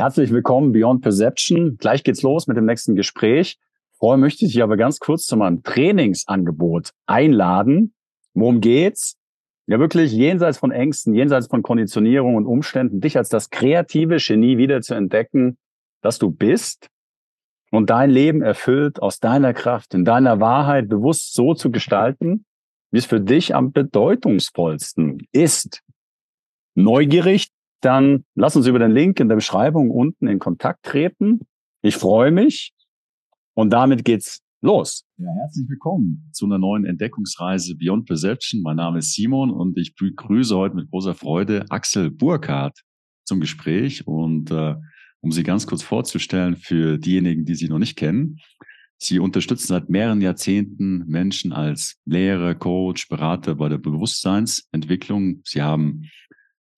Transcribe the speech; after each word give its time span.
Herzlich 0.00 0.30
willkommen 0.30 0.72
Beyond 0.72 1.02
Perception. 1.02 1.76
Gleich 1.76 2.02
geht's 2.02 2.22
los 2.22 2.46
mit 2.46 2.56
dem 2.56 2.64
nächsten 2.64 2.94
Gespräch. 2.96 3.58
Vorher 3.98 4.16
möchte 4.16 4.46
ich 4.46 4.52
dich 4.52 4.62
aber 4.62 4.78
ganz 4.78 4.98
kurz 4.98 5.26
zu 5.26 5.36
meinem 5.36 5.62
Trainingsangebot 5.62 6.92
einladen. 7.04 7.92
Worum 8.32 8.62
geht's? 8.62 9.18
Ja, 9.66 9.78
wirklich 9.78 10.10
jenseits 10.12 10.56
von 10.56 10.70
Ängsten, 10.70 11.12
jenseits 11.12 11.48
von 11.48 11.62
Konditionierung 11.62 12.36
und 12.36 12.46
Umständen, 12.46 13.02
dich 13.02 13.18
als 13.18 13.28
das 13.28 13.50
kreative 13.50 14.16
Genie 14.16 14.56
wieder 14.56 14.80
zu 14.80 14.94
entdecken, 14.94 15.58
dass 16.00 16.18
du 16.18 16.30
bist 16.30 16.88
und 17.70 17.90
dein 17.90 18.08
Leben 18.08 18.40
erfüllt 18.40 19.02
aus 19.02 19.20
deiner 19.20 19.52
Kraft, 19.52 19.92
in 19.92 20.06
deiner 20.06 20.40
Wahrheit 20.40 20.88
bewusst 20.88 21.34
so 21.34 21.52
zu 21.52 21.70
gestalten, 21.70 22.46
wie 22.90 23.00
es 23.00 23.04
für 23.04 23.20
dich 23.20 23.54
am 23.54 23.70
bedeutungsvollsten 23.72 25.28
ist. 25.32 25.82
Neugierig, 26.74 27.50
dann 27.80 28.24
lass 28.34 28.56
uns 28.56 28.66
über 28.66 28.78
den 28.78 28.90
Link 28.90 29.20
in 29.20 29.28
der 29.28 29.36
Beschreibung 29.36 29.90
unten 29.90 30.26
in 30.26 30.38
Kontakt 30.38 30.84
treten. 30.84 31.40
Ich 31.82 31.96
freue 31.96 32.30
mich 32.30 32.72
und 33.54 33.70
damit 33.70 34.04
geht's 34.04 34.40
los. 34.60 35.04
Ja, 35.16 35.28
herzlich 35.40 35.68
willkommen 35.68 36.28
zu 36.32 36.44
einer 36.44 36.58
neuen 36.58 36.84
Entdeckungsreise 36.84 37.76
Beyond 37.76 38.06
Perception. 38.06 38.62
Mein 38.62 38.76
Name 38.76 38.98
ist 38.98 39.14
Simon 39.14 39.50
und 39.50 39.78
ich 39.78 39.94
begrüße 39.94 40.54
heute 40.56 40.76
mit 40.76 40.90
großer 40.90 41.14
Freude 41.14 41.64
Axel 41.70 42.10
Burkhardt 42.10 42.78
zum 43.24 43.40
Gespräch 43.40 44.06
und 44.06 44.50
äh, 44.50 44.74
um 45.22 45.32
Sie 45.32 45.42
ganz 45.42 45.66
kurz 45.66 45.82
vorzustellen 45.82 46.56
für 46.56 46.98
diejenigen, 46.98 47.44
die 47.44 47.54
Sie 47.54 47.68
noch 47.68 47.78
nicht 47.78 47.96
kennen. 47.96 48.38
Sie 48.98 49.18
unterstützen 49.18 49.68
seit 49.68 49.88
mehreren 49.88 50.20
Jahrzehnten 50.20 51.06
Menschen 51.06 51.52
als 51.52 51.98
Lehrer, 52.04 52.54
Coach, 52.54 53.08
Berater 53.08 53.54
bei 53.54 53.70
der 53.70 53.78
Bewusstseinsentwicklung. 53.78 55.40
Sie 55.44 55.62
haben 55.62 56.02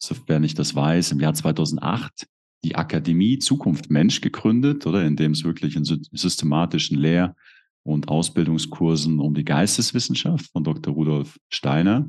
sofern 0.02 0.44
ich 0.44 0.54
das 0.54 0.74
weiß, 0.74 1.12
im 1.12 1.20
Jahr 1.20 1.34
2008 1.34 2.26
die 2.64 2.76
Akademie 2.76 3.38
Zukunft 3.38 3.90
Mensch 3.90 4.20
gegründet, 4.20 4.86
oder 4.86 5.04
in 5.04 5.16
dem 5.16 5.32
es 5.32 5.44
wirklich 5.44 5.76
in 5.76 5.84
systematischen 5.84 6.98
Lehr- 6.98 7.34
und 7.84 8.08
Ausbildungskursen 8.08 9.18
um 9.18 9.34
die 9.34 9.44
Geisteswissenschaft 9.44 10.50
von 10.52 10.62
Dr. 10.62 10.94
Rudolf 10.94 11.38
Steiner 11.48 12.06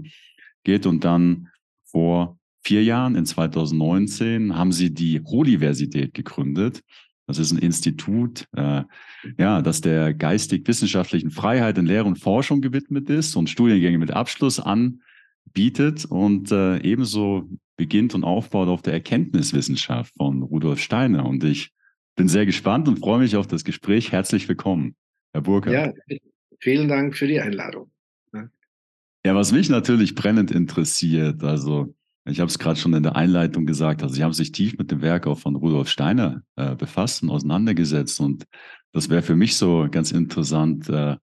geht. 0.63 0.85
Und 0.85 1.03
dann 1.03 1.49
vor 1.85 2.37
vier 2.63 2.83
Jahren, 2.83 3.15
in 3.15 3.25
2019, 3.25 4.55
haben 4.55 4.71
sie 4.71 4.93
die 4.93 5.19
Universität 5.21 6.13
gegründet. 6.13 6.81
Das 7.25 7.39
ist 7.39 7.51
ein 7.51 7.57
Institut, 7.57 8.45
äh, 8.55 8.83
ja, 9.37 9.61
das 9.61 9.81
der 9.81 10.13
geistig-wissenschaftlichen 10.13 11.31
Freiheit 11.31 11.77
in 11.77 11.85
Lehre 11.85 12.05
und 12.05 12.19
Forschung 12.19 12.61
gewidmet 12.61 13.09
ist 13.09 13.35
und 13.35 13.49
Studiengänge 13.49 13.97
mit 13.97 14.11
Abschluss 14.11 14.59
anbietet 14.59 16.05
und 16.05 16.51
äh, 16.51 16.79
ebenso 16.81 17.49
beginnt 17.75 18.13
und 18.15 18.23
aufbaut 18.23 18.67
auf 18.67 18.81
der 18.81 18.93
Erkenntniswissenschaft 18.93 20.13
von 20.15 20.43
Rudolf 20.43 20.79
Steiner. 20.79 21.25
Und 21.25 21.43
ich 21.43 21.71
bin 22.15 22.27
sehr 22.27 22.45
gespannt 22.45 22.87
und 22.87 22.99
freue 22.99 23.19
mich 23.19 23.35
auf 23.35 23.47
das 23.47 23.63
Gespräch. 23.63 24.11
Herzlich 24.11 24.47
willkommen, 24.47 24.95
Herr 25.33 25.41
Burkhardt. 25.41 25.95
Ja, 26.07 26.17
vielen 26.59 26.87
Dank 26.87 27.17
für 27.17 27.27
die 27.27 27.39
Einladung. 27.39 27.89
Ja, 29.25 29.35
was 29.35 29.53
mich 29.53 29.69
natürlich 29.69 30.15
brennend 30.15 30.51
interessiert, 30.51 31.43
also 31.43 31.95
ich 32.25 32.39
habe 32.41 32.49
es 32.49 32.59
gerade 32.59 32.77
schon 32.77 32.93
in 32.93 33.03
der 33.03 33.15
Einleitung 33.15 33.65
gesagt, 33.65 34.03
also 34.03 34.15
Sie 34.15 34.23
haben 34.23 34.33
sich 34.33 34.51
tief 34.51 34.77
mit 34.77 34.91
dem 34.91 35.01
Werk 35.01 35.27
auch 35.27 35.39
von 35.39 35.55
Rudolf 35.55 35.87
Steiner 35.87 36.43
äh, 36.57 36.75
befasst 36.75 37.23
und 37.23 37.29
auseinandergesetzt 37.29 38.19
und 38.19 38.45
das 38.91 39.09
wäre 39.09 39.21
für 39.21 39.35
mich 39.35 39.55
so 39.55 39.87
ganz 39.89 40.11
interessant, 40.11 40.87
äh, 40.89 41.15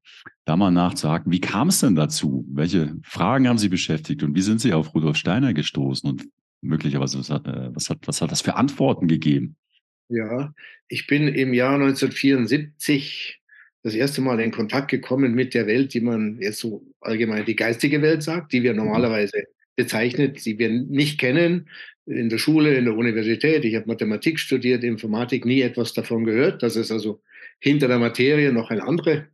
da 0.45 0.57
mal 0.57 0.71
nachzuhaken. 0.71 1.31
Wie 1.31 1.41
kam 1.41 1.69
es 1.69 1.81
denn 1.81 1.95
dazu? 1.95 2.45
Welche 2.51 2.97
Fragen 3.03 3.49
haben 3.49 3.59
Sie 3.59 3.69
beschäftigt 3.69 4.23
und 4.23 4.35
wie 4.35 4.43
sind 4.43 4.61
Sie 4.61 4.73
auf 4.73 4.95
Rudolf 4.95 5.17
Steiner 5.17 5.55
gestoßen 5.55 6.09
und 6.09 6.27
möglicherweise, 6.61 7.19
was 7.19 7.31
hat, 7.31 7.47
äh, 7.47 7.75
was 7.75 7.91
hat, 7.91 7.99
was 8.07 8.21
hat 8.21 8.31
das 8.31 8.43
für 8.43 8.57
Antworten 8.57 9.09
gegeben? 9.09 9.57
Ja, 10.09 10.53
ich 10.89 11.07
bin 11.07 11.29
im 11.29 11.55
Jahr 11.55 11.75
1974 11.75 13.41
das 13.83 13.95
erste 13.95 14.21
Mal 14.21 14.41
in 14.41 14.51
Kontakt 14.51 14.91
gekommen 14.91 15.35
mit 15.35 15.55
der 15.55 15.67
Welt, 15.67 15.95
die 15.95 16.01
man 16.01 16.39
jetzt 16.41 16.59
so 16.59 16.83
allgemein 17.01 17.45
die 17.45 17.57
geistige 17.57 18.03
Welt 18.03 18.23
sagt, 18.23 18.53
die 18.53 18.63
wir 18.63 18.73
mhm. 18.73 18.81
normalerweise 18.81 19.45
bezeichnet, 19.77 20.45
die 20.45 20.59
wir 20.59 20.69
nicht 20.69 21.19
kennen. 21.19 21.69
In 22.07 22.29
der 22.29 22.39
Schule, 22.39 22.75
in 22.75 22.87
der 22.87 22.97
Universität, 22.97 23.65
ich 23.65 23.77
habe 23.77 23.87
Mathematik 23.87 24.39
studiert, 24.39 24.83
Informatik, 24.85 25.45
nie 25.45 25.63
etwas 25.63 25.95
davon 25.95 26.25
gehört, 26.25 26.63
dass 26.63 26.77
es 26.77 26.91
also 26.91 27.23
hinter 27.61 27.89
der 27.89 27.99
Materie 27.99 28.53
noch 28.53 28.71
eine 28.71 28.83
andere 28.83 29.29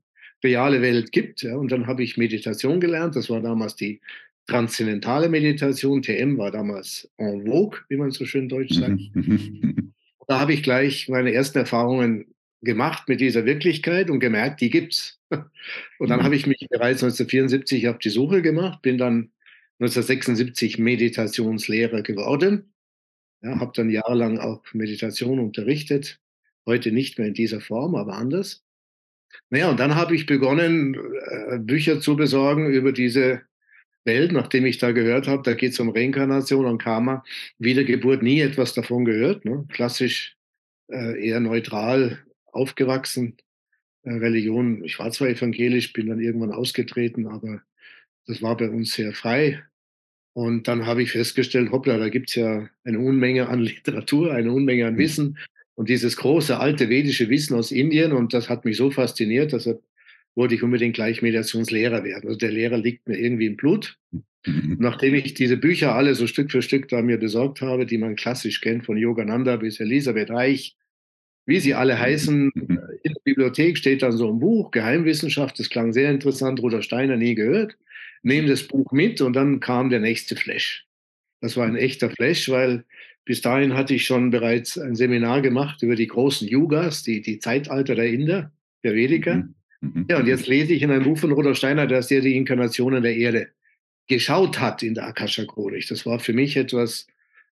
reale 0.45 0.83
Welt 0.83 1.11
gibt. 1.13 1.43
Ja. 1.43 1.57
Und 1.57 1.73
dann 1.73 1.87
habe 1.87 2.03
ich 2.03 2.17
Meditation 2.17 2.81
gelernt. 2.81 3.17
Das 3.17 3.31
war 3.31 3.41
damals 3.41 3.77
die 3.77 4.01
transzendentale 4.47 5.29
Meditation. 5.29 6.03
TM 6.03 6.39
war 6.39 6.51
damals 6.51 7.11
en 7.17 7.47
vogue, 7.47 7.81
wie 7.89 7.97
man 7.97 8.11
so 8.11 8.25
schön 8.25 8.49
deutsch 8.49 8.75
sagt. 8.75 9.01
da 10.29 10.41
habe 10.41 10.53
ich 10.53 10.63
gleich 10.63 11.09
meine 11.09 11.33
ersten 11.33 11.59
Erfahrungen 11.59 12.27
gemacht 12.63 13.09
mit 13.09 13.21
dieser 13.21 13.45
Wirklichkeit 13.45 14.11
und 14.11 14.21
gemerkt, 14.21 14.61
die 14.61 14.71
gibt's. 14.71 15.21
Und 15.99 16.09
dann 16.09 16.21
mhm. 16.21 16.25
habe 16.25 16.37
ich 16.37 16.47
mich 16.47 16.67
bereits 16.71 17.03
1974 17.03 17.89
auf 17.89 17.99
die 17.99 18.11
Suche 18.11 18.43
gemacht, 18.43 18.83
bin 18.83 18.97
dann 18.97 19.33
1976 19.81 20.79
Meditationslehrer 20.79 22.03
geworden. 22.03 22.73
Ja, 23.43 23.61
habe 23.61 23.73
dann 23.75 23.91
jahrelang 23.91 24.39
auch 24.39 24.63
Meditation 24.73 25.39
unterrichtet. 25.39 26.21
Heute 26.65 26.93
nicht 26.93 27.19
mehr 27.19 27.29
in 27.29 27.35
dieser 27.35 27.61
Form, 27.61 27.95
aber 27.95 28.15
anders. 28.15 28.65
Naja, 29.51 29.71
und 29.71 29.79
dann 29.79 29.95
habe 29.95 30.15
ich 30.15 30.27
begonnen, 30.27 30.95
äh, 30.95 31.59
Bücher 31.59 32.01
zu 32.01 32.17
besorgen 32.17 32.71
über 32.71 32.93
diese 32.93 33.43
Welt, 34.07 34.33
nachdem 34.33 34.65
ich 34.65 34.79
da 34.79 34.93
gehört 34.93 35.29
habe, 35.29 35.43
da 35.43 35.55
geht 35.55 35.73
es 35.73 35.81
um 35.81 35.91
Reinkarnation 35.91 36.67
und 36.67 36.83
Karma, 36.83 37.25
Wiedergeburt, 37.59 38.23
nie 38.23 38.41
etwas 38.41 38.73
davon 38.75 39.05
gehört. 39.05 39.45
Ne? 39.45 39.67
Klassisch 39.69 40.37
äh, 40.89 41.27
eher 41.27 41.41
neutral 41.41 42.21
aufgewachsen. 42.53 43.37
Äh, 44.03 44.13
Religion, 44.13 44.85
ich 44.85 44.99
war 44.99 45.11
zwar 45.11 45.29
evangelisch, 45.29 45.93
bin 45.93 46.07
dann 46.07 46.21
irgendwann 46.21 46.53
ausgetreten, 46.53 47.27
aber 47.27 47.63
das 48.27 48.41
war 48.43 48.57
bei 48.57 48.71
uns 48.71 48.93
sehr 48.93 49.13
frei. 49.13 49.63
Und 50.33 50.69
dann 50.69 50.87
habe 50.87 51.03
ich 51.03 51.13
festgestellt, 51.13 51.73
hoppla, 51.73 51.99
da 51.99 52.09
gibt 52.09 52.29
es 52.29 52.37
ja 52.37 52.69
eine 52.85 52.99
Unmenge 52.99 53.49
an 53.49 53.61
Literatur, 53.61 54.33
eine 54.33 54.53
Unmenge 54.53 54.87
an 54.87 54.95
hm. 54.95 54.99
Wissen 54.99 55.39
und 55.75 55.89
dieses 55.89 56.17
große 56.17 56.59
alte 56.59 56.89
vedische 56.89 57.29
Wissen 57.29 57.55
aus 57.55 57.73
Indien. 57.73 58.13
Und 58.13 58.35
das 58.35 58.49
hat 58.49 58.65
mich 58.65 58.77
so 58.77 58.91
fasziniert, 58.91 59.53
deshalb 59.53 59.83
wollte 60.37 60.55
ich 60.55 60.63
unbedingt 60.63 60.95
gleich 60.95 61.23
Mediationslehrer 61.23 62.05
werden. 62.05 62.29
Also 62.29 62.39
der 62.39 62.53
Lehrer 62.53 62.79
liegt 62.79 63.09
mir 63.09 63.19
irgendwie 63.19 63.47
im 63.47 63.57
Blut. 63.57 63.99
Mhm. 64.45 64.77
Nachdem 64.79 65.15
ich 65.15 65.35
diese 65.35 65.57
Bücher 65.57 65.95
alle 65.95 66.15
so 66.15 66.29
Stück 66.29 66.53
für 66.53 66.63
Stück 66.63 66.89
da 66.89 67.03
mir 67.03 67.19
besorgt 67.19 67.61
habe, 67.61 67.87
die 67.87 67.99
man 67.99 68.15
klassisch 68.15 68.61
kennt, 68.61 68.87
von 68.87 68.97
Yogananda 68.97 69.57
bis 69.57 69.81
Elisabeth 69.81 70.31
Reich, 70.31 70.77
wie 71.47 71.59
sie 71.59 71.75
alle 71.75 71.99
heißen, 71.99 72.53
mhm. 72.55 72.79
in 73.03 73.13
der 73.13 73.21
Bibliothek 73.25 73.77
steht 73.77 74.03
dann 74.03 74.13
so 74.13 74.31
ein 74.31 74.39
Buch, 74.39 74.71
Geheimwissenschaft, 74.71 75.59
das 75.59 75.71
klang 75.71 75.93
sehr 75.93 76.11
interessant, 76.11 76.61
Rudolf 76.61 76.85
Steiner 76.85 77.17
nie 77.17 77.35
gehört 77.35 77.77
nehme 78.27 78.49
das 78.49 78.65
Buch 78.65 78.91
mit 78.93 79.21
und 79.21 79.35
dann 79.35 79.61
kam 79.61 79.89
der 79.89 80.01
nächste 80.01 80.37
Flash. 80.37 80.87
Das 81.41 81.57
war 81.57 81.67
ein 81.67 81.77
echter 81.77 82.11
Flash, 82.11 82.49
weil 82.51 82.85
bis 83.25 83.41
dahin 83.41 83.75
hatte 83.75 83.95
ich 83.95 84.05
schon 84.05 84.31
bereits 84.31 84.79
ein 84.79 84.97
Seminar 84.97 85.43
gemacht 85.43 85.83
über 85.83 85.95
die 85.95 86.09
großen 86.09 86.49
Yugas, 86.49 87.05
die, 87.05 87.23
die 87.23 87.39
Zeitalter 87.39 87.95
der 87.95 88.09
Inder, 88.09 88.53
der 88.83 88.95
Vediker. 88.95 89.37
Mhm. 89.37 89.55
Mhm. 89.81 90.07
Ja, 90.09 90.19
und 90.19 90.27
jetzt 90.27 90.47
lese 90.47 90.73
ich 90.73 90.83
in 90.83 90.91
einem 90.91 91.05
Buch 91.05 91.19
von 91.19 91.33
Rudolf 91.33 91.59
Steiner, 91.59 91.87
dass 91.87 92.11
er 92.11 92.21
die 92.21 92.37
Inkarnationen 92.37 93.03
der 93.03 93.17
Erde 93.17 93.49
geschaut 94.09 94.61
hat 94.61 94.83
in 94.83 94.95
der 94.95 95.07
Akasha-Chronik. 95.07 95.87
Das 95.89 96.07
war 96.07 96.19
für 96.19 96.33
mich 96.33 96.57
etwas, 96.57 97.07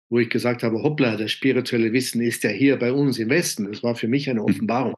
wo 0.08 0.18
ich 0.18 0.30
gesagt 0.30 0.62
habe, 0.62 0.82
hoppla, 0.82 1.16
das 1.16 1.32
spirituelle 1.32 1.92
Wissen 1.92 2.20
ist 2.20 2.44
ja 2.44 2.50
hier 2.50 2.78
bei 2.78 2.92
uns 2.92 3.18
im 3.18 3.30
Westen. 3.30 3.70
Das 3.70 3.82
war 3.82 3.96
für 3.96 4.08
mich 4.08 4.30
eine 4.30 4.40
mhm. 4.40 4.46
Offenbarung 4.46 4.94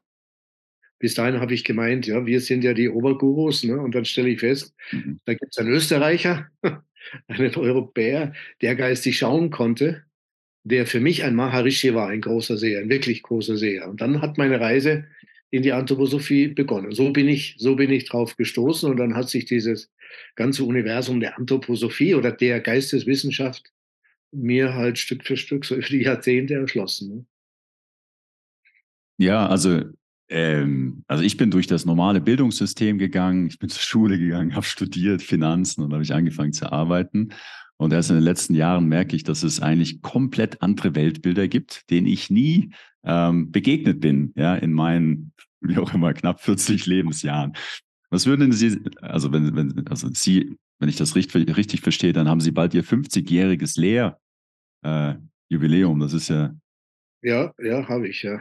bis 0.99 1.13
dahin 1.13 1.39
habe 1.39 1.53
ich 1.53 1.63
gemeint, 1.63 2.07
ja, 2.07 2.25
wir 2.25 2.41
sind 2.41 2.63
ja 2.63 2.73
die 2.73 2.89
Obergurus. 2.89 3.63
Ne? 3.63 3.79
Und 3.79 3.93
dann 3.95 4.05
stelle 4.05 4.29
ich 4.29 4.39
fest, 4.39 4.73
mhm. 4.91 5.19
da 5.25 5.33
gibt 5.33 5.51
es 5.51 5.57
einen 5.57 5.69
Österreicher, 5.69 6.47
einen 7.27 7.55
Europäer, 7.55 8.33
der 8.61 8.75
geistig 8.75 9.17
schauen 9.17 9.49
konnte, 9.49 10.03
der 10.63 10.85
für 10.85 10.99
mich 10.99 11.23
ein 11.23 11.35
Maharishi 11.35 11.93
war, 11.93 12.09
ein 12.09 12.21
großer 12.21 12.57
Seher, 12.57 12.81
ein 12.81 12.89
wirklich 12.89 13.23
großer 13.23 13.57
Seher. 13.57 13.87
Und 13.89 14.01
dann 14.01 14.21
hat 14.21 14.37
meine 14.37 14.59
Reise 14.59 15.05
in 15.49 15.63
die 15.63 15.71
Anthroposophie 15.71 16.49
begonnen. 16.49 16.91
So 16.91 17.11
bin 17.11 17.27
ich, 17.27 17.55
so 17.57 17.75
bin 17.75 17.91
ich 17.91 18.05
drauf 18.05 18.35
gestoßen 18.35 18.89
und 18.89 18.97
dann 18.97 19.15
hat 19.15 19.29
sich 19.29 19.45
dieses 19.45 19.91
ganze 20.35 20.63
Universum 20.63 21.19
der 21.19 21.37
Anthroposophie 21.37 22.15
oder 22.15 22.31
der 22.31 22.59
Geisteswissenschaft 22.59 23.71
mir 24.31 24.73
halt 24.73 24.99
Stück 24.99 25.23
für 25.25 25.37
Stück 25.37 25.65
so 25.65 25.75
über 25.75 25.87
die 25.87 26.03
Jahrzehnte 26.03 26.55
erschlossen. 26.55 27.09
Ne? 27.09 27.25
Ja, 29.19 29.47
also 29.47 29.83
ähm, 30.29 31.03
also 31.07 31.23
ich 31.23 31.37
bin 31.37 31.51
durch 31.51 31.67
das 31.67 31.85
normale 31.85 32.19
Bildungssystem 32.19 32.97
gegangen, 32.97 33.47
ich 33.47 33.59
bin 33.59 33.69
zur 33.69 33.81
Schule 33.81 34.19
gegangen, 34.19 34.55
habe 34.55 34.65
studiert 34.65 35.21
Finanzen 35.21 35.83
und 35.83 35.93
habe 35.93 36.03
ich 36.03 36.13
angefangen 36.13 36.53
zu 36.53 36.71
arbeiten. 36.71 37.29
Und 37.77 37.93
erst 37.93 38.09
in 38.09 38.15
den 38.15 38.23
letzten 38.23 38.55
Jahren 38.55 38.87
merke 38.87 39.15
ich, 39.15 39.23
dass 39.23 39.43
es 39.43 39.61
eigentlich 39.61 40.01
komplett 40.01 40.61
andere 40.61 40.95
Weltbilder 40.95 41.47
gibt, 41.47 41.89
denen 41.91 42.07
ich 42.07 42.29
nie 42.31 42.71
ähm, 43.03 43.51
begegnet 43.51 43.99
bin, 43.99 44.33
ja, 44.35 44.55
in 44.55 44.73
meinen, 44.73 45.31
wie 45.61 45.77
auch 45.77 45.93
immer, 45.93 46.13
knapp 46.13 46.41
40 46.41 46.85
Lebensjahren. 46.87 47.53
Was 48.09 48.25
würden 48.25 48.51
Sie, 48.51 48.79
also 49.01 49.31
wenn, 49.31 49.55
wenn, 49.55 49.87
also 49.87 50.09
Sie, 50.11 50.57
wenn 50.79 50.89
ich 50.89 50.95
das 50.95 51.15
richtig, 51.15 51.55
richtig 51.55 51.81
verstehe, 51.81 52.13
dann 52.13 52.27
haben 52.27 52.41
Sie 52.41 52.51
bald 52.51 52.73
Ihr 52.73 52.83
50-jähriges 52.83 53.79
Lehrjubiläum. 54.81 56.01
Äh, 56.01 56.03
das 56.03 56.13
ist 56.13 56.29
ja 56.29 56.55
Ja, 57.21 57.53
ja, 57.59 57.87
habe 57.87 58.07
ich, 58.07 58.23
ja. 58.23 58.39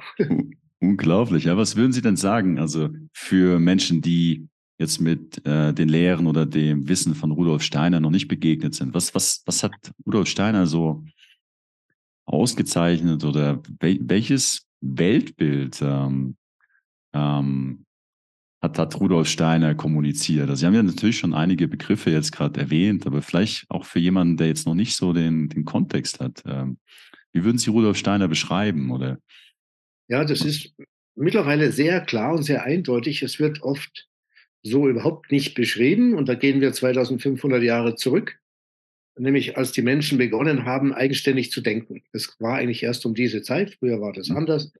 Unglaublich. 0.78 1.44
Ja, 1.44 1.56
was 1.56 1.76
würden 1.76 1.92
Sie 1.92 2.02
denn 2.02 2.16
sagen? 2.16 2.58
Also 2.58 2.90
für 3.12 3.58
Menschen, 3.58 4.02
die 4.02 4.48
jetzt 4.78 5.00
mit 5.00 5.44
äh, 5.46 5.72
den 5.72 5.88
Lehren 5.88 6.26
oder 6.26 6.44
dem 6.46 6.88
Wissen 6.88 7.14
von 7.14 7.32
Rudolf 7.32 7.62
Steiner 7.62 8.00
noch 8.00 8.10
nicht 8.10 8.28
begegnet 8.28 8.74
sind. 8.74 8.94
Was, 8.94 9.14
was, 9.14 9.42
was 9.46 9.62
hat 9.62 9.72
Rudolf 10.06 10.28
Steiner 10.28 10.66
so 10.66 11.04
ausgezeichnet 12.26 13.24
oder 13.24 13.62
wel 13.80 13.98
welches 14.02 14.66
Weltbild 14.80 15.80
ähm, 15.80 16.36
ähm, 17.14 17.84
hat, 18.60 18.78
hat 18.78 19.00
Rudolf 19.00 19.28
Steiner 19.28 19.74
kommuniziert? 19.74 20.50
Also 20.50 20.60
Sie 20.60 20.66
haben 20.66 20.74
ja 20.74 20.82
natürlich 20.82 21.18
schon 21.18 21.34
einige 21.34 21.68
Begriffe 21.68 22.10
jetzt 22.10 22.32
gerade 22.32 22.60
erwähnt, 22.60 23.06
aber 23.06 23.22
vielleicht 23.22 23.64
auch 23.70 23.84
für 23.84 24.00
jemanden, 24.00 24.36
der 24.36 24.48
jetzt 24.48 24.66
noch 24.66 24.74
nicht 24.74 24.96
so 24.96 25.12
den, 25.12 25.48
den 25.48 25.64
Kontext 25.64 26.20
hat. 26.20 26.42
Ähm, 26.46 26.78
wie 27.32 27.44
würden 27.44 27.58
Sie 27.58 27.70
Rudolf 27.70 27.96
Steiner 27.96 28.28
beschreiben? 28.28 28.90
Oder? 28.90 29.18
Ja, 30.08 30.24
das 30.24 30.42
ist 30.42 30.74
mittlerweile 31.14 31.72
sehr 31.72 32.00
klar 32.02 32.34
und 32.34 32.42
sehr 32.42 32.64
eindeutig. 32.64 33.22
Es 33.22 33.38
wird 33.38 33.62
oft 33.62 34.08
so 34.66 34.88
überhaupt 34.88 35.30
nicht 35.32 35.54
beschrieben. 35.54 36.14
Und 36.14 36.28
da 36.28 36.34
gehen 36.34 36.60
wir 36.60 36.72
2500 36.72 37.62
Jahre 37.62 37.94
zurück, 37.94 38.38
nämlich 39.18 39.56
als 39.56 39.72
die 39.72 39.82
Menschen 39.82 40.18
begonnen 40.18 40.64
haben, 40.64 40.92
eigenständig 40.92 41.50
zu 41.50 41.60
denken. 41.60 42.02
Das 42.12 42.36
war 42.38 42.56
eigentlich 42.56 42.82
erst 42.82 43.06
um 43.06 43.14
diese 43.14 43.42
Zeit. 43.42 43.76
Früher 43.78 44.00
war 44.00 44.12
das 44.12 44.28
mhm. 44.28 44.36
anders. 44.36 44.72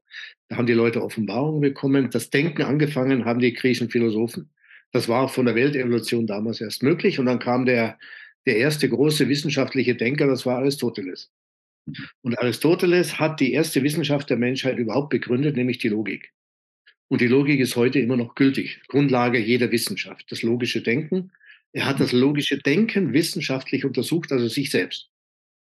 Da 0.49 0.57
haben 0.57 0.67
die 0.67 0.73
Leute 0.73 1.03
Offenbarungen 1.03 1.61
bekommen. 1.61 2.11
Das 2.11 2.31
Denken 2.31 2.63
angefangen 2.63 3.25
haben 3.25 3.41
die 3.41 3.53
griechischen 3.53 3.91
Philosophen. 3.91 4.51
Das 4.93 5.09
war 5.09 5.29
von 5.29 5.47
der 5.47 5.55
Weltevolution 5.55 6.27
damals 6.27 6.61
erst 6.61 6.83
möglich. 6.83 7.19
Und 7.19 7.27
dann 7.27 7.39
kam 7.39 7.67
der, 7.67 7.99
der 8.47 8.57
erste 8.57 8.89
große 8.89 9.29
wissenschaftliche 9.29 9.95
Denker, 9.95 10.27
das 10.27 10.47
war 10.47 10.59
Aristoteles. 10.59 11.31
Mhm. 11.87 11.95
Und 12.23 12.39
Aristoteles 12.39 13.19
hat 13.19 13.41
die 13.41 13.53
erste 13.53 13.83
Wissenschaft 13.83 14.31
der 14.31 14.37
Menschheit 14.37 14.79
überhaupt 14.79 15.11
begründet, 15.11 15.57
nämlich 15.57 15.79
die 15.79 15.89
Logik. 15.89 16.33
Und 17.09 17.21
die 17.21 17.27
Logik 17.27 17.61
ist 17.61 17.77
heute 17.77 18.01
immer 18.01 18.17
noch 18.17 18.35
gültig, 18.35 18.81
Grundlage 18.89 19.39
jeder 19.39 19.71
Wissenschaft, 19.71 20.31
das 20.31 20.43
logische 20.43 20.83
Denken. 20.83 21.31
Er 21.73 21.87
hat 21.87 22.01
das 22.01 22.13
logische 22.13 22.59
Denken 22.59 23.13
wissenschaftlich 23.13 23.85
untersucht, 23.85 24.33
also 24.33 24.49
sich 24.49 24.71
selbst. 24.71 25.11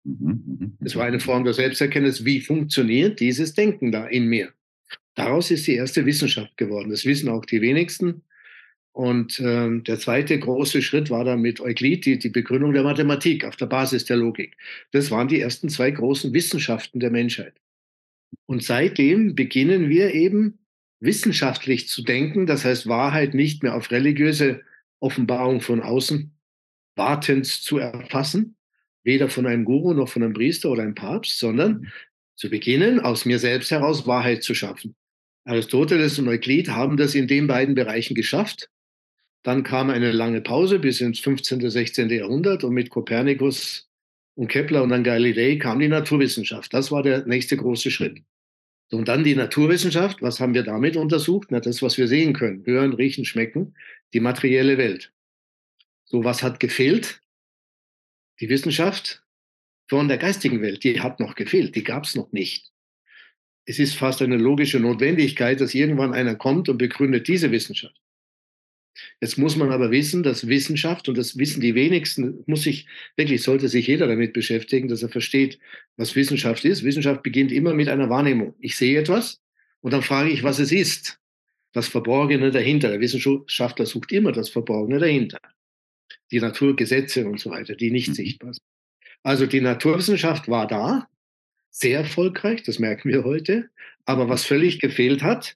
Mhm, 0.03 0.43
mhm, 0.45 0.77
es 0.79 0.95
war 0.95 1.05
eine 1.05 1.19
Form 1.19 1.43
der 1.43 1.53
Selbsterkenntnis, 1.53 2.25
wie 2.25 2.41
funktioniert 2.41 3.19
dieses 3.19 3.53
Denken 3.53 3.91
da 3.91 4.07
in 4.07 4.27
mir. 4.27 4.53
Daraus 5.15 5.51
ist 5.51 5.67
die 5.67 5.75
erste 5.75 6.05
Wissenschaft 6.05 6.55
geworden. 6.57 6.89
Das 6.89 7.05
wissen 7.05 7.29
auch 7.29 7.45
die 7.45 7.61
wenigsten. 7.61 8.23
Und 8.91 9.39
ähm, 9.39 9.83
der 9.83 9.99
zweite 9.99 10.39
große 10.39 10.81
Schritt 10.81 11.09
war 11.11 11.23
dann 11.23 11.41
mit 11.41 11.59
Euklid 11.59 12.05
die, 12.05 12.17
die 12.17 12.29
Begründung 12.29 12.73
der 12.73 12.83
Mathematik 12.83 13.45
auf 13.45 13.55
der 13.55 13.67
Basis 13.67 14.05
der 14.05 14.17
Logik. 14.17 14.57
Das 14.91 15.11
waren 15.11 15.27
die 15.27 15.39
ersten 15.39 15.69
zwei 15.69 15.91
großen 15.91 16.33
Wissenschaften 16.33 16.99
der 16.99 17.11
Menschheit. 17.11 17.53
Und 18.47 18.63
seitdem 18.63 19.35
beginnen 19.35 19.89
wir 19.89 20.13
eben 20.13 20.59
wissenschaftlich 20.99 21.87
zu 21.87 22.03
denken, 22.03 22.45
das 22.45 22.65
heißt 22.65 22.87
Wahrheit 22.87 23.33
nicht 23.33 23.63
mehr 23.63 23.75
auf 23.75 23.91
religiöse 23.91 24.61
Offenbarung 24.99 25.61
von 25.61 25.81
außen 25.81 26.33
wartend 26.95 27.45
zu 27.45 27.77
erfassen, 27.77 28.55
weder 29.03 29.29
von 29.29 29.45
einem 29.45 29.65
Guru 29.65 29.93
noch 29.93 30.09
von 30.09 30.23
einem 30.23 30.33
Priester 30.33 30.69
oder 30.71 30.83
einem 30.83 30.95
Papst, 30.95 31.37
sondern 31.39 31.81
mhm. 31.81 31.87
zu 32.35 32.49
beginnen, 32.49 32.99
aus 32.99 33.25
mir 33.25 33.39
selbst 33.39 33.71
heraus 33.71 34.07
Wahrheit 34.07 34.43
zu 34.43 34.55
schaffen. 34.55 34.95
Aristoteles 35.45 36.19
und 36.19 36.27
Euklid 36.27 36.69
haben 36.69 36.97
das 36.97 37.15
in 37.15 37.27
den 37.27 37.47
beiden 37.47 37.75
Bereichen 37.75 38.15
geschafft. 38.15 38.69
Dann 39.43 39.63
kam 39.63 39.89
eine 39.89 40.11
lange 40.11 40.41
Pause 40.41 40.79
bis 40.79 40.99
ins 40.99 41.19
15., 41.19 41.69
16. 41.69 42.09
Jahrhundert 42.09 42.65
und 42.65 42.73
mit 42.73 42.89
Kopernikus 42.89 43.87
und 44.35 44.49
Kepler 44.49 44.83
und 44.83 44.89
dann 44.89 45.05
Galilei 45.05 45.55
kam 45.55 45.79
die 45.79 45.87
Naturwissenschaft. 45.87 46.73
Das 46.73 46.91
war 46.91 47.01
der 47.01 47.25
nächste 47.25 47.55
große 47.55 47.91
Schritt. 47.91 48.21
So, 48.89 48.97
und 48.97 49.07
dann 49.07 49.23
die 49.23 49.35
Naturwissenschaft. 49.35 50.21
Was 50.21 50.39
haben 50.39 50.53
wir 50.53 50.63
damit 50.63 50.95
untersucht? 50.95 51.49
Na, 51.51 51.59
das, 51.59 51.81
was 51.81 51.97
wir 51.97 52.07
sehen 52.07 52.33
können. 52.33 52.65
Hören, 52.65 52.93
riechen, 52.93 53.25
schmecken. 53.25 53.75
Die 54.13 54.19
materielle 54.19 54.77
Welt. 54.77 55.11
So, 56.05 56.23
was 56.23 56.41
hat 56.41 56.59
gefehlt? 56.59 57.21
Die 58.39 58.49
Wissenschaft 58.49 59.23
von 59.89 60.07
der 60.07 60.17
geistigen 60.17 60.61
Welt. 60.61 60.83
Die 60.83 61.01
hat 61.01 61.19
noch 61.19 61.35
gefehlt. 61.35 61.75
Die 61.75 61.83
gab 61.83 62.05
es 62.05 62.15
noch 62.15 62.31
nicht. 62.31 62.71
Es 63.65 63.79
ist 63.79 63.95
fast 63.95 64.21
eine 64.21 64.37
logische 64.37 64.79
Notwendigkeit, 64.79 65.59
dass 65.59 65.75
irgendwann 65.75 66.13
einer 66.13 66.35
kommt 66.35 66.69
und 66.69 66.77
begründet 66.77 67.27
diese 67.27 67.51
Wissenschaft. 67.51 67.99
Jetzt 69.21 69.37
muss 69.37 69.55
man 69.55 69.71
aber 69.71 69.91
wissen, 69.91 70.23
dass 70.23 70.47
Wissenschaft, 70.47 71.09
und 71.09 71.17
das 71.17 71.37
wissen 71.37 71.61
die 71.61 71.75
wenigsten, 71.75 72.43
muss 72.47 72.63
sich, 72.63 72.87
wirklich 73.15 73.41
sollte 73.43 73.69
sich 73.69 73.87
jeder 73.87 74.07
damit 74.07 74.33
beschäftigen, 74.33 74.87
dass 74.87 75.03
er 75.03 75.09
versteht, 75.09 75.59
was 75.95 76.15
Wissenschaft 76.15 76.65
ist. 76.65 76.83
Wissenschaft 76.83 77.23
beginnt 77.23 77.51
immer 77.51 77.73
mit 77.73 77.89
einer 77.89 78.09
Wahrnehmung. 78.09 78.55
Ich 78.59 78.75
sehe 78.75 78.99
etwas 78.99 79.41
und 79.81 79.91
dann 79.91 80.01
frage 80.03 80.29
ich, 80.29 80.43
was 80.43 80.59
es 80.59 80.71
ist. 80.71 81.19
Das 81.73 81.87
Verborgene 81.87 82.51
dahinter. 82.51 82.89
Der 82.89 82.99
Wissenschaftler 82.99 83.85
sucht 83.85 84.11
immer 84.11 84.31
das 84.31 84.49
Verborgene 84.49 84.99
dahinter. 84.99 85.39
Die 86.31 86.39
Naturgesetze 86.39 87.27
und 87.27 87.39
so 87.39 87.51
weiter, 87.51 87.75
die 87.75 87.91
nicht 87.91 88.09
mhm. 88.09 88.13
sichtbar 88.13 88.53
sind. 88.53 88.63
Also 89.23 89.45
die 89.45 89.61
Naturwissenschaft 89.61 90.47
war 90.47 90.67
da, 90.67 91.07
sehr 91.69 91.99
erfolgreich, 91.99 92.63
das 92.63 92.79
merken 92.79 93.09
wir 93.09 93.23
heute. 93.23 93.69
Aber 94.05 94.29
was 94.29 94.45
völlig 94.45 94.79
gefehlt 94.79 95.21
hat, 95.21 95.55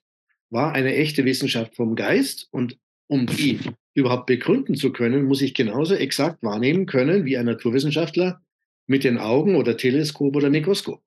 war 0.50 0.72
eine 0.72 0.94
echte 0.94 1.24
Wissenschaft 1.24 1.74
vom 1.74 1.96
Geist. 1.96 2.48
Und 2.50 2.78
um 3.12 3.26
die 3.26 3.60
überhaupt 3.92 4.24
begründen 4.24 4.74
zu 4.74 4.90
können, 4.90 5.24
muss 5.24 5.42
ich 5.42 5.52
genauso 5.52 5.94
exakt 5.94 6.42
wahrnehmen 6.42 6.86
können 6.86 7.26
wie 7.26 7.36
ein 7.36 7.44
Naturwissenschaftler 7.44 8.40
mit 8.86 9.04
den 9.04 9.18
Augen 9.18 9.54
oder 9.56 9.76
Teleskop 9.76 10.34
oder 10.34 10.48
Mikroskop. 10.48 11.02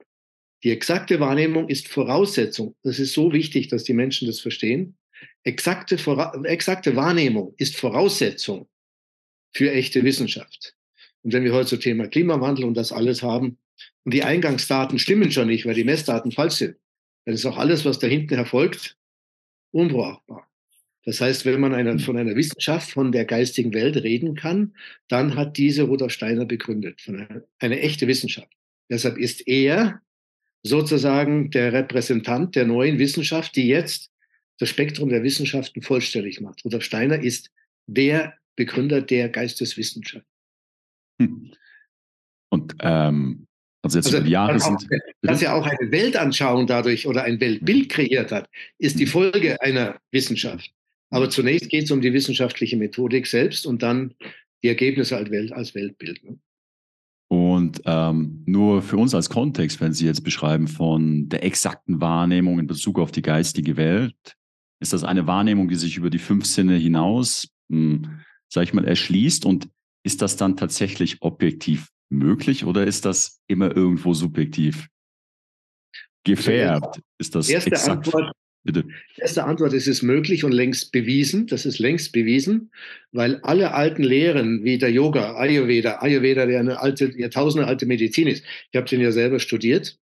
Die 0.63 0.69
exakte 0.69 1.19
Wahrnehmung 1.19 1.67
ist 1.67 1.87
Voraussetzung. 1.87 2.75
Das 2.83 2.99
ist 2.99 3.13
so 3.13 3.33
wichtig, 3.33 3.69
dass 3.69 3.85
die 3.85 3.95
Menschen 3.95 4.27
das 4.27 4.39
verstehen. 4.39 4.97
Exakte, 5.43 5.95
exakte 6.43 6.95
Wahrnehmung 6.95 7.55
ist 7.57 7.75
Voraussetzung 7.75 8.67
für 9.51 9.71
echte 9.71 10.03
Wissenschaft. 10.03 10.75
Und 11.23 11.33
wenn 11.33 11.43
wir 11.43 11.53
heute 11.53 11.69
zum 11.69 11.79
Thema 11.79 12.07
Klimawandel 12.07 12.65
und 12.65 12.77
das 12.77 12.91
alles 12.91 13.23
haben, 13.23 13.57
und 14.03 14.13
die 14.13 14.23
Eingangsdaten 14.23 14.99
stimmen 14.99 15.31
schon 15.31 15.47
nicht, 15.47 15.65
weil 15.65 15.73
die 15.73 15.83
Messdaten 15.83 16.31
falsch 16.31 16.55
sind, 16.55 16.77
dann 17.25 17.33
ist 17.33 17.47
auch 17.47 17.57
alles, 17.57 17.83
was 17.83 17.97
da 17.97 18.05
hinten 18.05 18.35
erfolgt, 18.35 18.95
unbrauchbar. 19.71 20.44
Das 21.05 21.21
heißt, 21.21 21.45
wenn 21.45 21.59
man 21.59 21.73
eine, 21.73 21.91
hm. 21.91 21.99
von 21.99 22.17
einer 22.17 22.35
Wissenschaft, 22.35 22.91
von 22.91 23.11
der 23.11 23.25
geistigen 23.25 23.73
Welt 23.73 23.95
reden 23.97 24.35
kann, 24.35 24.73
dann 25.07 25.35
hat 25.35 25.57
diese 25.57 25.83
Rudolf 25.83 26.11
Steiner 26.11 26.45
begründet, 26.45 26.99
von 26.99 27.21
einer, 27.21 27.43
eine 27.59 27.79
echte 27.79 28.07
Wissenschaft. 28.07 28.51
Deshalb 28.89 29.17
ist 29.17 29.47
er 29.47 30.01
sozusagen 30.63 31.51
der 31.51 31.73
Repräsentant 31.73 32.55
der 32.55 32.65
neuen 32.65 32.97
Wissenschaft, 32.97 33.55
die 33.55 33.67
jetzt 33.67 34.11
das 34.57 34.69
Spektrum 34.69 35.09
der 35.09 35.21
Wissenschaften 35.21 35.83
vollständig 35.83 36.41
macht. 36.41 36.65
Rudolf 36.65 36.83
Steiner 36.83 37.21
ist 37.21 37.51
der 37.85 38.33
Begründer 38.55 39.01
der 39.01 39.29
Geisteswissenschaft. 39.29 40.25
Hm. 41.21 41.51
Und 42.49 42.75
ähm, 42.79 43.47
also 43.83 43.99
jetzt 43.99 44.07
also, 44.07 44.17
über 44.17 44.27
Jahre 44.27 44.59
sind. 44.59 44.87
dass 45.21 45.41
er 45.43 45.53
auch 45.53 45.67
eine 45.67 45.91
Weltanschauung 45.91 46.65
dadurch 46.65 47.05
oder 47.05 47.23
ein 47.23 47.39
Weltbild 47.39 47.89
kreiert 47.89 48.31
hat, 48.31 48.49
ist 48.79 48.97
die 48.97 49.05
hm. 49.05 49.11
Folge 49.11 49.61
einer 49.61 49.99
Wissenschaft. 50.11 50.74
Aber 51.09 51.29
zunächst 51.29 51.69
geht 51.69 51.85
es 51.85 51.91
um 51.91 52.01
die 52.01 52.13
wissenschaftliche 52.13 52.77
Methodik 52.77 53.27
selbst 53.27 53.65
und 53.65 53.83
dann 53.83 54.15
die 54.63 54.67
Ergebnisse 54.67 55.17
als, 55.17 55.29
Welt, 55.29 55.51
als 55.51 55.75
Weltbild. 55.75 56.23
Ne? 56.23 56.39
Und 57.27 57.81
ähm, 57.85 58.43
nur 58.45 58.81
für 58.81 58.97
uns 58.97 59.15
als 59.15 59.29
Kontext, 59.29 59.81
wenn 59.81 59.93
Sie 59.93 60.05
jetzt 60.05 60.23
beschreiben 60.23 60.67
von 60.67 61.27
der 61.29 61.43
exakten 61.43 61.99
Wahrnehmung 62.01 62.59
in 62.59 62.67
Bezug 62.67 62.99
auf 62.99 63.11
die 63.11 63.21
geistige 63.21 63.77
Welt, 63.77 64.15
ist 64.79 64.93
das 64.93 65.03
eine 65.03 65.25
Wahrnehmung, 65.25 65.67
die 65.67 65.75
sich 65.75 65.97
über 65.97 66.09
die 66.09 66.19
fünf 66.19 66.45
Sinne 66.45 66.75
hinaus, 66.75 67.47
hm, 67.69 68.21
sag 68.47 68.63
ich 68.63 68.73
mal, 68.73 68.85
erschließt? 68.85 69.45
Und 69.45 69.69
ist 70.03 70.21
das 70.21 70.37
dann 70.37 70.57
tatsächlich 70.57 71.21
objektiv 71.21 71.89
möglich 72.09 72.65
oder 72.65 72.85
ist 72.85 73.05
das 73.05 73.41
immer 73.47 73.75
irgendwo 73.75 74.13
subjektiv 74.13 74.87
gefärbt? 76.23 77.01
Ist 77.17 77.33
das 77.33 77.49
erste 77.49 77.71
exakt? 77.71 78.05
Antwort, 78.07 78.31
Bitte. 78.65 78.83
Erste 79.17 79.43
Antwort, 79.43 79.73
es 79.73 79.85
ist 79.85 80.01
möglich 80.01 80.43
und 80.43 80.51
längst 80.51 80.91
bewiesen. 80.91 81.45
Das 81.45 81.67
ist 81.67 81.77
längst 81.77 82.11
bewiesen, 82.11 82.71
weil 83.11 83.39
alle 83.43 83.75
alten 83.75 84.01
Lehren 84.01 84.63
wie 84.63 84.79
der 84.79 84.91
Yoga, 84.91 85.35
Ayurveda, 85.35 85.99
Ayurveda, 86.01 86.47
der 86.47 86.61
eine 86.61 86.79
alte, 86.81 87.13
Jahrtausende 87.15 87.67
alte 87.67 87.85
Medizin 87.85 88.27
ist, 88.27 88.43
ich 88.71 88.75
habe 88.75 88.89
den 88.89 89.01
ja 89.01 89.11
selber 89.11 89.39
studiert, 89.39 89.99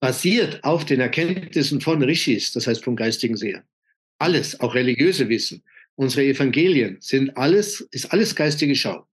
basiert 0.00 0.64
auf 0.64 0.86
den 0.86 1.00
Erkenntnissen 1.00 1.82
von 1.82 2.02
Rishis, 2.02 2.50
das 2.52 2.66
heißt 2.66 2.82
vom 2.82 2.96
geistigen 2.96 3.36
Seher. 3.36 3.62
Alles, 4.18 4.58
auch 4.60 4.74
religiöse 4.74 5.28
Wissen, 5.28 5.62
unsere 5.96 6.24
Evangelien 6.24 6.96
sind 7.00 7.36
alles, 7.36 7.82
ist 7.90 8.10
alles 8.10 8.34
geistige 8.34 8.74
Schau. 8.74 9.06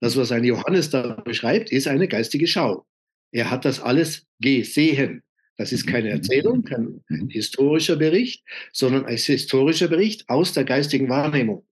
Das, 0.00 0.16
was 0.16 0.32
ein 0.32 0.42
Johannes 0.42 0.90
da 0.90 1.22
beschreibt, 1.24 1.70
ist 1.70 1.86
eine 1.86 2.08
geistige 2.08 2.48
Schau. 2.48 2.84
Er 3.30 3.48
hat 3.48 3.64
das 3.64 3.78
alles 3.78 4.26
gesehen. 4.40 5.22
Das 5.58 5.72
ist 5.72 5.86
keine 5.86 6.10
Erzählung, 6.10 6.62
kein 6.62 7.02
mhm. 7.08 7.28
historischer 7.28 7.96
Bericht, 7.96 8.44
sondern 8.72 9.04
ein 9.06 9.16
historischer 9.16 9.88
Bericht 9.88 10.28
aus 10.28 10.52
der 10.52 10.64
geistigen 10.64 11.08
Wahrnehmung. 11.08 11.66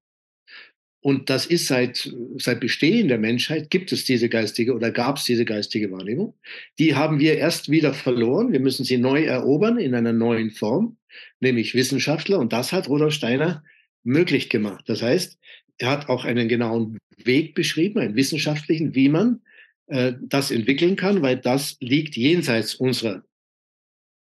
Und 1.00 1.30
das 1.30 1.46
ist 1.46 1.68
seit, 1.68 2.12
seit 2.36 2.58
Bestehen 2.58 3.06
der 3.06 3.18
Menschheit, 3.18 3.70
gibt 3.70 3.92
es 3.92 4.04
diese 4.04 4.28
geistige 4.28 4.74
oder 4.74 4.90
gab 4.90 5.18
es 5.18 5.24
diese 5.24 5.44
geistige 5.44 5.92
Wahrnehmung. 5.92 6.34
Die 6.80 6.96
haben 6.96 7.20
wir 7.20 7.38
erst 7.38 7.70
wieder 7.70 7.94
verloren. 7.94 8.52
Wir 8.52 8.58
müssen 8.58 8.84
sie 8.84 8.98
neu 8.98 9.22
erobern 9.22 9.78
in 9.78 9.94
einer 9.94 10.12
neuen 10.12 10.50
Form, 10.50 10.96
nämlich 11.38 11.76
Wissenschaftler. 11.76 12.40
Und 12.40 12.52
das 12.52 12.72
hat 12.72 12.88
Rudolf 12.88 13.14
Steiner 13.14 13.62
möglich 14.02 14.50
gemacht. 14.50 14.88
Das 14.88 15.00
heißt, 15.00 15.38
er 15.78 15.90
hat 15.90 16.08
auch 16.08 16.24
einen 16.24 16.48
genauen 16.48 16.98
Weg 17.22 17.54
beschrieben, 17.54 18.00
einen 18.00 18.16
wissenschaftlichen, 18.16 18.96
wie 18.96 19.08
man 19.08 19.42
äh, 19.86 20.14
das 20.20 20.50
entwickeln 20.50 20.96
kann, 20.96 21.22
weil 21.22 21.36
das 21.36 21.76
liegt 21.78 22.16
jenseits 22.16 22.74
unserer 22.74 23.22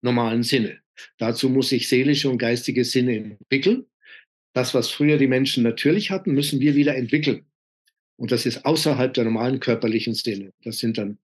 normalen 0.02 0.42
Sinne. 0.42 0.78
Dazu 1.18 1.48
muss 1.48 1.68
sich 1.68 1.88
seelische 1.88 2.30
und 2.30 2.38
geistige 2.38 2.84
Sinne 2.84 3.16
entwickeln. 3.16 3.86
Das, 4.52 4.74
was 4.74 4.90
früher 4.90 5.18
die 5.18 5.26
Menschen 5.26 5.62
natürlich 5.62 6.10
hatten, 6.10 6.32
müssen 6.32 6.60
wir 6.60 6.74
wieder 6.74 6.96
entwickeln. 6.96 7.44
Und 8.16 8.32
das 8.32 8.46
ist 8.46 8.64
außerhalb 8.64 9.12
der 9.12 9.24
normalen 9.24 9.60
körperlichen 9.60 10.14
Sinne. 10.14 10.52
Das 10.62 10.78
sind 10.78 10.96
dann 10.96 11.18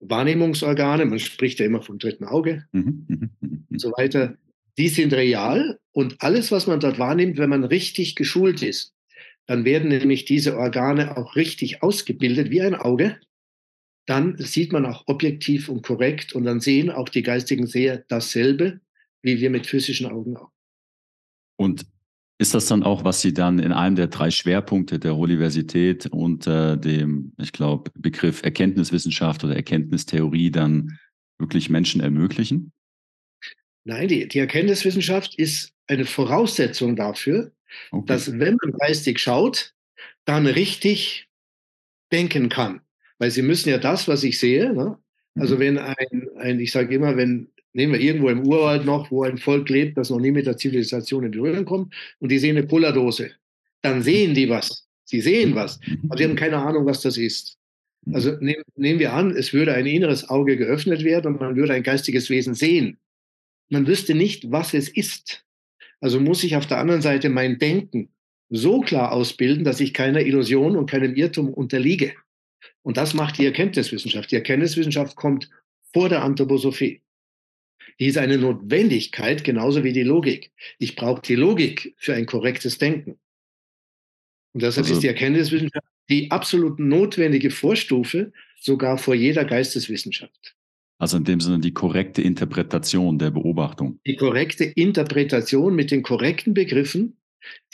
Wahrnehmungsorgane, 0.00 1.04
man 1.04 1.18
spricht 1.18 1.60
ja 1.60 1.66
immer 1.66 1.82
vom 1.82 1.98
dritten 1.98 2.24
Auge 2.24 2.64
mhm, 2.72 3.04
mhm, 3.08 3.30
mhm, 3.40 3.66
und 3.68 3.80
so 3.80 3.90
weiter. 3.92 4.36
Die 4.78 4.88
sind 4.88 5.12
real 5.12 5.78
und 5.92 6.22
alles, 6.22 6.52
was 6.52 6.66
man 6.66 6.80
dort 6.80 6.98
wahrnimmt, 6.98 7.38
wenn 7.38 7.50
man 7.50 7.64
richtig 7.64 8.14
geschult 8.14 8.62
ist, 8.62 8.94
dann 9.46 9.64
werden 9.64 9.88
nämlich 9.88 10.24
diese 10.24 10.56
Organe 10.56 11.16
auch 11.16 11.34
richtig 11.34 11.82
ausgebildet 11.82 12.50
wie 12.50 12.60
ein 12.60 12.74
Auge. 12.74 13.18
Dann 14.08 14.38
sieht 14.38 14.72
man 14.72 14.86
auch 14.86 15.04
objektiv 15.06 15.68
und 15.68 15.82
korrekt 15.82 16.32
und 16.32 16.44
dann 16.44 16.60
sehen 16.60 16.90
auch 16.90 17.10
die 17.10 17.22
geistigen 17.22 17.66
Seher 17.66 18.04
dasselbe, 18.08 18.80
wie 19.20 19.38
wir 19.38 19.50
mit 19.50 19.66
physischen 19.66 20.06
Augen 20.06 20.34
auch. 20.38 20.50
Und 21.56 21.84
ist 22.38 22.54
das 22.54 22.66
dann 22.66 22.84
auch, 22.84 23.04
was 23.04 23.20
Sie 23.20 23.34
dann 23.34 23.58
in 23.58 23.72
einem 23.72 23.96
der 23.96 24.06
drei 24.06 24.30
Schwerpunkte 24.30 24.98
der 24.98 25.14
Universität 25.14 26.06
und 26.06 26.46
äh, 26.46 26.78
dem, 26.78 27.34
ich 27.36 27.52
glaube, 27.52 27.90
Begriff 27.98 28.42
Erkenntniswissenschaft 28.42 29.44
oder 29.44 29.56
Erkenntnistheorie 29.56 30.52
dann 30.52 30.98
wirklich 31.38 31.68
Menschen 31.68 32.00
ermöglichen? 32.00 32.72
Nein, 33.84 34.08
die, 34.08 34.26
die 34.26 34.38
Erkenntniswissenschaft 34.38 35.34
ist 35.34 35.74
eine 35.86 36.06
Voraussetzung 36.06 36.96
dafür, 36.96 37.52
okay. 37.90 38.06
dass 38.06 38.38
wenn 38.38 38.56
man 38.62 38.72
geistig 38.78 39.18
schaut, 39.18 39.74
dann 40.24 40.46
richtig 40.46 41.28
denken 42.10 42.48
kann. 42.48 42.80
Weil 43.18 43.30
Sie 43.30 43.42
müssen 43.42 43.68
ja 43.68 43.78
das, 43.78 44.08
was 44.08 44.22
ich 44.24 44.38
sehe, 44.38 44.72
ne? 44.72 44.98
also 45.34 45.56
mhm. 45.56 45.60
wenn 45.60 45.78
ein, 45.78 46.28
ein 46.36 46.60
ich 46.60 46.72
sage 46.72 46.94
immer, 46.94 47.16
wenn 47.16 47.48
nehmen 47.72 47.92
wir 47.92 48.00
irgendwo 48.00 48.28
im 48.28 48.46
Urwald 48.46 48.84
noch, 48.84 49.10
wo 49.10 49.22
ein 49.22 49.38
Volk 49.38 49.68
lebt, 49.68 49.98
das 49.98 50.10
noch 50.10 50.18
nie 50.18 50.30
mit 50.30 50.46
der 50.46 50.56
Zivilisation 50.56 51.24
in 51.24 51.30
Berührung 51.30 51.64
kommt, 51.64 51.94
und 52.18 52.30
die 52.30 52.38
sehen 52.38 52.56
eine 52.56 52.66
Pullerdose. 52.66 53.30
Dann 53.82 54.02
sehen 54.02 54.34
die 54.34 54.48
was. 54.48 54.88
Sie 55.04 55.20
sehen 55.20 55.54
was, 55.54 55.80
aber 56.04 56.18
sie 56.18 56.24
haben 56.24 56.36
keine 56.36 56.58
Ahnung, 56.58 56.84
was 56.84 57.00
das 57.00 57.16
ist. 57.16 57.56
Also 58.12 58.32
nehm, 58.40 58.62
nehmen 58.76 58.98
wir 58.98 59.12
an, 59.12 59.30
es 59.30 59.52
würde 59.52 59.74
ein 59.74 59.86
inneres 59.86 60.28
Auge 60.28 60.56
geöffnet 60.56 61.04
werden 61.04 61.34
und 61.34 61.40
man 61.40 61.56
würde 61.56 61.72
ein 61.72 61.82
geistiges 61.82 62.28
Wesen 62.30 62.54
sehen. 62.54 62.98
Man 63.70 63.86
wüsste 63.86 64.14
nicht, 64.14 64.50
was 64.50 64.74
es 64.74 64.88
ist. 64.88 65.44
Also 66.00 66.20
muss 66.20 66.44
ich 66.44 66.56
auf 66.56 66.66
der 66.66 66.78
anderen 66.78 67.02
Seite 67.02 67.28
mein 67.28 67.58
Denken 67.58 68.10
so 68.50 68.80
klar 68.80 69.12
ausbilden, 69.12 69.64
dass 69.64 69.80
ich 69.80 69.94
keiner 69.94 70.20
Illusion 70.20 70.76
und 70.76 70.90
keinem 70.90 71.14
Irrtum 71.14 71.52
unterliege. 71.52 72.12
Und 72.88 72.96
das 72.96 73.12
macht 73.12 73.36
die 73.36 73.44
Erkenntniswissenschaft. 73.44 74.30
Die 74.30 74.36
Erkenntniswissenschaft 74.36 75.14
kommt 75.14 75.50
vor 75.92 76.08
der 76.08 76.22
Anthroposophie. 76.22 77.02
Die 78.00 78.06
ist 78.06 78.16
eine 78.16 78.38
Notwendigkeit, 78.38 79.44
genauso 79.44 79.84
wie 79.84 79.92
die 79.92 80.04
Logik. 80.04 80.52
Ich 80.78 80.96
brauche 80.96 81.20
die 81.20 81.34
Logik 81.34 81.94
für 81.98 82.14
ein 82.14 82.24
korrektes 82.24 82.78
Denken. 82.78 83.18
Und 84.54 84.62
deshalb 84.62 84.86
also, 84.86 84.94
ist 84.94 85.02
die 85.02 85.08
Erkenntniswissenschaft 85.08 85.86
die 86.08 86.30
absolut 86.30 86.78
notwendige 86.78 87.50
Vorstufe, 87.50 88.32
sogar 88.58 88.96
vor 88.96 89.14
jeder 89.14 89.44
Geisteswissenschaft. 89.44 90.56
Also 90.96 91.18
in 91.18 91.24
dem 91.24 91.42
Sinne 91.42 91.58
die 91.58 91.74
korrekte 91.74 92.22
Interpretation 92.22 93.18
der 93.18 93.32
Beobachtung. 93.32 94.00
Die 94.06 94.16
korrekte 94.16 94.64
Interpretation 94.64 95.74
mit 95.74 95.90
den 95.90 96.02
korrekten 96.02 96.54
Begriffen, 96.54 97.18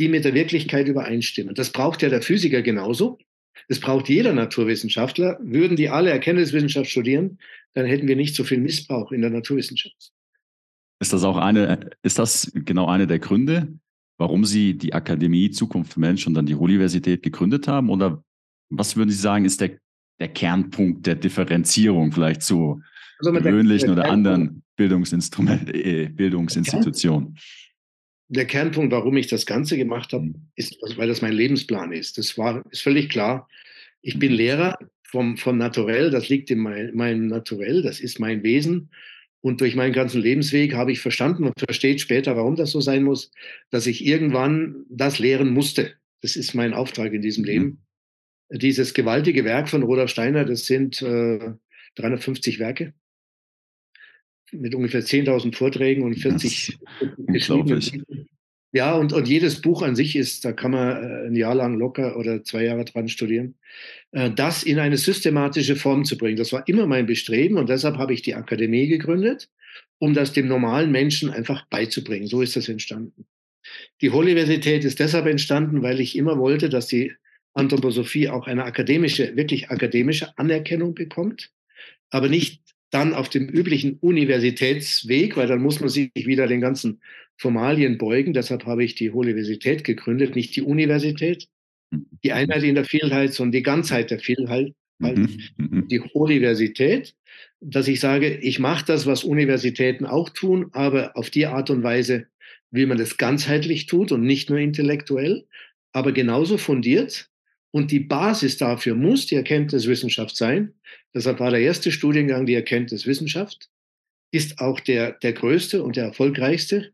die 0.01 0.09
mit 0.09 0.25
der 0.25 0.35
Wirklichkeit 0.35 0.89
übereinstimmen. 0.89 1.55
Das 1.55 1.71
braucht 1.71 2.03
ja 2.03 2.09
der 2.09 2.21
Physiker 2.21 2.63
genauso. 2.63 3.19
Das 3.69 3.81
braucht 3.81 4.09
jeder 4.09 4.33
Naturwissenschaftler. 4.33 5.39
Würden 5.43 5.77
die 5.77 5.89
alle 5.89 6.11
Erkenntniswissenschaft 6.11 6.91
studieren, 6.91 7.39
dann 7.75 7.87
hätten 7.87 8.09
wir 8.09 8.17
nicht 8.17 8.35
so 8.35 8.45
viel 8.45 8.59
Missbrauch 8.59 9.13
in 9.13 9.21
der 9.21 9.31
Naturwissenschaft. 9.31 10.13
Ist 11.01 11.13
das 11.13 11.25
auch 11.25 11.37
eine, 11.37 11.91
ist 12.03 12.19
das 12.19 12.51
genau 12.55 12.87
eine 12.87 13.07
der 13.07 13.19
Gründe, 13.19 13.69
warum 14.19 14.45
Sie 14.45 14.75
die 14.79 14.95
Akademie 14.95 15.51
Zukunft 15.51 15.95
für 15.95 16.01
Mensch 16.01 16.27
und 16.27 16.35
dann 16.35 16.47
die 16.47 16.55
Universität 16.55 17.23
gegründet 17.23 17.69
haben? 17.69 17.91
Oder 17.91 18.23
was 18.71 18.97
würden 18.97 19.11
Sie 19.11 19.17
sagen, 19.17 19.45
ist 19.45 19.61
der, 19.61 19.73
der 20.21 20.29
Kernpunkt 20.29 21.07
der 21.07 21.17
Differenzierung 21.17 22.13
vielleicht 22.13 22.43
zu 22.43 22.81
also 23.19 23.33
gewöhnlichen 23.33 23.91
oder 23.91 24.11
anderen 24.11 24.63
Bildungsinstrument, 24.77 25.75
äh, 25.75 26.09
Bildungsinstitutionen? 26.09 27.37
Der 28.29 28.47
Kernpunkt, 28.47 28.93
warum 28.93 29.17
ich 29.17 29.27
das 29.27 29.47
Ganze 29.47 29.77
gemacht 29.77 30.13
habe, 30.13 30.27
mhm. 30.27 30.49
ist, 30.57 30.77
weil 30.97 31.09
das 31.09 31.23
mein 31.23 31.33
Lebensplan 31.33 31.93
ist. 31.93 32.19
Das 32.19 32.37
war, 32.39 32.63
ist 32.71 32.83
völlig 32.83 33.09
klar. 33.09 33.49
Ich 34.03 34.19
bin 34.19 34.33
mhm. 34.33 34.39
Lehrer 34.39 34.79
vom, 35.03 35.37
von 35.37 35.59
Naturell, 35.59 36.11
das 36.11 36.29
liegt 36.29 36.51
in 36.51 36.59
mein, 36.59 36.95
meinem 36.95 37.27
Naturell, 37.27 37.83
das 37.83 38.01
ist 38.01 38.19
mein 38.19 38.43
Wesen. 38.43 38.91
Und 39.41 39.61
durch 39.61 39.75
meinen 39.75 39.93
ganzen 39.93 40.23
Lebensweg 40.23 40.75
habe 40.75 40.91
ich 40.91 41.01
verstanden 41.01 41.45
und 41.45 41.59
versteht 41.59 42.01
später, 42.01 42.35
warum 42.35 42.57
das 42.57 42.71
so 42.71 42.81
sein 42.81 43.03
muss, 43.03 43.31
dass 43.71 43.87
ich 43.87 44.05
irgendwann 44.05 44.87
das 44.89 45.19
lehren 45.19 45.53
musste. 45.53 45.93
Das 46.23 46.35
ist 46.35 46.55
mein 46.55 46.73
Auftrag 46.73 47.13
in 47.13 47.21
diesem 47.21 47.43
mhm. 47.43 47.49
Leben. 47.49 47.85
Mhm. 48.49 48.59
Dieses 48.59 48.95
gewaltige 48.95 49.45
Werk 49.45 49.69
von 49.69 49.83
Rudolf 49.83 50.11
Steiner, 50.11 50.45
das 50.45 50.65
sind 50.65 51.03
äh, 51.03 51.53
350 51.97 52.59
Werke 52.59 52.95
mit 54.53 54.75
ungefähr 54.75 55.03
10.000 55.03 55.55
Vorträgen 55.55 56.03
und 56.03 56.15
40 56.17 56.79
geschriebenen 57.27 57.81
Ja, 58.75 58.97
und, 58.97 59.13
und 59.13 59.29
jedes 59.29 59.61
Buch 59.61 59.83
an 59.83 59.95
sich 59.95 60.17
ist, 60.17 60.45
da 60.45 60.51
kann 60.51 60.73
man 60.73 60.97
äh, 60.97 61.27
ein 61.29 61.37
Jahr 61.37 61.55
lang 61.55 61.79
locker 61.79 62.17
oder 62.17 62.43
zwei 62.43 62.65
Jahre 62.65 62.85
dran 62.85 63.09
studieren, 63.09 63.55
äh, 64.11 64.33
das 64.33 64.65
in 64.65 64.81
eine 64.81 64.97
systematische 64.97 65.77
Form 65.77 66.05
zu 66.05 66.19
bringen. 66.19 66.37
Das 66.37 66.53
war 66.53 66.67
immer 66.67 66.89
mein 66.89 67.07
Bestreben 67.07 67.57
und 67.57 67.69
deshalb 67.69 67.99
habe 67.99 68.13
ich 68.13 68.23
die 68.23 68.35
Akademie 68.35 68.89
gegründet, 68.89 69.49
um 69.99 70.13
das 70.13 70.33
dem 70.33 70.49
normalen 70.49 70.91
Menschen 70.91 71.31
einfach 71.31 71.65
beizubringen. 71.67 72.27
So 72.27 72.43
ist 72.43 72.57
das 72.57 72.69
entstanden. 72.69 73.27
Die 74.01 74.11
Universität 74.11 74.85
ist 74.85 74.99
deshalb 74.99 75.27
entstanden, 75.27 75.83
weil 75.83 76.01
ich 76.01 76.19
immer 76.19 76.37
wollte, 76.41 76.69
dass 76.69 76.89
die 76.89 77.13
Anthroposophie 77.53 78.29
auch 78.29 78.49
eine 78.49 78.65
akademische, 78.65 79.37
wirklich 79.37 79.71
akademische 79.71 80.37
Anerkennung 80.37 80.97
bekommt, 80.97 81.53
aber 82.11 82.29
nicht 82.29 82.61
dann 82.95 83.13
auf 83.13 83.29
dem 83.29 83.49
üblichen 83.49 83.99
Universitätsweg, 84.01 85.37
weil 85.37 85.49
dann 85.49 85.61
muss 85.61 85.81
man 85.81 85.89
sich 85.89 86.11
wieder 86.15 86.47
den 86.47 86.61
ganzen 86.61 87.01
Formalien 87.37 87.99
beugen. 87.99 88.33
Deshalb 88.33 88.67
habe 88.67 88.85
ich 88.85 88.95
die 88.95 89.11
Universität 89.11 89.83
gegründet, 89.83 90.37
nicht 90.37 90.55
die 90.55 90.63
Universität. 90.63 91.49
Die 92.25 92.33
Einheit 92.33 92.63
in 92.63 92.75
der 92.75 92.85
Vielheit, 92.85 93.33
sondern 93.33 93.53
die 93.53 93.63
Ganzheit 93.63 94.11
der 94.11 94.19
Vielheit, 94.19 94.73
mhm. 94.99 95.29
Mhm. 95.59 95.89
die 95.89 96.01
Universität, 96.01 97.15
dass 97.61 97.89
ich 97.89 98.01
sage, 98.01 98.37
ich 98.37 98.59
mache 98.59 98.85
das, 98.87 99.07
was 99.07 99.25
Universitäten 99.25 100.07
auch 100.07 100.29
tun, 100.29 100.71
aber 100.73 101.17
auf 101.17 101.31
die 101.31 101.47
Art 101.47 101.71
und 101.71 101.83
Weise, 101.83 102.27
wie 102.71 102.87
man 102.87 102.99
das 102.99 103.17
ganzheitlich 103.17 103.87
tut 103.87 104.13
und 104.13 104.23
nicht 104.23 104.51
nur 104.51 104.59
intellektuell, 104.59 105.47
aber 105.93 106.13
genauso 106.13 106.59
fundiert, 106.59 107.31
und 107.75 107.91
die 107.91 107.99
Basis 107.99 108.57
dafür 108.57 108.95
muss 108.95 109.27
die 109.27 109.35
Erkenntniswissenschaft 109.35 110.37
sein. 110.37 110.75
Deshalb 111.13 111.41
war 111.41 111.51
der 111.51 111.59
erste 111.59 111.91
Studiengang 111.91 112.47
die 112.47 112.55
Erkenntniswissenschaft, 112.55 113.69
ist 114.31 114.61
auch 114.61 114.79
der, 114.79 115.11
der 115.11 115.33
größte 115.33 115.83
und 115.83 115.97
der 115.97 116.05
erfolgreichste. 116.05 116.93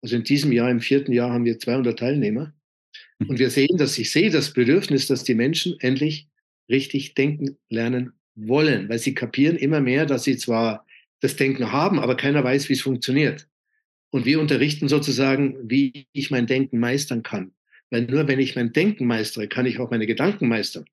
Also 0.00 0.16
in 0.16 0.24
diesem 0.24 0.50
Jahr, 0.50 0.70
im 0.70 0.80
vierten 0.80 1.12
Jahr, 1.12 1.30
haben 1.30 1.44
wir 1.44 1.58
200 1.58 1.98
Teilnehmer. 1.98 2.54
Und 3.18 3.38
wir 3.38 3.50
sehen, 3.50 3.76
dass 3.76 3.98
ich 3.98 4.10
sehe 4.10 4.30
das 4.30 4.54
Bedürfnis, 4.54 5.06
dass 5.06 5.22
die 5.22 5.34
Menschen 5.34 5.78
endlich 5.80 6.28
richtig 6.70 7.12
denken 7.12 7.58
lernen 7.68 8.14
wollen, 8.34 8.88
weil 8.88 9.00
sie 9.00 9.14
kapieren 9.14 9.56
immer 9.56 9.82
mehr, 9.82 10.06
dass 10.06 10.24
sie 10.24 10.38
zwar 10.38 10.86
das 11.20 11.36
Denken 11.36 11.72
haben, 11.72 11.98
aber 12.00 12.16
keiner 12.16 12.42
weiß, 12.42 12.70
wie 12.70 12.72
es 12.72 12.80
funktioniert. 12.80 13.48
Und 14.08 14.24
wir 14.24 14.40
unterrichten 14.40 14.88
sozusagen, 14.88 15.58
wie 15.62 16.06
ich 16.12 16.30
mein 16.30 16.46
Denken 16.46 16.80
meistern 16.80 17.22
kann. 17.22 17.52
Weil 17.92 18.06
nur 18.06 18.26
wenn 18.26 18.40
ich 18.40 18.56
mein 18.56 18.72
Denken 18.72 19.06
meistere, 19.06 19.48
kann 19.48 19.66
ich 19.66 19.78
auch 19.78 19.90
meine 19.90 20.06
Gedanken 20.06 20.48
meistern. 20.48 20.86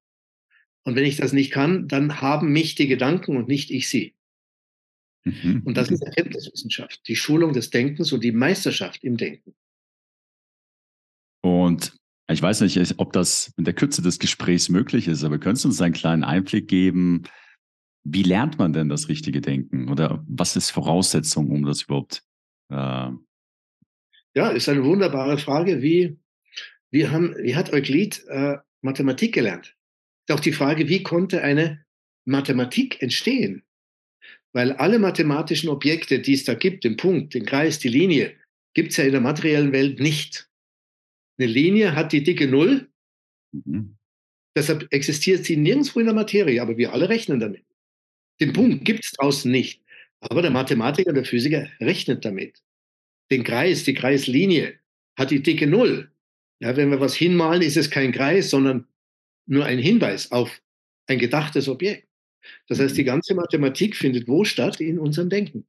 Und 0.83 0.97
wenn 0.97 1.05
ich 1.05 1.15
das 1.15 1.31
nicht 1.31 1.49
kann, 1.49 1.87
dann 1.87 2.19
haben 2.19 2.51
mich 2.51 2.75
die 2.75 2.87
Gedanken 2.87 3.37
und 3.37 3.47
nicht 3.47 3.71
ich 3.71 3.87
sie. 3.87 4.15
Mhm. 5.23 5.61
Und 5.63 5.77
das 5.77 5.89
ist 5.89 6.03
Erkenntniswissenschaft, 6.03 7.07
die 7.07 7.15
Schulung 7.15 7.53
des 7.53 7.69
Denkens 7.69 8.11
und 8.11 8.21
die 8.21 8.33
Meisterschaft 8.33 9.01
im 9.05 9.15
Denken. 9.15 9.55
Und 11.41 11.95
ich 12.29 12.41
weiß 12.41 12.59
nicht, 12.61 12.77
ob 12.97 13.13
das 13.13 13.53
in 13.55 13.63
der 13.63 13.73
Kürze 13.73 14.01
des 14.01 14.19
Gesprächs 14.19 14.67
möglich 14.67 15.07
ist, 15.07 15.23
aber 15.23 15.39
könntest 15.39 15.63
du 15.63 15.69
uns 15.69 15.81
einen 15.81 15.93
kleinen 15.93 16.25
Einblick 16.25 16.67
geben, 16.67 17.23
wie 18.03 18.23
lernt 18.23 18.59
man 18.59 18.73
denn 18.73 18.89
das 18.89 19.07
richtige 19.07 19.39
Denken? 19.39 19.89
Oder 19.89 20.21
was 20.27 20.57
ist 20.57 20.71
Voraussetzung, 20.71 21.49
um 21.49 21.63
das 21.63 21.83
überhaupt? 21.83 22.23
Äh 22.69 23.11
ja, 24.35 24.49
ist 24.49 24.67
eine 24.67 24.83
wunderbare 24.83 25.37
Frage. 25.37 25.81
Wie, 25.81 26.17
wie, 26.91 27.07
haben, 27.07 27.35
wie 27.37 27.55
hat 27.55 27.73
Euklid 27.73 28.25
äh, 28.27 28.57
Mathematik 28.81 29.33
gelernt. 29.33 29.75
Doch 30.27 30.39
die 30.39 30.51
Frage, 30.51 30.87
wie 30.87 31.03
konnte 31.03 31.41
eine 31.41 31.85
Mathematik 32.25 33.01
entstehen? 33.01 33.63
Weil 34.53 34.73
alle 34.73 34.99
mathematischen 34.99 35.69
Objekte, 35.69 36.19
die 36.19 36.33
es 36.33 36.43
da 36.43 36.53
gibt, 36.53 36.83
den 36.83 36.97
Punkt, 36.97 37.33
den 37.33 37.45
Kreis, 37.45 37.79
die 37.79 37.89
Linie, 37.89 38.35
gibt 38.73 38.91
es 38.91 38.97
ja 38.97 39.03
in 39.03 39.11
der 39.11 39.21
materiellen 39.21 39.71
Welt 39.71 39.99
nicht. 39.99 40.49
Eine 41.37 41.51
Linie 41.51 41.95
hat 41.95 42.11
die 42.11 42.23
dicke 42.23 42.47
Null. 42.47 42.89
Mhm. 43.51 43.97
Deshalb 44.55 44.87
existiert 44.91 45.45
sie 45.45 45.57
nirgendwo 45.57 45.99
in 45.99 46.07
der 46.07 46.15
Materie, 46.15 46.61
aber 46.61 46.77
wir 46.77 46.93
alle 46.93 47.09
rechnen 47.09 47.39
damit. 47.39 47.65
Den 48.41 48.53
Punkt 48.53 48.85
gibt 48.85 49.05
es 49.05 49.11
draußen 49.11 49.51
nicht. 49.51 49.83
Aber 50.19 50.41
der 50.41 50.51
Mathematiker, 50.51 51.13
der 51.13 51.25
Physiker 51.25 51.69
rechnet 51.79 52.25
damit. 52.25 52.61
Den 53.31 53.43
Kreis, 53.43 53.83
die 53.83 53.93
Kreislinie 53.93 54.79
hat 55.17 55.31
die 55.31 55.41
dicke 55.41 55.67
Null. 55.67 56.11
Ja, 56.59 56.75
wenn 56.75 56.91
wir 56.91 56.99
was 56.99 57.15
hinmalen, 57.15 57.61
ist 57.61 57.77
es 57.77 57.89
kein 57.89 58.11
Kreis, 58.11 58.49
sondern 58.49 58.87
nur 59.45 59.65
ein 59.65 59.79
Hinweis 59.79 60.31
auf 60.31 60.61
ein 61.07 61.19
gedachtes 61.19 61.67
Objekt. 61.67 62.07
Das 62.67 62.79
heißt, 62.79 62.97
die 62.97 63.01
mhm. 63.01 63.07
ganze 63.07 63.35
Mathematik 63.35 63.95
findet 63.95 64.27
wo 64.27 64.43
statt? 64.43 64.79
In 64.79 64.99
unserem 64.99 65.29
Denken. 65.29 65.65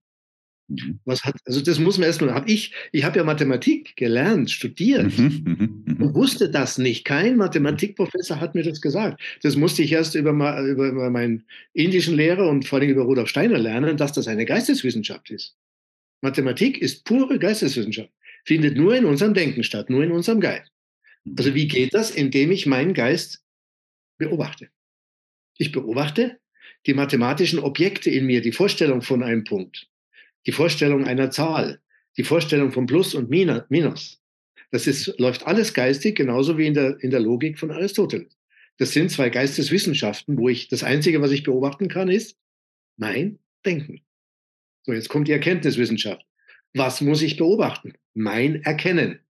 Mhm. 0.69 1.01
Was 1.05 1.25
hat, 1.25 1.37
also 1.45 1.61
das 1.61 1.79
muss 1.79 1.99
man 1.99 2.07
erstmal, 2.07 2.35
habe 2.35 2.51
ich, 2.51 2.73
ich 2.93 3.05
habe 3.05 3.19
ja 3.19 3.25
Mathematik 3.25 3.97
gelernt, 3.97 4.51
studiert 4.51 5.17
mhm, 5.19 5.97
und 5.99 6.15
wusste 6.15 6.51
das 6.51 6.79
nicht. 6.79 7.05
Kein 7.05 7.37
Mathematikprofessor 7.37 8.41
hat 8.41 8.55
mir 8.55 8.63
das 8.63 8.81
gesagt. 8.81 9.21
Das 9.43 9.57
musste 9.57 9.83
ich 9.83 9.93
erst 9.93 10.15
über, 10.15 10.31
über 10.33 11.11
meinen 11.11 11.45
indischen 11.73 12.15
Lehrer 12.15 12.49
und 12.49 12.67
vor 12.67 12.79
allem 12.79 12.91
über 12.91 13.03
Rudolf 13.03 13.29
Steiner 13.29 13.59
lernen, 13.59 13.97
dass 13.97 14.13
das 14.13 14.29
eine 14.29 14.45
Geisteswissenschaft 14.45 15.31
ist. 15.31 15.57
Mathematik 16.23 16.79
ist 16.79 17.05
pure 17.05 17.39
Geisteswissenschaft, 17.39 18.11
findet 18.45 18.77
nur 18.77 18.95
in 18.95 19.07
unserem 19.07 19.35
Denken 19.35 19.65
statt, 19.65 19.91
nur 19.91 20.05
in 20.05 20.13
unserem 20.13 20.41
Geist. 20.41 20.71
Also 21.37 21.55
wie 21.55 21.69
geht 21.69 21.95
das? 21.95 22.11
Indem 22.11 22.51
ich 22.51 22.67
meinen 22.67 22.95
Geist 22.95 23.45
beobachte. 24.19 24.71
Ich 25.59 25.73
beobachte 25.73 26.39
die 26.87 26.95
mathematischen 26.95 27.59
Objekte 27.59 28.11
in 28.11 28.27
mir, 28.27 28.41
die 28.41 28.53
Vorstellung 28.53 29.03
von 29.03 29.23
einem 29.23 29.45
Punkt, 29.45 29.89
die 30.47 30.53
Vorstellung 30.53 31.05
einer 31.05 31.31
Zahl, 31.31 31.81
die 32.17 32.25
Vorstellung 32.25 32.73
von 32.73 32.87
Plus 32.87 33.15
und 33.15 33.29
Minus. 33.29 34.21
Das 34.71 34.87
ist, 34.87 35.19
läuft 35.19 35.47
alles 35.47 35.75
geistig, 35.75 36.17
genauso 36.17 36.57
wie 36.57 36.67
in 36.67 36.75
der, 36.75 36.99
in 37.01 37.11
der 37.11 37.21
Logik 37.21 37.59
von 37.59 37.71
Aristoteles. 37.71 38.37
Das 38.79 38.93
sind 38.93 39.11
zwei 39.11 39.29
Geisteswissenschaften, 39.29 40.39
wo 40.39 40.49
ich 40.49 40.69
das 40.69 40.83
Einzige, 40.83 41.21
was 41.21 41.33
ich 41.33 41.43
beobachten 41.43 41.89
kann, 41.89 42.09
ist 42.09 42.39
mein 42.97 43.39
Denken. 43.67 44.01
So, 44.85 44.93
jetzt 44.93 45.09
kommt 45.09 45.29
die 45.29 45.33
Erkenntniswissenschaft. 45.33 46.25
Was 46.73 47.01
muss 47.01 47.21
ich 47.21 47.37
beobachten? 47.37 47.95
Mein 48.15 48.63
Erkennen. 48.63 49.21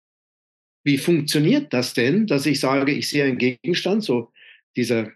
Wie 0.83 0.99
funktioniert 0.99 1.73
das 1.73 1.95
denn, 1.95 2.27
dass 2.27 2.47
ich 2.47 2.61
sage, 2.61 2.93
ich 2.93 3.09
sehe 3.09 3.25
einen 3.25 3.39
Gegenstand, 3.39 4.03
so 4.03 4.33
dieser 4.77 5.13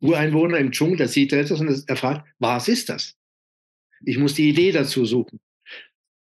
Ureinwohner 0.00 0.58
im 0.58 0.72
Dschungel, 0.72 0.96
der 0.96 1.08
sieht 1.08 1.32
etwas 1.32 1.60
und 1.60 1.84
er 1.86 1.96
fragt, 1.96 2.26
was 2.38 2.68
ist 2.68 2.88
das? 2.88 3.16
Ich 4.04 4.18
muss 4.18 4.34
die 4.34 4.48
Idee 4.48 4.72
dazu 4.72 5.04
suchen. 5.04 5.40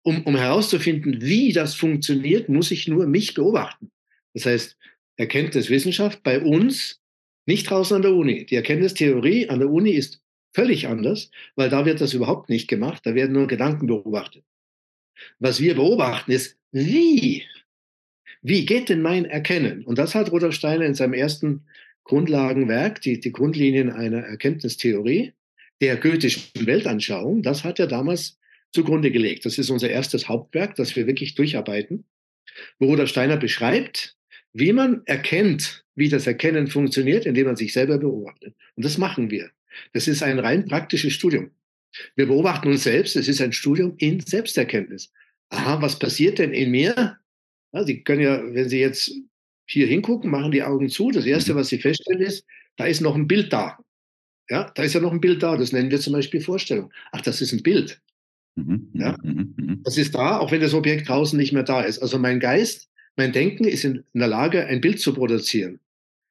Um, 0.03 0.23
um 0.23 0.35
herauszufinden, 0.35 1.21
wie 1.21 1.53
das 1.53 1.75
funktioniert, 1.75 2.49
muss 2.49 2.71
ich 2.71 2.87
nur 2.87 3.05
mich 3.05 3.35
beobachten. 3.35 3.91
Das 4.33 4.45
heißt, 4.45 4.77
Erkenntniswissenschaft 5.17 6.23
bei 6.23 6.39
uns 6.41 6.99
nicht 7.45 7.69
draußen 7.69 7.97
an 7.97 8.01
der 8.01 8.13
Uni. 8.13 8.45
Die 8.45 8.55
Erkenntnistheorie 8.55 9.49
an 9.49 9.59
der 9.59 9.69
Uni 9.69 9.91
ist 9.91 10.21
völlig 10.53 10.87
anders, 10.87 11.31
weil 11.55 11.69
da 11.69 11.85
wird 11.85 12.01
das 12.01 12.13
überhaupt 12.13 12.49
nicht 12.49 12.67
gemacht. 12.67 13.05
Da 13.05 13.15
werden 13.15 13.33
nur 13.33 13.47
Gedanken 13.47 13.87
beobachtet. 13.87 14.43
Was 15.39 15.59
wir 15.59 15.75
beobachten 15.75 16.31
ist, 16.31 16.57
wie? 16.71 17.43
Wie 18.41 18.65
geht 18.65 18.89
denn 18.89 19.01
mein 19.01 19.25
Erkennen? 19.25 19.83
Und 19.85 19.97
das 19.97 20.15
hat 20.15 20.31
Rudolf 20.31 20.55
Steiner 20.55 20.85
in 20.85 20.95
seinem 20.95 21.13
ersten 21.13 21.65
Grundlagenwerk, 22.03 23.01
die, 23.01 23.19
die 23.19 23.31
Grundlinien 23.31 23.91
einer 23.91 24.19
Erkenntnistheorie, 24.19 25.33
der 25.81 25.97
goethischen 25.97 26.43
Weltanschauung, 26.65 27.43
das 27.43 27.63
hat 27.63 27.79
er 27.79 27.87
damals 27.87 28.39
zugrunde 28.71 29.11
gelegt. 29.11 29.45
Das 29.45 29.57
ist 29.57 29.69
unser 29.69 29.89
erstes 29.89 30.27
Hauptwerk, 30.27 30.75
das 30.75 30.95
wir 30.95 31.07
wirklich 31.07 31.35
durcharbeiten, 31.35 32.05
wo 32.79 32.87
Rudolf 32.87 33.09
Steiner 33.09 33.37
beschreibt, 33.37 34.15
wie 34.53 34.73
man 34.73 35.01
erkennt, 35.05 35.85
wie 35.95 36.09
das 36.09 36.27
Erkennen 36.27 36.67
funktioniert, 36.67 37.25
indem 37.25 37.47
man 37.47 37.55
sich 37.55 37.73
selber 37.73 37.97
beobachtet. 37.97 38.55
Und 38.75 38.85
das 38.85 38.97
machen 38.97 39.29
wir. 39.29 39.49
Das 39.93 40.07
ist 40.07 40.23
ein 40.23 40.39
rein 40.39 40.65
praktisches 40.65 41.13
Studium. 41.13 41.51
Wir 42.15 42.27
beobachten 42.27 42.69
uns 42.69 42.83
selbst. 42.83 43.15
Es 43.15 43.27
ist 43.27 43.41
ein 43.41 43.53
Studium 43.53 43.95
in 43.97 44.19
Selbsterkenntnis. 44.19 45.11
Aha, 45.49 45.81
was 45.81 45.99
passiert 45.99 46.39
denn 46.39 46.53
in 46.53 46.71
mir? 46.71 47.17
Ja, 47.73 47.83
Sie 47.83 48.03
können 48.03 48.21
ja, 48.21 48.41
wenn 48.53 48.69
Sie 48.69 48.79
jetzt 48.79 49.13
hier 49.65 49.87
hingucken, 49.87 50.29
machen 50.29 50.51
die 50.51 50.63
Augen 50.63 50.89
zu. 50.89 51.11
Das 51.11 51.25
Erste, 51.25 51.53
mhm. 51.53 51.57
was 51.57 51.69
Sie 51.69 51.77
feststellen, 51.77 52.21
ist, 52.21 52.45
da 52.77 52.85
ist 52.85 53.01
noch 53.01 53.15
ein 53.15 53.27
Bild 53.27 53.51
da. 53.53 53.77
Ja, 54.49 54.69
da 54.75 54.83
ist 54.83 54.93
ja 54.93 54.99
noch 54.99 55.13
ein 55.13 55.21
Bild 55.21 55.43
da. 55.43 55.55
Das 55.55 55.71
nennen 55.71 55.91
wir 55.91 55.99
zum 55.99 56.13
Beispiel 56.13 56.41
Vorstellung. 56.41 56.91
Ach, 57.11 57.21
das 57.21 57.41
ist 57.41 57.53
ein 57.53 57.63
Bild. 57.63 58.01
Mhm, 58.55 58.89
ja, 58.93 59.15
mhm, 59.23 59.81
das 59.83 59.97
ist 59.97 60.13
da, 60.13 60.39
auch 60.39 60.51
wenn 60.51 60.59
das 60.59 60.73
Objekt 60.73 61.07
draußen 61.07 61.37
nicht 61.37 61.53
mehr 61.53 61.63
da 61.63 61.81
ist. 61.81 61.99
Also 61.99 62.19
mein 62.19 62.41
Geist, 62.41 62.89
mein 63.15 63.31
Denken 63.31 63.63
ist 63.63 63.85
in 63.85 64.03
der 64.13 64.27
Lage, 64.27 64.65
ein 64.65 64.81
Bild 64.81 64.99
zu 64.99 65.13
produzieren. 65.13 65.79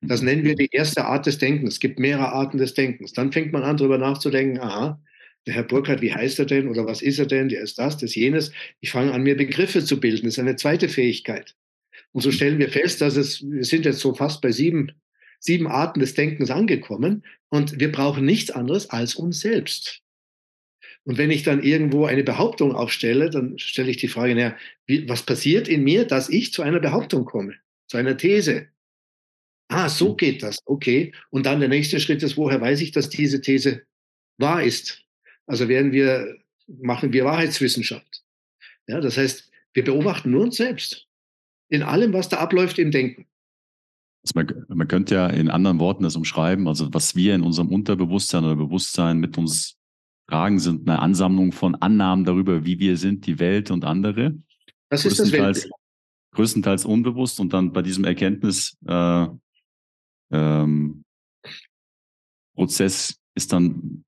Das 0.02 0.22
nennen 0.22 0.44
wir 0.44 0.54
die 0.54 0.68
erste 0.70 1.04
Art 1.04 1.26
des 1.26 1.38
Denkens. 1.38 1.74
Es 1.74 1.80
gibt 1.80 1.98
mehrere 1.98 2.32
Arten 2.32 2.58
des 2.58 2.74
Denkens. 2.74 3.12
Dann 3.12 3.32
fängt 3.32 3.52
man 3.52 3.62
an, 3.62 3.76
darüber 3.76 3.98
nachzudenken, 3.98 4.58
aha, 4.58 5.00
der 5.46 5.54
Herr 5.54 5.64
Burkhardt, 5.64 6.02
wie 6.02 6.12
heißt 6.12 6.38
er 6.38 6.46
denn 6.46 6.68
oder 6.68 6.86
was 6.86 7.02
ist 7.02 7.18
er 7.18 7.26
denn? 7.26 7.48
Der 7.48 7.62
ist 7.62 7.78
das, 7.78 7.96
das 7.96 8.14
jenes. 8.14 8.52
Ich 8.80 8.90
fange 8.90 9.12
an, 9.12 9.22
mir 9.22 9.36
Begriffe 9.36 9.84
zu 9.84 9.98
bilden. 9.98 10.26
Das 10.26 10.34
ist 10.34 10.38
eine 10.38 10.56
zweite 10.56 10.88
Fähigkeit. 10.88 11.54
Und 12.12 12.22
so 12.22 12.30
stellen 12.30 12.58
wir 12.58 12.68
fest, 12.68 13.00
dass 13.00 13.16
es, 13.16 13.42
wir 13.42 13.64
sind 13.64 13.84
jetzt 13.84 14.00
so 14.00 14.14
fast 14.14 14.42
bei 14.42 14.52
sieben 14.52 14.92
sieben 15.40 15.66
Arten 15.66 16.00
des 16.00 16.14
Denkens 16.14 16.50
angekommen 16.50 17.24
und 17.48 17.80
wir 17.80 17.90
brauchen 17.90 18.24
nichts 18.24 18.50
anderes 18.50 18.90
als 18.90 19.16
uns 19.16 19.40
selbst. 19.40 20.02
Und 21.04 21.16
wenn 21.16 21.30
ich 21.30 21.42
dann 21.42 21.62
irgendwo 21.62 22.04
eine 22.04 22.22
Behauptung 22.22 22.74
aufstelle, 22.74 23.30
dann 23.30 23.58
stelle 23.58 23.90
ich 23.90 23.96
die 23.96 24.08
Frage, 24.08 24.34
naja, 24.34 24.56
wie, 24.86 25.08
was 25.08 25.24
passiert 25.24 25.66
in 25.66 25.82
mir, 25.82 26.04
dass 26.04 26.28
ich 26.28 26.52
zu 26.52 26.62
einer 26.62 26.78
Behauptung 26.78 27.24
komme, 27.24 27.54
zu 27.88 27.96
einer 27.96 28.16
These? 28.16 28.68
Ah, 29.68 29.88
so 29.88 30.14
geht 30.14 30.42
das, 30.42 30.58
okay. 30.66 31.12
Und 31.30 31.46
dann 31.46 31.60
der 31.60 31.68
nächste 31.70 32.00
Schritt 32.00 32.22
ist, 32.22 32.36
woher 32.36 32.60
weiß 32.60 32.82
ich, 32.82 32.92
dass 32.92 33.08
diese 33.08 33.40
These 33.40 33.82
wahr 34.36 34.62
ist? 34.62 35.06
Also 35.50 35.68
werden 35.68 35.90
wir, 35.90 36.38
machen 36.68 37.12
wir 37.12 37.24
Wahrheitswissenschaft. 37.24 38.22
Ja, 38.86 39.00
das 39.00 39.16
heißt, 39.16 39.50
wir 39.72 39.82
beobachten 39.82 40.30
nur 40.30 40.44
uns 40.44 40.56
selbst. 40.56 41.08
In 41.68 41.82
allem, 41.82 42.12
was 42.12 42.28
da 42.28 42.36
abläuft 42.36 42.78
im 42.78 42.92
Denken. 42.92 43.26
Also 44.22 44.32
man, 44.36 44.64
man 44.68 44.86
könnte 44.86 45.16
ja 45.16 45.26
in 45.26 45.50
anderen 45.50 45.80
Worten 45.80 46.04
das 46.04 46.14
umschreiben, 46.14 46.68
also 46.68 46.94
was 46.94 47.16
wir 47.16 47.34
in 47.34 47.42
unserem 47.42 47.68
Unterbewusstsein 47.68 48.44
oder 48.44 48.54
Bewusstsein 48.54 49.18
mit 49.18 49.38
uns 49.38 49.76
tragen, 50.28 50.60
sind 50.60 50.88
eine 50.88 51.00
Ansammlung 51.00 51.50
von 51.50 51.74
Annahmen 51.74 52.24
darüber, 52.24 52.64
wie 52.64 52.78
wir 52.78 52.96
sind, 52.96 53.26
die 53.26 53.40
Welt 53.40 53.72
und 53.72 53.84
andere. 53.84 54.38
Das 54.88 55.04
ist 55.04 55.18
das 55.18 55.32
Welt. 55.32 55.68
Größtenteils 56.32 56.84
unbewusst 56.84 57.40
und 57.40 57.52
dann 57.52 57.72
bei 57.72 57.82
diesem 57.82 58.04
Erkenntnis 58.04 58.78
äh, 58.86 59.26
ähm, 60.30 61.04
Prozess 62.54 63.18
ist 63.34 63.52
dann, 63.52 64.04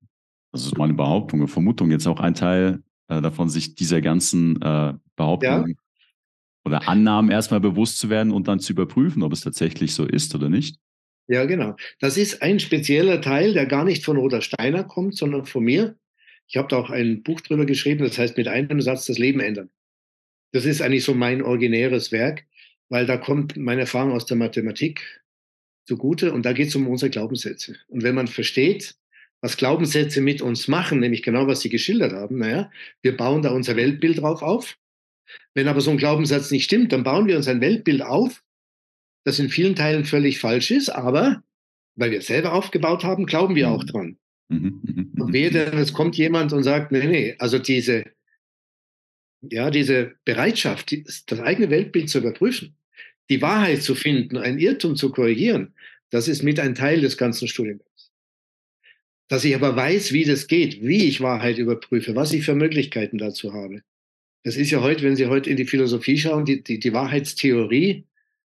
also 0.53 0.67
ist 0.67 0.77
meine 0.77 0.93
Behauptung, 0.93 1.41
eine 1.41 1.47
Vermutung, 1.47 1.91
jetzt 1.91 2.07
auch 2.07 2.19
ein 2.19 2.35
Teil 2.35 2.81
äh, 3.09 3.21
davon, 3.21 3.49
sich 3.49 3.75
dieser 3.75 4.01
ganzen 4.01 4.61
äh, 4.61 4.93
Behauptung 5.15 5.67
ja 5.67 5.75
oder 6.65 6.87
Annahmen 6.87 7.31
erstmal 7.31 7.59
bewusst 7.59 7.99
zu 7.99 8.09
werden 8.09 8.31
und 8.31 8.47
dann 8.47 8.59
zu 8.59 8.73
überprüfen, 8.73 9.23
ob 9.23 9.33
es 9.33 9.41
tatsächlich 9.41 9.93
so 9.93 10.05
ist 10.05 10.33
oder 10.35 10.49
nicht? 10.49 10.77
Ja, 11.27 11.45
genau. 11.45 11.75
Das 11.99 12.17
ist 12.17 12.41
ein 12.41 12.59
spezieller 12.59 13.21
Teil, 13.21 13.53
der 13.53 13.65
gar 13.65 13.85
nicht 13.85 14.03
von 14.03 14.17
Roder 14.17 14.41
Steiner 14.41 14.83
kommt, 14.83 15.15
sondern 15.15 15.45
von 15.45 15.63
mir. 15.63 15.97
Ich 16.47 16.57
habe 16.57 16.67
da 16.67 16.77
auch 16.77 16.89
ein 16.89 17.23
Buch 17.23 17.41
drüber 17.41 17.65
geschrieben, 17.65 18.03
das 18.03 18.17
heißt 18.17 18.37
mit 18.37 18.47
einem 18.47 18.81
Satz 18.81 19.05
das 19.05 19.17
Leben 19.17 19.39
ändern. 19.39 19.69
Das 20.51 20.65
ist 20.65 20.81
eigentlich 20.81 21.03
so 21.03 21.13
mein 21.13 21.41
originäres 21.41 22.11
Werk, 22.11 22.45
weil 22.89 23.05
da 23.05 23.17
kommt 23.17 23.57
meine 23.57 23.81
Erfahrung 23.81 24.11
aus 24.11 24.25
der 24.25 24.37
Mathematik 24.37 25.23
zugute 25.85 26.33
und 26.33 26.45
da 26.45 26.53
geht 26.53 26.67
es 26.67 26.75
um 26.75 26.87
unsere 26.87 27.09
Glaubenssätze. 27.09 27.75
Und 27.87 28.03
wenn 28.03 28.15
man 28.15 28.27
versteht, 28.27 28.95
was 29.43 29.57
Glaubenssätze 29.57 30.21
mit 30.21 30.41
uns 30.41 30.67
machen, 30.67 30.99
nämlich 30.99 31.21
genau 31.21 31.47
was 31.47 31.59
Sie 31.59 31.69
geschildert 31.69 32.13
haben, 32.13 32.37
naja, 32.37 32.71
wir 33.01 33.17
bauen 33.17 33.41
da 33.41 33.51
unser 33.51 33.75
Weltbild 33.75 34.21
drauf 34.21 34.41
auf 34.41 34.77
wenn 35.53 35.67
aber 35.67 35.81
so 35.81 35.91
ein 35.91 35.97
Glaubenssatz 35.97 36.51
nicht 36.51 36.65
stimmt, 36.65 36.91
dann 36.91 37.03
bauen 37.03 37.27
wir 37.27 37.37
uns 37.37 37.47
ein 37.47 37.61
Weltbild 37.61 38.01
auf, 38.01 38.43
das 39.23 39.39
in 39.39 39.49
vielen 39.49 39.75
Teilen 39.75 40.05
völlig 40.05 40.39
falsch 40.39 40.71
ist, 40.71 40.89
aber 40.89 41.43
weil 41.95 42.11
wir 42.11 42.19
es 42.19 42.27
selber 42.27 42.53
aufgebaut 42.53 43.03
haben, 43.03 43.25
glauben 43.25 43.55
wir 43.55 43.69
auch 43.69 43.83
mhm. 43.83 43.87
dran. 43.87 44.17
Mhm, 44.49 44.81
mhm, 44.83 45.21
und 45.21 45.33
wehe 45.33 45.51
denn, 45.51 45.77
es 45.77 45.93
kommt 45.93 46.17
jemand 46.17 46.53
und 46.53 46.63
sagt, 46.63 46.91
nee, 46.91 47.05
nee, 47.05 47.35
also 47.39 47.59
diese, 47.59 48.03
ja, 49.41 49.69
diese 49.69 50.15
Bereitschaft, 50.25 50.93
das 51.27 51.39
eigene 51.39 51.69
Weltbild 51.69 52.09
zu 52.09 52.19
überprüfen, 52.19 52.75
die 53.29 53.41
Wahrheit 53.41 53.83
zu 53.83 53.95
finden, 53.95 54.37
ein 54.37 54.59
Irrtum 54.59 54.95
zu 54.95 55.11
korrigieren, 55.11 55.73
das 56.09 56.27
ist 56.27 56.43
mit 56.43 56.59
ein 56.59 56.75
Teil 56.75 57.01
des 57.01 57.17
ganzen 57.17 57.47
Studiengangs. 57.47 57.89
Dass 59.33 59.45
ich 59.45 59.55
aber 59.55 59.75
weiß, 59.75 60.13
wie 60.13 60.25
das 60.25 60.45
geht, 60.45 60.83
wie 60.83 61.05
ich 61.05 61.19
Wahrheit 61.19 61.57
überprüfe, 61.57 62.15
was 62.15 62.33
ich 62.33 62.45
für 62.45 62.53
Möglichkeiten 62.53 63.17
dazu 63.17 63.51
habe. 63.51 63.81
Das 64.43 64.55
ist 64.55 64.69
ja 64.69 64.79
heute, 64.81 65.01
wenn 65.01 65.15
Sie 65.15 65.25
heute 65.25 65.49
in 65.49 65.57
die 65.57 65.65
Philosophie 65.65 66.19
schauen, 66.19 66.45
die, 66.45 66.63
die, 66.63 66.77
die 66.77 66.93
Wahrheitstheorie, 66.93 68.05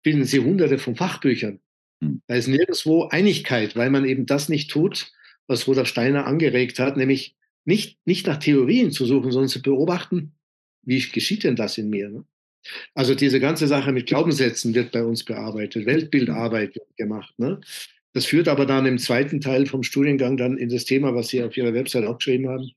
finden 0.03 0.25
Sie 0.25 0.37
hunderte 0.37 0.77
von 0.77 0.95
Fachbüchern. 0.95 1.59
Hm. 2.03 2.21
Da 2.27 2.35
ist 2.35 2.47
nirgendwo 2.47 3.05
Einigkeit, 3.05 3.75
weil 3.75 3.89
man 3.89 4.05
eben 4.05 4.27
das 4.27 4.49
nicht 4.49 4.69
tut, 4.69 5.11
was 5.47 5.67
Rudolf 5.67 5.87
Steiner 5.87 6.27
angeregt 6.27 6.77
hat, 6.77 6.95
nämlich 6.95 7.35
nicht, 7.65 7.97
nicht 8.05 8.27
nach 8.27 8.37
Theorien 8.37 8.91
zu 8.91 9.07
suchen, 9.07 9.31
sondern 9.31 9.49
zu 9.49 9.63
beobachten, 9.63 10.33
wie 10.83 10.99
geschieht 10.99 11.43
denn 11.43 11.55
das 11.55 11.79
in 11.79 11.89
mir? 11.89 12.09
Ne? 12.09 12.23
Also 12.93 13.15
diese 13.15 13.39
ganze 13.39 13.65
Sache 13.65 13.91
mit 13.91 14.05
Glaubenssätzen 14.05 14.75
wird 14.75 14.91
bei 14.91 15.03
uns 15.03 15.23
bearbeitet, 15.23 15.87
Weltbildarbeit 15.87 16.75
wird 16.75 16.95
gemacht. 16.97 17.33
Ne? 17.39 17.61
Das 18.17 18.25
führt 18.25 18.47
aber 18.47 18.65
dann 18.65 18.87
im 18.87 18.97
zweiten 18.97 19.41
Teil 19.41 19.67
vom 19.67 19.83
Studiengang 19.83 20.37
dann 20.37 20.57
in 20.57 20.69
das 20.69 20.85
Thema, 20.85 21.13
was 21.13 21.27
Sie 21.27 21.43
auf 21.43 21.55
Ihrer 21.55 21.75
Website 21.75 22.03
auch 22.03 22.17
geschrieben 22.17 22.49
haben, 22.49 22.71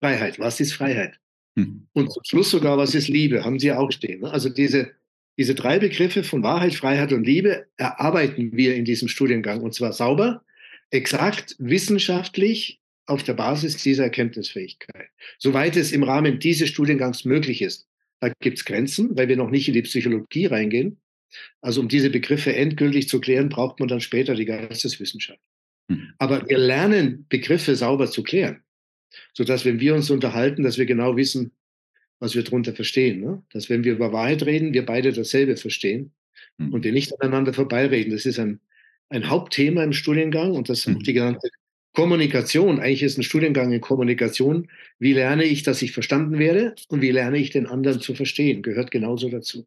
Freiheit. 0.00 0.38
Was 0.38 0.60
ist 0.60 0.72
Freiheit? 0.72 1.18
Hm. 1.58 1.88
Und 1.94 2.12
zum 2.12 2.22
Schluss 2.22 2.52
sogar, 2.52 2.78
was 2.78 2.94
ist 2.94 3.08
Liebe? 3.08 3.44
Haben 3.44 3.58
Sie 3.58 3.72
auch 3.72 3.90
stehen. 3.90 4.20
Ne? 4.20 4.30
Also 4.30 4.50
diese, 4.50 4.92
diese 5.36 5.56
drei 5.56 5.80
Begriffe 5.80 6.22
von 6.22 6.44
Wahrheit, 6.44 6.76
Freiheit 6.76 7.12
und 7.12 7.24
Liebe 7.24 7.66
erarbeiten 7.76 8.56
wir 8.56 8.76
in 8.76 8.84
diesem 8.84 9.08
Studiengang 9.08 9.62
und 9.62 9.74
zwar 9.74 9.92
sauber, 9.92 10.44
exakt, 10.90 11.56
wissenschaftlich 11.58 12.78
auf 13.06 13.24
der 13.24 13.34
Basis 13.34 13.78
dieser 13.78 14.04
Erkenntnisfähigkeit. 14.04 15.08
Soweit 15.38 15.76
es 15.76 15.90
im 15.90 16.04
Rahmen 16.04 16.38
dieses 16.38 16.68
Studiengangs 16.68 17.24
möglich 17.24 17.62
ist. 17.62 17.88
Da 18.20 18.28
gibt 18.38 18.58
es 18.58 18.64
Grenzen, 18.64 19.16
weil 19.16 19.26
wir 19.26 19.36
noch 19.36 19.50
nicht 19.50 19.66
in 19.66 19.74
die 19.74 19.82
Psychologie 19.82 20.46
reingehen. 20.46 20.98
Also 21.60 21.80
um 21.80 21.88
diese 21.88 22.10
Begriffe 22.10 22.54
endgültig 22.54 23.08
zu 23.08 23.20
klären, 23.20 23.48
braucht 23.48 23.80
man 23.80 23.88
dann 23.88 24.00
später 24.00 24.34
die 24.34 24.44
Geisteswissenschaft. 24.44 25.40
Hm. 25.90 26.12
Aber 26.18 26.48
wir 26.48 26.58
lernen, 26.58 27.26
Begriffe 27.28 27.76
sauber 27.76 28.10
zu 28.10 28.22
klären, 28.22 28.62
sodass, 29.32 29.64
wenn 29.64 29.80
wir 29.80 29.94
uns 29.94 30.10
unterhalten, 30.10 30.62
dass 30.62 30.78
wir 30.78 30.86
genau 30.86 31.16
wissen, 31.16 31.52
was 32.20 32.34
wir 32.34 32.42
darunter 32.42 32.74
verstehen. 32.74 33.20
Ne? 33.20 33.42
Dass, 33.52 33.68
wenn 33.68 33.84
wir 33.84 33.92
über 33.92 34.12
Wahrheit 34.12 34.44
reden, 34.44 34.72
wir 34.72 34.86
beide 34.86 35.12
dasselbe 35.12 35.56
verstehen 35.56 36.12
hm. 36.58 36.72
und 36.72 36.84
wir 36.84 36.92
nicht 36.92 37.12
aneinander 37.20 37.52
vorbeireden. 37.52 38.12
Das 38.12 38.26
ist 38.26 38.38
ein, 38.38 38.60
ein 39.08 39.28
Hauptthema 39.28 39.82
im 39.82 39.92
Studiengang 39.92 40.52
und 40.52 40.68
das 40.68 40.80
ist 40.80 40.88
auch 40.88 40.92
hm. 40.92 41.02
die 41.02 41.12
genannte 41.12 41.48
Kommunikation, 41.94 42.80
eigentlich 42.80 43.04
ist 43.04 43.18
ein 43.18 43.22
Studiengang 43.22 43.72
in 43.72 43.80
Kommunikation. 43.80 44.68
Wie 44.98 45.12
lerne 45.12 45.44
ich, 45.44 45.62
dass 45.62 45.80
ich 45.80 45.92
verstanden 45.92 46.40
werde 46.40 46.74
und 46.88 47.02
wie 47.02 47.12
lerne 47.12 47.38
ich 47.38 47.50
den 47.50 47.66
anderen 47.66 48.00
zu 48.00 48.14
verstehen? 48.14 48.62
Gehört 48.62 48.90
genauso 48.90 49.30
dazu. 49.30 49.64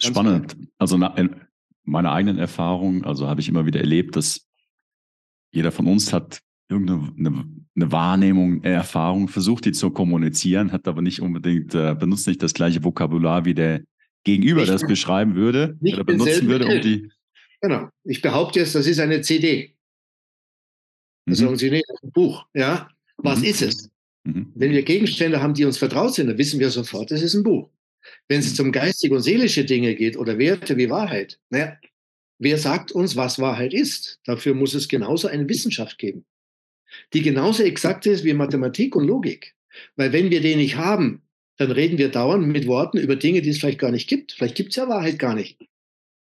Spannend. 0.00 0.56
Also 0.78 0.96
in 0.96 1.36
meiner 1.84 2.12
eigenen 2.12 2.38
Erfahrung, 2.38 3.04
also 3.04 3.26
habe 3.26 3.40
ich 3.40 3.48
immer 3.48 3.66
wieder 3.66 3.80
erlebt, 3.80 4.16
dass 4.16 4.46
jeder 5.52 5.72
von 5.72 5.86
uns 5.86 6.12
hat 6.12 6.40
irgendeine 6.68 7.12
eine, 7.18 7.44
eine 7.74 7.92
Wahrnehmung, 7.92 8.62
eine 8.62 8.74
Erfahrung, 8.74 9.28
versucht 9.28 9.64
die 9.64 9.72
zu 9.72 9.90
kommunizieren, 9.90 10.72
hat 10.72 10.86
aber 10.86 11.02
nicht 11.02 11.20
unbedingt, 11.20 11.74
äh, 11.74 11.94
benutzt 11.98 12.26
nicht 12.26 12.42
das 12.42 12.54
gleiche 12.54 12.84
Vokabular, 12.84 13.44
wie 13.44 13.54
der 13.54 13.82
Gegenüber 14.24 14.62
ich 14.62 14.68
das 14.68 14.86
beschreiben 14.86 15.34
würde 15.34 15.78
oder 15.80 16.04
benutzen 16.04 16.48
würde, 16.48 16.66
um 16.66 16.80
die. 16.82 17.10
Genau. 17.60 17.88
Ich 18.04 18.20
behaupte 18.20 18.60
jetzt, 18.60 18.74
das 18.74 18.86
ist 18.86 19.00
eine 19.00 19.22
CD. 19.22 19.74
Da 21.26 21.30
mhm. 21.30 21.34
sagen 21.34 21.56
Sie, 21.56 21.70
nee, 21.70 21.82
das 21.88 22.02
ein 22.02 22.12
Buch. 22.12 22.46
Ja, 22.54 22.88
was 23.16 23.40
mhm. 23.40 23.44
ist 23.44 23.62
es? 23.62 23.90
Mhm. 24.24 24.52
Wenn 24.54 24.72
wir 24.72 24.82
Gegenstände 24.82 25.40
haben, 25.40 25.54
die 25.54 25.64
uns 25.64 25.78
vertraut 25.78 26.14
sind, 26.14 26.26
dann 26.26 26.38
wissen 26.38 26.60
wir 26.60 26.70
sofort, 26.70 27.10
es 27.10 27.22
ist 27.22 27.34
ein 27.34 27.42
Buch. 27.42 27.70
Wenn 28.28 28.40
es 28.40 28.58
um 28.60 28.72
geistige 28.72 29.14
und 29.14 29.22
seelische 29.22 29.64
Dinge 29.64 29.94
geht 29.94 30.16
oder 30.16 30.38
Werte 30.38 30.76
wie 30.76 30.90
Wahrheit, 30.90 31.38
naja, 31.50 31.76
wer 32.38 32.58
sagt 32.58 32.92
uns, 32.92 33.16
was 33.16 33.38
Wahrheit 33.38 33.72
ist? 33.72 34.20
Dafür 34.24 34.54
muss 34.54 34.74
es 34.74 34.88
genauso 34.88 35.28
eine 35.28 35.48
Wissenschaft 35.48 35.98
geben, 35.98 36.24
die 37.12 37.22
genauso 37.22 37.62
exakt 37.62 38.06
ist 38.06 38.24
wie 38.24 38.34
Mathematik 38.34 38.96
und 38.96 39.06
Logik. 39.06 39.54
Weil 39.96 40.12
wenn 40.12 40.30
wir 40.30 40.40
den 40.40 40.58
nicht 40.58 40.76
haben, 40.76 41.22
dann 41.56 41.70
reden 41.70 41.98
wir 41.98 42.08
dauernd 42.10 42.46
mit 42.46 42.66
Worten 42.66 42.98
über 42.98 43.16
Dinge, 43.16 43.42
die 43.42 43.50
es 43.50 43.58
vielleicht 43.58 43.80
gar 43.80 43.90
nicht 43.90 44.08
gibt. 44.08 44.32
Vielleicht 44.32 44.54
gibt 44.54 44.70
es 44.70 44.76
ja 44.76 44.88
Wahrheit 44.88 45.18
gar 45.18 45.34
nicht. 45.34 45.58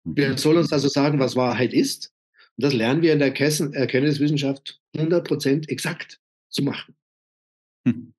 Wer 0.05 0.37
soll 0.37 0.57
uns 0.57 0.71
also 0.71 0.87
sagen, 0.87 1.19
was 1.19 1.35
Wahrheit 1.35 1.73
ist? 1.73 2.13
Und 2.57 2.63
das 2.63 2.73
lernen 2.73 3.01
wir 3.01 3.13
in 3.13 3.19
der 3.19 3.27
Erkenntniswissenschaft 3.27 4.81
100% 4.95 5.69
exakt 5.69 6.19
zu 6.49 6.63
machen. 6.63 6.95
Hm. 7.85 8.13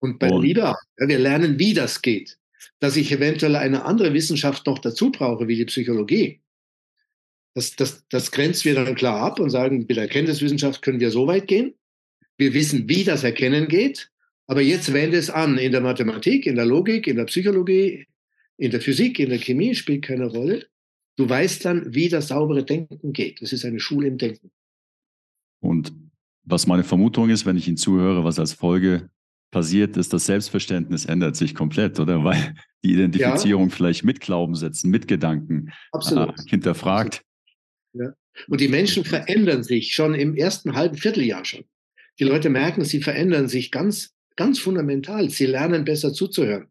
Und 0.00 0.18
bei 0.18 0.28
der 0.28 0.38
Liebe. 0.38 0.60
Ja, 0.60 0.76
wir 0.98 1.18
lernen, 1.18 1.58
wie 1.58 1.74
das 1.74 2.02
geht. 2.02 2.38
Dass 2.78 2.96
ich 2.96 3.12
eventuell 3.12 3.56
eine 3.56 3.84
andere 3.84 4.12
Wissenschaft 4.14 4.66
noch 4.66 4.78
dazu 4.78 5.10
brauche, 5.10 5.48
wie 5.48 5.56
die 5.56 5.64
Psychologie. 5.64 6.40
Das, 7.54 7.74
das, 7.76 8.04
das 8.08 8.30
grenzt 8.30 8.64
wir 8.64 8.74
dann 8.74 8.94
klar 8.94 9.20
ab 9.20 9.40
und 9.40 9.50
sagen, 9.50 9.78
mit 9.78 9.90
der 9.90 10.04
Erkenntniswissenschaft 10.04 10.82
können 10.82 11.00
wir 11.00 11.10
so 11.10 11.26
weit 11.26 11.48
gehen. 11.48 11.74
Wir 12.38 12.54
wissen, 12.54 12.88
wie 12.88 13.04
das 13.04 13.24
Erkennen 13.24 13.68
geht. 13.68 14.10
Aber 14.46 14.62
jetzt 14.62 14.92
wende 14.92 15.16
es 15.16 15.30
an 15.30 15.58
in 15.58 15.72
der 15.72 15.80
Mathematik, 15.80 16.46
in 16.46 16.56
der 16.56 16.66
Logik, 16.66 17.06
in 17.06 17.16
der 17.16 17.24
Psychologie, 17.26 18.06
in 18.56 18.70
der 18.70 18.80
Physik, 18.80 19.18
in 19.18 19.30
der 19.30 19.38
Chemie, 19.38 19.74
spielt 19.74 20.02
keine 20.02 20.26
Rolle. 20.26 20.66
Du 21.16 21.28
weißt 21.28 21.64
dann, 21.64 21.94
wie 21.94 22.08
das 22.08 22.28
saubere 22.28 22.64
Denken 22.64 23.12
geht. 23.12 23.42
Das 23.42 23.52
ist 23.52 23.64
eine 23.64 23.78
Schule 23.78 24.08
im 24.08 24.18
Denken. 24.18 24.50
Und 25.60 25.92
was 26.42 26.66
meine 26.66 26.82
Vermutung 26.82 27.30
ist, 27.30 27.46
wenn 27.46 27.56
ich 27.56 27.68
Ihnen 27.68 27.76
zuhöre, 27.76 28.24
was 28.24 28.38
als 28.38 28.52
Folge 28.52 29.10
passiert, 29.50 29.96
ist, 29.96 30.12
das 30.12 30.26
Selbstverständnis 30.26 31.04
ändert 31.06 31.36
sich 31.36 31.54
komplett, 31.54 31.98
oder? 32.00 32.24
Weil 32.24 32.54
die 32.82 32.92
Identifizierung 32.92 33.68
ja. 33.68 33.74
vielleicht 33.74 34.04
mit 34.04 34.20
Glaubenssätzen, 34.20 34.90
mit 34.90 35.08
Gedanken 35.08 35.72
äh, 35.92 36.26
hinterfragt. 36.46 37.22
Ja. 37.92 38.14
Und 38.48 38.60
die 38.60 38.68
Menschen 38.68 39.04
verändern 39.04 39.64
sich 39.64 39.94
schon 39.94 40.14
im 40.14 40.34
ersten 40.34 40.74
halben 40.74 40.96
Vierteljahr 40.96 41.44
schon. 41.44 41.64
Die 42.18 42.24
Leute 42.24 42.50
merken, 42.50 42.84
sie 42.84 43.02
verändern 43.02 43.48
sich 43.48 43.70
ganz, 43.70 44.14
ganz 44.36 44.58
fundamental. 44.58 45.30
Sie 45.30 45.46
lernen 45.46 45.84
besser 45.84 46.12
zuzuhören. 46.12 46.68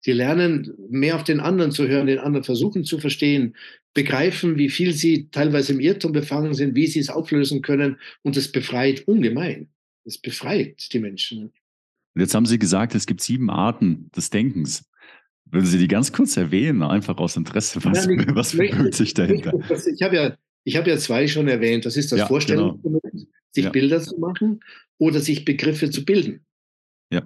Sie 0.00 0.12
lernen 0.12 0.74
mehr 0.88 1.14
auf 1.14 1.24
den 1.24 1.38
anderen 1.38 1.70
zu 1.70 1.86
hören, 1.86 2.08
den 2.08 2.18
anderen 2.18 2.44
versuchen 2.44 2.84
zu 2.84 2.98
verstehen, 2.98 3.56
begreifen, 3.94 4.58
wie 4.58 4.68
viel 4.68 4.94
sie 4.94 5.28
teilweise 5.30 5.72
im 5.72 5.80
Irrtum 5.80 6.12
befangen 6.12 6.54
sind, 6.54 6.74
wie 6.74 6.86
sie 6.86 6.98
es 6.98 7.08
auflösen 7.08 7.62
können. 7.62 7.98
Und 8.22 8.36
es 8.36 8.50
befreit 8.50 9.06
ungemein. 9.06 9.68
Es 10.04 10.18
befreit 10.18 10.92
die 10.92 10.98
Menschen. 10.98 11.52
Und 12.14 12.20
jetzt 12.20 12.34
haben 12.34 12.46
Sie 12.46 12.58
gesagt, 12.58 12.94
es 12.94 13.06
gibt 13.06 13.20
sieben 13.20 13.50
Arten 13.50 14.10
des 14.14 14.30
Denkens. 14.30 14.84
Würden 15.46 15.66
Sie 15.66 15.78
die 15.78 15.88
ganz 15.88 16.12
kurz 16.12 16.36
erwähnen, 16.36 16.82
einfach 16.82 17.18
aus 17.18 17.36
Interesse? 17.36 17.82
Was, 17.84 18.06
ja, 18.06 18.34
was 18.34 18.52
verbirgt 18.52 18.94
sich 18.94 19.14
dahinter? 19.14 19.52
Ich 19.94 20.02
habe 20.02 20.16
ja, 20.16 20.36
ich 20.64 20.74
ja 20.74 20.96
zwei 20.96 21.28
schon 21.28 21.48
erwähnt. 21.48 21.84
Das 21.84 21.96
ist 21.96 22.12
das 22.12 22.20
ja, 22.20 22.26
Vorstellungsvermögen, 22.26 23.10
genau. 23.10 23.26
sich 23.50 23.64
ja. 23.64 23.70
Bilder 23.70 24.00
zu 24.00 24.18
machen 24.18 24.60
oder 24.98 25.20
sich 25.20 25.44
Begriffe 25.44 25.90
zu 25.90 26.04
bilden. 26.04 26.44
Ja. 27.10 27.22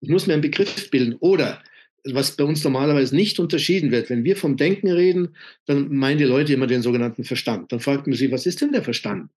Ich 0.00 0.08
muss 0.08 0.26
mir 0.26 0.34
einen 0.34 0.42
Begriff 0.42 0.90
bilden. 0.90 1.14
Oder 1.20 1.62
was 2.04 2.36
bei 2.36 2.44
uns 2.44 2.64
normalerweise 2.64 3.14
nicht 3.14 3.38
unterschieden 3.38 3.90
wird. 3.90 4.10
Wenn 4.10 4.24
wir 4.24 4.36
vom 4.36 4.56
Denken 4.56 4.90
reden, 4.90 5.36
dann 5.66 5.94
meinen 5.94 6.18
die 6.18 6.24
Leute 6.24 6.52
immer 6.52 6.66
den 6.66 6.82
sogenannten 6.82 7.24
Verstand. 7.24 7.72
Dann 7.72 7.80
fragt 7.80 8.06
man 8.06 8.16
sie, 8.16 8.32
was 8.32 8.46
ist 8.46 8.60
denn 8.60 8.72
der 8.72 8.82
Verstand? 8.82 9.30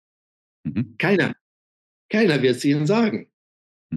Mhm. 0.64 0.96
Keiner. 0.98 1.36
Keiner 2.10 2.42
wird 2.42 2.58
es 2.58 2.66
ihnen 2.66 2.88
sagen. 2.88 3.28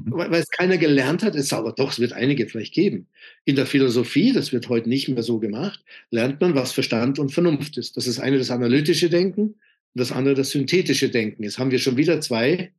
Mhm. 0.05 0.13
Weil, 0.13 0.35
es 0.35 0.51
keiner 0.51 0.79
gelernt 0.79 1.23
hat, 1.23 1.35
es 1.35 1.53
aber 1.53 1.73
doch, 1.73 1.93
es 1.93 1.99
wird 1.99 2.13
einige 2.13 2.49
vielleicht 2.49 2.75
geben. 2.75 3.07
In 3.45 3.57
der 3.57 3.67
Philosophie, 3.67 4.33
das 4.33 4.53
wird 4.53 4.69
heute 4.69 4.89
nicht 4.89 5.09
mehr 5.09 5.23
so 5.23 5.39
gemacht, 5.39 5.85
lernt 6.11 6.41
man, 6.41 6.55
was 6.55 6.73
Verstand 6.73 7.19
und 7.19 7.33
Vernunft 7.33 7.77
ist. 7.77 7.97
Das 7.97 8.07
ist 8.07 8.19
eine 8.19 8.39
das 8.39 8.51
analytische 8.51 9.11
Denken 9.11 9.43
und 9.43 9.57
das 9.95 10.13
andere 10.13 10.35
das 10.35 10.51
synthetische 10.51 11.09
Denken. 11.09 11.43
Jetzt 11.43 11.59
haben 11.59 11.71
wir 11.71 11.79
schon 11.79 11.97
wieder 11.97 12.21
zwei 12.21 12.73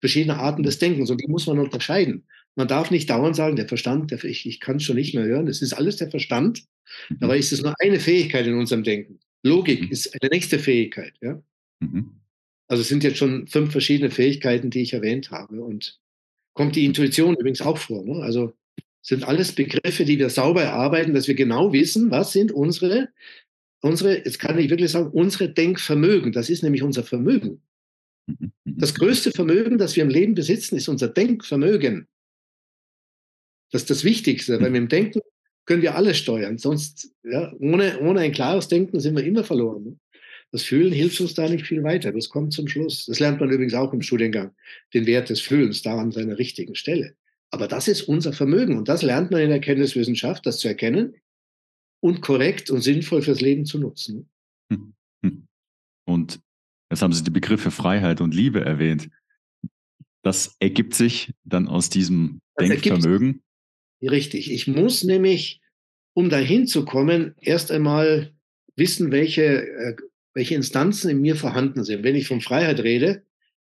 verschiedene 0.00 0.38
Arten 0.38 0.62
des 0.62 0.78
Denkens 0.78 1.10
und 1.10 1.20
die 1.20 1.28
muss 1.28 1.46
man 1.46 1.58
unterscheiden. 1.58 2.24
Man 2.54 2.68
darf 2.68 2.90
nicht 2.90 3.10
dauernd 3.10 3.36
sagen, 3.36 3.56
der 3.56 3.68
Verstand, 3.68 4.10
der, 4.10 4.22
ich, 4.24 4.46
ich 4.46 4.60
kann 4.60 4.76
es 4.76 4.82
schon 4.82 4.96
nicht 4.96 5.14
mehr 5.14 5.24
hören, 5.24 5.48
es 5.48 5.62
ist 5.62 5.74
alles 5.74 5.96
der 5.96 6.10
Verstand. 6.10 6.64
Mhm. 7.08 7.18
Dabei 7.20 7.38
ist 7.38 7.52
es 7.52 7.62
nur 7.62 7.74
eine 7.80 8.00
Fähigkeit 8.00 8.46
in 8.46 8.54
unserem 8.54 8.82
Denken. 8.82 9.20
Logik 9.42 9.82
mhm. 9.82 9.90
ist 9.90 10.14
eine 10.14 10.30
nächste 10.30 10.58
Fähigkeit. 10.58 11.14
Ja? 11.20 11.42
Mhm. 11.80 12.20
Also 12.68 12.80
es 12.80 12.88
sind 12.88 13.04
jetzt 13.04 13.18
schon 13.18 13.46
fünf 13.46 13.72
verschiedene 13.72 14.10
Fähigkeiten, 14.10 14.70
die 14.70 14.80
ich 14.80 14.92
erwähnt 14.92 15.30
habe. 15.30 15.62
Und 15.62 16.00
kommt 16.56 16.74
die 16.74 16.86
Intuition 16.86 17.36
übrigens 17.36 17.60
auch 17.60 17.78
vor. 17.78 18.02
Ne? 18.04 18.22
Also 18.22 18.54
sind 19.02 19.28
alles 19.28 19.52
Begriffe, 19.52 20.04
die 20.04 20.18
wir 20.18 20.30
sauber 20.30 20.62
erarbeiten, 20.62 21.14
dass 21.14 21.28
wir 21.28 21.34
genau 21.34 21.72
wissen, 21.72 22.10
was 22.10 22.32
sind 22.32 22.50
unsere, 22.50 23.10
unsere, 23.82 24.16
jetzt 24.16 24.40
kann 24.40 24.58
ich 24.58 24.70
wirklich 24.70 24.90
sagen, 24.90 25.10
unsere 25.12 25.50
Denkvermögen. 25.50 26.32
Das 26.32 26.50
ist 26.50 26.64
nämlich 26.64 26.82
unser 26.82 27.04
Vermögen. 27.04 27.62
Das 28.64 28.94
größte 28.94 29.30
Vermögen, 29.30 29.78
das 29.78 29.94
wir 29.94 30.02
im 30.02 30.08
Leben 30.08 30.34
besitzen, 30.34 30.76
ist 30.76 30.88
unser 30.88 31.08
Denkvermögen. 31.08 32.08
Das 33.70 33.82
ist 33.82 33.90
das 33.90 34.02
Wichtigste, 34.02 34.60
weil 34.60 34.70
mit 34.70 34.80
dem 34.80 34.88
Denken 34.88 35.20
können 35.66 35.82
wir 35.82 35.94
alles 35.94 36.16
steuern. 36.16 36.58
Sonst, 36.58 37.12
ja, 37.22 37.52
ohne, 37.60 38.00
ohne 38.00 38.20
ein 38.20 38.32
klares 38.32 38.66
Denken 38.68 38.98
sind 38.98 39.14
wir 39.14 39.24
immer 39.24 39.44
verloren. 39.44 40.00
Das 40.56 40.62
Fühlen 40.62 40.90
hilft 40.90 41.20
uns 41.20 41.34
da 41.34 41.46
nicht 41.50 41.66
viel 41.66 41.82
weiter. 41.82 42.12
Das 42.12 42.30
kommt 42.30 42.54
zum 42.54 42.66
Schluss. 42.66 43.04
Das 43.04 43.20
lernt 43.20 43.40
man 43.40 43.50
übrigens 43.50 43.74
auch 43.74 43.92
im 43.92 44.00
Studiengang. 44.00 44.52
Den 44.94 45.04
Wert 45.04 45.28
des 45.28 45.42
Fühlens, 45.42 45.82
da 45.82 45.98
an 45.98 46.12
seiner 46.12 46.38
richtigen 46.38 46.74
Stelle. 46.74 47.14
Aber 47.50 47.68
das 47.68 47.88
ist 47.88 48.00
unser 48.08 48.32
Vermögen 48.32 48.78
und 48.78 48.88
das 48.88 49.02
lernt 49.02 49.30
man 49.30 49.42
in 49.42 49.48
der 49.48 49.56
Erkenntniswissenschaft, 49.56 50.46
das 50.46 50.58
zu 50.58 50.68
erkennen 50.68 51.14
und 52.00 52.22
korrekt 52.22 52.70
und 52.70 52.80
sinnvoll 52.80 53.20
fürs 53.20 53.42
Leben 53.42 53.66
zu 53.66 53.78
nutzen. 53.78 54.30
Hm, 54.72 54.94
hm. 55.22 55.46
Und 56.06 56.40
jetzt 56.90 57.02
haben 57.02 57.12
Sie 57.12 57.22
die 57.22 57.30
Begriffe 57.30 57.70
Freiheit 57.70 58.22
und 58.22 58.34
Liebe 58.34 58.64
erwähnt. 58.64 59.10
Das 60.22 60.56
ergibt 60.58 60.94
sich 60.94 61.34
dann 61.44 61.68
aus 61.68 61.90
diesem 61.90 62.40
das 62.54 62.66
Denkvermögen. 62.66 63.42
Richtig. 64.00 64.50
Ich 64.50 64.66
muss 64.66 65.04
nämlich, 65.04 65.60
um 66.14 66.30
dahin 66.30 66.66
zu 66.66 66.86
kommen, 66.86 67.34
erst 67.42 67.70
einmal 67.70 68.32
wissen, 68.74 69.10
welche 69.10 69.66
äh, 69.66 69.96
welche 70.36 70.54
Instanzen 70.54 71.10
in 71.10 71.22
mir 71.22 71.34
vorhanden 71.34 71.82
sind. 71.82 72.04
Wenn 72.04 72.14
ich 72.14 72.28
von 72.28 72.42
Freiheit 72.42 72.80
rede, 72.80 73.22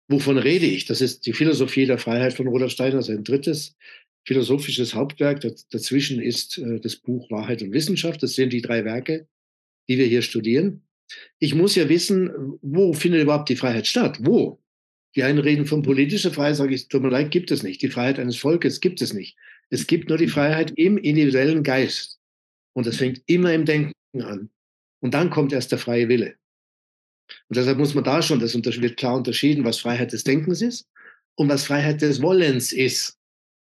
wovon 0.09 0.39
rede 0.39 0.65
ich? 0.65 0.87
Das 0.87 1.03
ist 1.03 1.27
die 1.27 1.35
Philosophie 1.35 1.85
der 1.85 1.99
Freiheit 1.99 2.33
von 2.33 2.47
Rudolf 2.47 2.73
Steiner, 2.73 3.03
sein 3.03 3.25
drittes 3.25 3.77
philosophisches 4.25 4.95
Hauptwerk. 4.95 5.43
Dazwischen 5.71 6.19
ist 6.19 6.57
äh, 6.57 6.81
das 6.81 6.97
Buch 6.97 7.31
Wahrheit 7.31 7.61
und 7.61 7.73
Wissenschaft. 7.73 8.23
Das 8.23 8.37
sind 8.37 8.55
die 8.55 8.63
drei 8.63 8.87
Werke, 8.87 9.27
die 9.87 9.99
wir 9.99 10.07
hier 10.07 10.23
studieren. 10.23 10.81
Ich 11.39 11.55
muss 11.55 11.75
ja 11.75 11.91
wissen, 11.91 12.31
wo 12.63 12.95
findet 12.95 13.21
überhaupt 13.21 13.51
die 13.51 13.57
Freiheit 13.57 13.87
statt? 13.87 14.21
Wo? 14.23 14.59
Die 15.15 15.25
einen 15.25 15.41
reden 15.41 15.67
von 15.67 15.83
politischer 15.83 16.31
Freiheit, 16.31 16.57
sage 16.57 16.75
ich, 16.75 16.89
tut 16.89 17.03
mir 17.03 17.11
leid, 17.11 17.31
gibt 17.31 17.51
es 17.51 17.63
nicht. 17.63 17.83
Die 17.83 17.91
Freiheit 17.91 18.19
eines 18.19 18.39
Volkes 18.39 18.81
gibt 18.81 19.03
es 19.03 19.13
nicht. 19.13 19.37
Es 19.69 19.87
gibt 19.87 20.09
nur 20.09 20.17
die 20.17 20.29
Freiheit 20.29 20.73
im 20.77 20.97
individuellen 20.97 21.65
Geist. 21.65 22.19
Und 22.73 22.87
das 22.87 22.97
fängt 22.97 23.21
immer 23.27 23.53
im 23.53 23.67
Denken 23.67 23.93
an. 24.23 24.49
Und 25.01 25.13
dann 25.13 25.29
kommt 25.29 25.53
erst 25.53 25.71
der 25.71 25.79
freie 25.79 26.09
Wille. 26.09 26.37
Und 27.49 27.57
deshalb 27.57 27.79
muss 27.79 27.95
man 27.95 28.05
da 28.05 28.23
schon, 28.23 28.41
das 28.41 28.55
wird 28.55 28.97
klar 28.97 29.17
unterschieden, 29.17 29.65
was 29.65 29.79
Freiheit 29.79 30.13
des 30.13 30.25
Denkens 30.25 30.63
ist 30.63 30.89
und 31.35 31.49
was 31.49 31.65
Freiheit 31.65 32.03
des 32.03 32.23
Wollens 32.23 32.73
ist. 32.73 33.19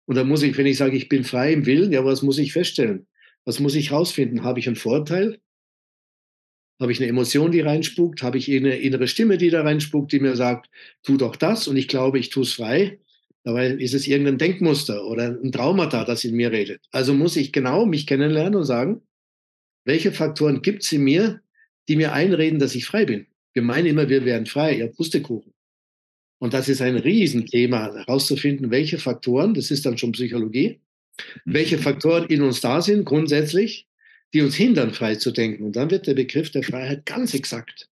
Und 0.05 0.15
da 0.15 0.23
muss 0.23 0.43
ich, 0.43 0.57
wenn 0.57 0.65
ich 0.65 0.77
sage, 0.77 0.97
ich 0.97 1.09
bin 1.09 1.23
frei 1.23 1.53
im 1.53 1.65
Willen, 1.65 1.91
ja, 1.91 2.03
was 2.03 2.21
muss 2.21 2.37
ich 2.37 2.53
feststellen? 2.53 3.07
Was 3.45 3.59
muss 3.59 3.75
ich 3.75 3.91
herausfinden? 3.91 4.43
Habe 4.43 4.59
ich 4.59 4.67
einen 4.67 4.75
Vorteil? 4.75 5.39
Habe 6.79 6.91
ich 6.91 6.99
eine 6.99 7.07
Emotion, 7.07 7.51
die 7.51 7.61
reinspukt? 7.61 8.23
Habe 8.23 8.37
ich 8.37 8.51
eine 8.51 8.77
innere 8.77 9.07
Stimme, 9.07 9.37
die 9.37 9.49
da 9.49 9.61
reinspukt, 9.61 10.11
die 10.11 10.19
mir 10.19 10.35
sagt, 10.35 10.69
tu 11.03 11.17
doch 11.17 11.35
das 11.35 11.67
und 11.67 11.77
ich 11.77 11.87
glaube, 11.87 12.19
ich 12.19 12.29
tue 12.29 12.43
es 12.43 12.53
frei? 12.53 12.99
Dabei 13.43 13.67
ist 13.67 13.93
es 13.93 14.07
irgendein 14.07 14.37
Denkmuster 14.37 15.05
oder 15.05 15.37
ein 15.41 15.51
Traumata, 15.51 16.05
das 16.05 16.23
in 16.23 16.35
mir 16.35 16.51
redet. 16.51 16.81
Also 16.91 17.13
muss 17.13 17.35
ich 17.35 17.51
genau 17.51 17.85
mich 17.85 18.07
kennenlernen 18.07 18.55
und 18.55 18.63
sagen, 18.63 19.01
welche 19.85 20.11
Faktoren 20.13 20.61
gibt 20.61 20.83
es 20.83 20.91
in 20.93 21.03
mir, 21.03 21.41
die 21.89 21.97
mir 21.97 22.13
einreden, 22.13 22.59
dass 22.59 22.75
ich 22.75 22.85
frei 22.85 23.05
bin? 23.05 23.27
Wir 23.53 23.61
meinen 23.61 23.87
immer, 23.87 24.09
wir 24.09 24.25
wären 24.25 24.45
frei, 24.45 24.77
ja, 24.77 24.87
Pustekuchen. 24.87 25.53
Und 26.39 26.53
das 26.53 26.67
ist 26.67 26.81
ein 26.81 26.97
Riesenthema, 26.97 27.93
herauszufinden, 27.93 28.69
welche 28.69 28.97
Faktoren, 28.97 29.53
das 29.53 29.71
ist 29.71 29.85
dann 29.85 29.97
schon 29.97 30.11
Psychologie, 30.11 30.81
welche 31.45 31.77
mhm. 31.77 31.81
Faktoren 31.81 32.27
in 32.27 32.41
uns 32.41 32.59
da 32.59 32.81
sind, 32.81 33.05
grundsätzlich, 33.05 33.87
die 34.33 34.41
uns 34.41 34.55
hindern, 34.55 34.93
frei 34.93 35.15
zu 35.15 35.31
denken. 35.31 35.63
Und 35.63 35.75
dann 35.75 35.91
wird 35.91 36.07
der 36.07 36.15
Begriff 36.15 36.51
der 36.51 36.63
Freiheit 36.63 37.05
ganz 37.05 37.33
exakt, 37.33 37.89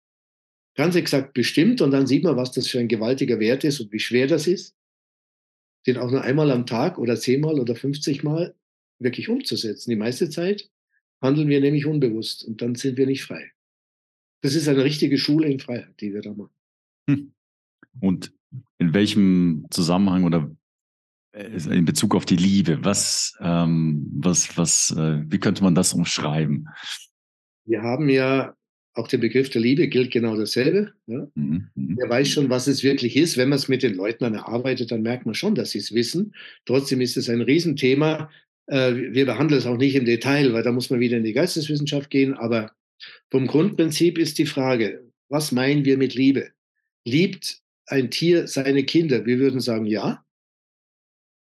ganz 0.75 0.95
exakt 0.95 1.33
bestimmt. 1.33 1.81
Und 1.81 1.91
dann 1.91 2.07
sieht 2.07 2.23
man, 2.23 2.37
was 2.37 2.51
das 2.51 2.67
für 2.67 2.79
ein 2.79 2.87
gewaltiger 2.87 3.39
Wert 3.39 3.63
ist 3.63 3.79
und 3.81 3.91
wie 3.91 3.99
schwer 3.99 4.25
das 4.25 4.47
ist, 4.47 4.75
den 5.85 5.97
auch 5.97 6.09
nur 6.09 6.23
einmal 6.23 6.49
am 6.51 6.65
Tag 6.65 6.97
oder 6.97 7.19
zehnmal 7.19 7.59
oder 7.59 7.75
50 7.75 8.23
Mal 8.23 8.55
wirklich 8.99 9.29
umzusetzen. 9.29 9.89
Die 9.89 9.95
meiste 9.95 10.29
Zeit 10.29 10.69
handeln 11.21 11.49
wir 11.49 11.61
nämlich 11.61 11.85
unbewusst 11.85 12.45
und 12.45 12.61
dann 12.61 12.75
sind 12.75 12.97
wir 12.97 13.05
nicht 13.05 13.23
frei. 13.23 13.51
Das 14.41 14.55
ist 14.55 14.67
eine 14.67 14.83
richtige 14.83 15.17
Schule 15.17 15.47
in 15.47 15.59
Freiheit, 15.59 15.99
die 15.99 16.13
wir 16.13 16.21
da 16.21 16.33
machen. 16.33 16.53
Hm. 17.09 17.31
Und 17.99 18.33
in 18.77 18.93
welchem 18.93 19.65
Zusammenhang 19.69 20.23
oder 20.23 20.49
äh, 21.31 21.57
in 21.69 21.85
Bezug 21.85 22.15
auf 22.15 22.25
die 22.25 22.37
Liebe, 22.37 22.83
was, 22.83 23.37
ähm, 23.41 24.09
was, 24.13 24.57
was, 24.57 24.95
äh, 24.97 25.23
wie 25.27 25.39
könnte 25.39 25.63
man 25.63 25.75
das 25.75 25.93
umschreiben? 25.93 26.67
Wir 27.65 27.81
haben 27.81 28.09
ja 28.09 28.55
auch 28.93 29.07
der 29.07 29.17
Begriff 29.19 29.49
der 29.49 29.61
Liebe 29.61 29.87
gilt 29.87 30.11
genau 30.11 30.35
dasselbe. 30.35 30.93
Ja? 31.07 31.27
Mhm, 31.35 31.69
mh. 31.75 31.95
Wer 31.97 32.09
weiß 32.09 32.29
schon, 32.29 32.49
was 32.49 32.67
es 32.67 32.83
wirklich 32.83 33.15
ist. 33.15 33.37
Wenn 33.37 33.49
man 33.49 33.57
es 33.57 33.67
mit 33.67 33.83
den 33.83 33.95
Leuten 33.95 34.23
dann 34.23 34.33
erarbeitet, 34.33 34.91
dann 34.91 35.01
merkt 35.01 35.25
man 35.25 35.35
schon, 35.35 35.55
dass 35.55 35.71
sie 35.71 35.79
es 35.79 35.93
wissen. 35.93 36.33
Trotzdem 36.65 36.99
ist 37.01 37.15
es 37.15 37.29
ein 37.29 37.41
Riesenthema. 37.41 38.29
Äh, 38.67 38.95
wir 38.95 39.25
behandeln 39.25 39.59
es 39.59 39.65
auch 39.65 39.77
nicht 39.77 39.95
im 39.95 40.05
Detail, 40.05 40.53
weil 40.53 40.63
da 40.63 40.71
muss 40.71 40.89
man 40.89 40.99
wieder 40.99 41.17
in 41.17 41.23
die 41.23 41.33
Geisteswissenschaft 41.33 42.09
gehen. 42.09 42.33
Aber 42.33 42.71
vom 43.29 43.47
Grundprinzip 43.47 44.17
ist 44.17 44.37
die 44.37 44.45
Frage, 44.45 45.11
was 45.29 45.51
meinen 45.51 45.85
wir 45.85 45.97
mit 45.97 46.15
Liebe? 46.15 46.51
Liebt 47.05 47.61
ein 47.85 48.11
Tier 48.11 48.47
seine 48.47 48.83
Kinder? 48.83 49.25
Wir 49.25 49.39
würden 49.39 49.61
sagen, 49.61 49.85
ja. 49.85 50.25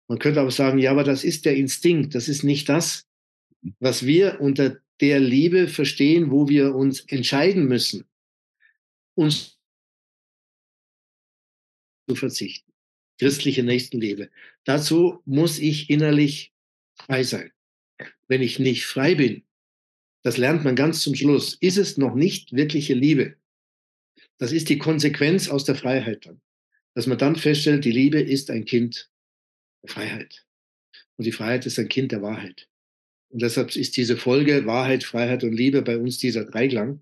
Man 0.08 0.20
könnte 0.20 0.42
aber 0.42 0.52
sagen, 0.52 0.78
ja, 0.80 0.92
aber 0.92 1.04
das 1.04 1.24
ist 1.24 1.46
der 1.46 1.56
Instinkt, 1.56 2.16
das 2.16 2.28
ist 2.28 2.44
nicht 2.44 2.70
das, 2.70 3.08
was 3.80 4.06
wir 4.06 4.40
unter 4.40 4.78
der 5.02 5.20
Liebe 5.20 5.68
verstehen, 5.68 6.32
wo 6.32 6.48
wir 6.48 6.76
uns 6.76 7.02
entscheiden 7.02 7.66
müssen, 7.66 8.06
uns 9.16 9.60
zu 12.08 12.16
verzichten. 12.16 12.72
Christliche 13.18 13.64
Nächstenliebe. 13.64 14.30
Dazu 14.64 15.22
muss 15.26 15.60
ich 15.60 15.90
innerlich 15.90 16.54
frei 16.94 17.24
sein. 17.24 17.52
Wenn 18.28 18.42
ich 18.42 18.60
nicht 18.60 18.86
frei 18.86 19.16
bin, 19.16 19.45
das 20.26 20.38
lernt 20.38 20.64
man 20.64 20.76
ganz 20.76 21.02
zum 21.02 21.14
Schluss, 21.14 21.54
ist 21.60 21.78
es 21.78 21.98
noch 21.98 22.16
nicht 22.16 22.52
wirkliche 22.52 22.96
Liebe. 22.96 23.36
Das 24.40 24.52
ist 24.52 24.70
die 24.70 24.80
Konsequenz 24.80 25.50
aus 25.50 25.66
der 25.66 25.76
Freiheit 25.76 26.26
dann. 26.26 26.42
Dass 26.96 27.06
man 27.06 27.20
dann 27.20 27.36
feststellt, 27.36 27.86
die 27.86 27.92
Liebe 27.92 28.20
ist 28.20 28.50
ein 28.50 28.66
Kind 28.66 29.12
der 29.84 29.94
Freiheit. 29.94 30.44
Und 31.18 31.26
die 31.26 31.32
Freiheit 31.32 31.68
ist 31.68 31.78
ein 31.78 31.90
Kind 31.90 32.12
der 32.12 32.24
Wahrheit. 32.24 32.68
Und 33.30 33.44
deshalb 33.44 33.76
ist 33.76 33.98
diese 33.98 34.18
Folge 34.18 34.66
Wahrheit, 34.66 35.04
Freiheit 35.04 35.44
und 35.44 35.54
Liebe 35.54 35.84
bei 35.84 35.96
uns 35.96 36.18
dieser 36.18 36.46
Dreiklang. 36.46 37.02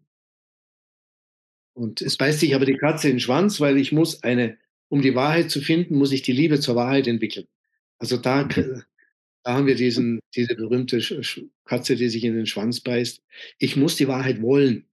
Und 1.78 2.02
es 2.02 2.18
beißt 2.18 2.42
sich 2.42 2.56
aber 2.56 2.66
die 2.66 2.78
Katze 2.78 3.08
in 3.08 3.14
den 3.14 3.20
Schwanz, 3.22 3.62
weil 3.62 3.78
ich 3.78 3.94
muss 3.94 4.22
eine, 4.24 4.58
um 4.90 5.02
die 5.02 5.16
Wahrheit 5.16 5.50
zu 5.50 5.62
finden, 5.62 5.96
muss 5.96 6.12
ich 6.12 6.24
die 6.24 6.34
Liebe 6.34 6.60
zur 6.60 6.76
Wahrheit 6.76 7.08
entwickeln. 7.08 7.48
Also 8.00 8.18
da, 8.18 8.50
da 9.44 9.56
haben 9.56 9.68
wir 9.68 9.76
diesen, 9.76 10.20
diese 10.36 10.56
berühmte 10.56 11.02
Katze, 11.66 11.96
die 11.96 12.10
sich 12.10 12.24
in 12.24 12.36
den 12.36 12.46
Schwanz 12.46 12.80
beißt. 12.80 13.22
Ich 13.60 13.76
muss 13.76 13.98
die 13.98 14.08
Wahrheit 14.08 14.42
wollen. 14.42 14.86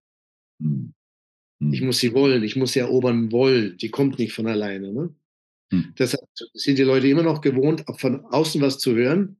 Hm. 0.60 0.92
Ich 1.72 1.82
muss 1.82 1.98
sie 1.98 2.14
wollen, 2.14 2.42
ich 2.42 2.56
muss 2.56 2.72
sie 2.72 2.80
erobern 2.80 3.30
wollen. 3.32 3.76
Die 3.76 3.90
kommt 3.90 4.18
nicht 4.18 4.32
von 4.32 4.46
alleine. 4.46 4.92
Ne? 4.92 5.14
Hm. 5.72 5.94
Deshalb 5.98 6.24
sind 6.54 6.78
die 6.78 6.84
Leute 6.84 7.06
immer 7.06 7.22
noch 7.22 7.42
gewohnt, 7.42 7.84
von 7.98 8.24
außen 8.24 8.60
was 8.60 8.78
zu 8.78 8.94
hören, 8.94 9.36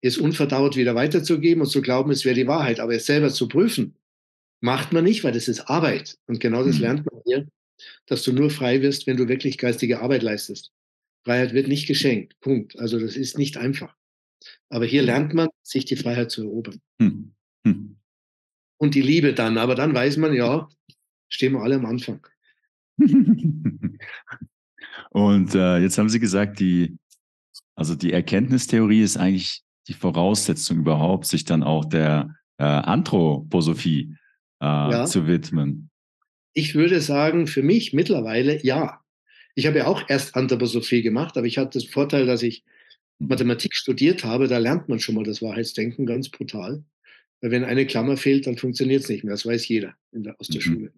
es 0.00 0.18
unverdaut 0.18 0.76
wieder 0.76 0.94
weiterzugeben 0.94 1.62
und 1.62 1.68
zu 1.68 1.82
glauben, 1.82 2.10
es 2.10 2.24
wäre 2.24 2.34
die 2.34 2.46
Wahrheit. 2.46 2.78
Aber 2.78 2.94
es 2.94 3.06
selber 3.06 3.30
zu 3.30 3.48
prüfen, 3.48 3.96
macht 4.60 4.92
man 4.92 5.04
nicht, 5.04 5.24
weil 5.24 5.32
das 5.32 5.48
ist 5.48 5.68
Arbeit. 5.68 6.16
Und 6.26 6.40
genau 6.40 6.64
das 6.64 6.76
hm. 6.76 6.82
lernt 6.82 7.06
man 7.10 7.20
hier, 7.26 7.48
dass 8.06 8.22
du 8.22 8.32
nur 8.32 8.50
frei 8.50 8.80
wirst, 8.80 9.06
wenn 9.06 9.16
du 9.16 9.28
wirklich 9.28 9.58
geistige 9.58 10.00
Arbeit 10.00 10.22
leistest. 10.22 10.72
Freiheit 11.24 11.54
wird 11.54 11.68
nicht 11.68 11.86
geschenkt. 11.86 12.38
Punkt. 12.40 12.78
Also 12.78 13.00
das 13.00 13.16
ist 13.16 13.36
nicht 13.36 13.56
einfach. 13.56 13.96
Aber 14.68 14.84
hier 14.84 15.02
hm. 15.02 15.06
lernt 15.06 15.34
man, 15.34 15.48
sich 15.62 15.84
die 15.84 15.96
Freiheit 15.96 16.30
zu 16.30 16.42
erobern. 16.42 16.80
Hm. 17.00 17.34
Hm. 17.66 17.96
Und 18.78 18.94
die 18.94 19.02
Liebe 19.02 19.34
dann. 19.34 19.58
Aber 19.58 19.74
dann 19.74 19.94
weiß 19.94 20.16
man, 20.18 20.34
ja, 20.34 20.68
stehen 21.28 21.52
wir 21.52 21.62
alle 21.62 21.76
am 21.76 21.86
Anfang. 21.86 22.26
Und 25.10 25.54
äh, 25.54 25.78
jetzt 25.78 25.96
haben 25.98 26.08
Sie 26.08 26.20
gesagt, 26.20 26.58
die, 26.60 26.96
also 27.76 27.94
die 27.94 28.12
Erkenntnistheorie 28.12 29.02
ist 29.02 29.16
eigentlich 29.16 29.62
die 29.88 29.94
Voraussetzung 29.94 30.78
überhaupt, 30.78 31.26
sich 31.26 31.44
dann 31.44 31.62
auch 31.62 31.84
der 31.84 32.34
äh, 32.58 32.64
Anthroposophie 32.64 34.16
äh, 34.60 34.66
ja. 34.66 35.04
zu 35.06 35.26
widmen. 35.26 35.90
Ich 36.52 36.74
würde 36.74 37.00
sagen, 37.00 37.46
für 37.46 37.62
mich 37.62 37.92
mittlerweile 37.92 38.64
ja. 38.64 39.00
Ich 39.56 39.66
habe 39.66 39.78
ja 39.78 39.86
auch 39.86 40.08
erst 40.08 40.34
Anthroposophie 40.34 41.02
gemacht, 41.02 41.36
aber 41.36 41.46
ich 41.46 41.58
hatte 41.58 41.78
den 41.78 41.88
Vorteil, 41.88 42.26
dass 42.26 42.42
ich 42.42 42.64
mhm. 42.64 42.73
Mathematik 43.18 43.74
studiert 43.74 44.24
habe. 44.24 44.48
Da 44.48 44.58
lernt 44.58 44.88
man 44.88 44.98
schon 44.98 45.14
mal 45.14 45.24
das 45.24 45.42
Wahrheitsdenken 45.42 46.06
ganz 46.06 46.28
brutal. 46.28 46.82
Weil 47.40 47.50
wenn 47.50 47.64
eine 47.64 47.86
Klammer 47.86 48.16
fehlt, 48.16 48.46
dann 48.46 48.56
funktioniert 48.56 49.02
es 49.02 49.08
nicht 49.08 49.24
mehr. 49.24 49.34
Das 49.34 49.46
weiß 49.46 49.68
jeder 49.68 49.94
der, 50.12 50.38
aus 50.40 50.48
der 50.48 50.60
mhm. 50.60 50.64
Schule. 50.64 50.92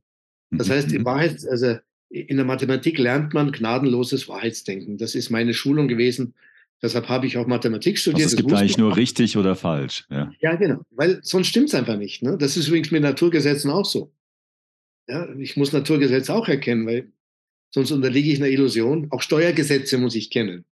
Das 0.51 0.71
heißt, 0.71 0.93
in 0.93 1.01
mhm. 1.01 1.05
Wahrheit, 1.05 1.45
also 1.51 1.77
in 2.09 2.37
der 2.37 2.47
Mathematik 2.47 2.99
lernt 2.99 3.35
man 3.35 3.53
gnadenloses 3.53 4.29
Wahrheitsdenken. 4.29 4.97
Das 4.97 5.15
ist 5.15 5.31
meine 5.31 5.55
Schulung 5.55 5.89
gewesen. 5.89 6.35
Deshalb 6.83 7.09
habe 7.09 7.27
ich 7.27 7.39
auch 7.39 7.47
Mathematik 7.47 7.99
studiert. 7.99 8.27
Also 8.27 8.37
es 8.37 8.43
gibt 8.43 8.53
eigentlich 8.53 8.79
nur 8.79 8.97
richtig 8.97 9.37
oder 9.37 9.57
falsch. 9.57 10.07
Ja, 10.11 10.31
ja 10.41 10.55
genau. 10.57 10.83
Weil 10.91 11.21
sonst 11.23 11.49
stimmt 11.49 11.69
es 11.69 11.75
einfach 11.75 11.97
nicht. 11.97 12.23
Ne? 12.23 12.37
Das 12.39 12.57
ist 12.57 12.69
übrigens 12.69 12.91
mit 12.91 13.03
Naturgesetzen 13.03 13.71
auch 13.71 13.87
so. 13.87 14.13
Ja, 15.09 15.29
ich 15.39 15.57
muss 15.57 15.73
Naturgesetze 15.73 16.35
auch 16.35 16.49
erkennen, 16.49 16.87
weil 16.87 17.13
sonst 17.71 17.93
unterliege 17.93 18.31
ich 18.31 18.39
einer 18.39 18.51
Illusion. 18.51 19.09
Auch 19.11 19.23
Steuergesetze 19.23 19.99
muss 19.99 20.15
ich 20.15 20.31
kennen. 20.31 20.65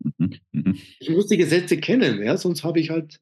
Mhm. 0.00 0.34
Mhm. 0.52 0.78
Ich 1.00 1.10
muss 1.10 1.26
die 1.26 1.36
Gesetze 1.36 1.78
kennen, 1.78 2.22
ja, 2.22 2.36
sonst 2.36 2.64
habe 2.64 2.80
ich 2.80 2.90
halt 2.90 3.20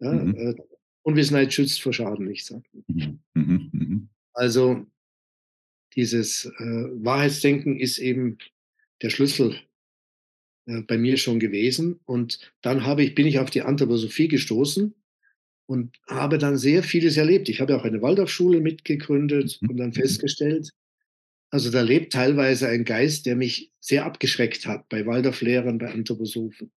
ja, 0.00 0.12
mhm. 0.12 0.34
äh, 0.34 0.54
Unwissenheit 1.02 1.52
schützt 1.52 1.80
vor 1.80 1.92
Schaden, 1.92 2.30
ich 2.30 2.44
sage. 2.44 2.64
Mhm. 2.86 3.20
mhm. 3.34 4.08
Also 4.32 4.86
dieses 5.96 6.46
äh, 6.46 7.04
Wahrheitsdenken 7.04 7.78
ist 7.78 7.98
eben 7.98 8.38
der 9.02 9.10
Schlüssel 9.10 9.56
äh, 10.66 10.82
bei 10.82 10.98
mir 10.98 11.16
schon 11.16 11.40
gewesen. 11.40 12.00
Und 12.04 12.52
dann 12.62 12.84
habe 12.84 13.02
ich, 13.02 13.14
bin 13.14 13.26
ich 13.26 13.38
auf 13.38 13.50
die 13.50 13.62
Anthroposophie 13.62 14.28
gestoßen 14.28 14.94
und 15.66 15.96
habe 16.06 16.38
dann 16.38 16.56
sehr 16.56 16.82
vieles 16.82 17.16
erlebt. 17.16 17.48
Ich 17.48 17.60
habe 17.60 17.76
auch 17.76 17.84
eine 17.84 18.02
Waldorfschule 18.02 18.60
mitgegründet 18.60 19.60
und 19.68 19.76
dann 19.76 19.92
festgestellt, 19.92 20.70
also 21.50 21.70
da 21.70 21.82
lebt 21.82 22.12
teilweise 22.12 22.68
ein 22.68 22.84
Geist, 22.84 23.26
der 23.26 23.36
mich 23.36 23.72
sehr 23.80 24.04
abgeschreckt 24.04 24.66
hat 24.66 24.88
bei 24.88 25.04
Waldorflehrern, 25.04 25.78
bei 25.78 25.90
Anthroposophen. 25.90 26.70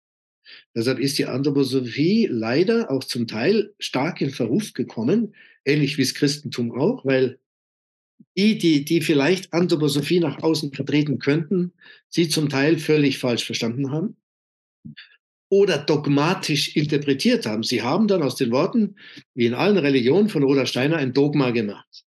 Deshalb 0.74 0.98
ist 0.98 1.18
die 1.18 1.26
Anthroposophie 1.26 2.26
leider 2.30 2.90
auch 2.90 3.04
zum 3.04 3.28
Teil 3.28 3.74
stark 3.78 4.20
in 4.20 4.30
Verruf 4.30 4.72
gekommen, 4.72 5.34
ähnlich 5.64 5.98
wie 5.98 6.02
das 6.02 6.14
Christentum 6.14 6.72
auch, 6.72 7.04
weil 7.04 7.38
die, 8.36 8.56
die, 8.58 8.84
die 8.84 9.00
vielleicht 9.02 9.52
Anthroposophie 9.52 10.20
nach 10.20 10.42
außen 10.42 10.72
vertreten 10.72 11.18
könnten, 11.18 11.72
sie 12.08 12.28
zum 12.28 12.48
Teil 12.48 12.78
völlig 12.78 13.18
falsch 13.18 13.44
verstanden 13.44 13.90
haben 13.90 14.16
oder 15.50 15.78
dogmatisch 15.78 16.76
interpretiert 16.76 17.44
haben. 17.44 17.62
Sie 17.62 17.82
haben 17.82 18.08
dann 18.08 18.22
aus 18.22 18.36
den 18.36 18.50
Worten, 18.50 18.96
wie 19.34 19.46
in 19.46 19.54
allen 19.54 19.76
Religionen 19.76 20.30
von 20.30 20.42
Roder 20.42 20.66
Steiner, 20.66 20.96
ein 20.96 21.12
Dogma 21.12 21.50
gemacht. 21.50 22.04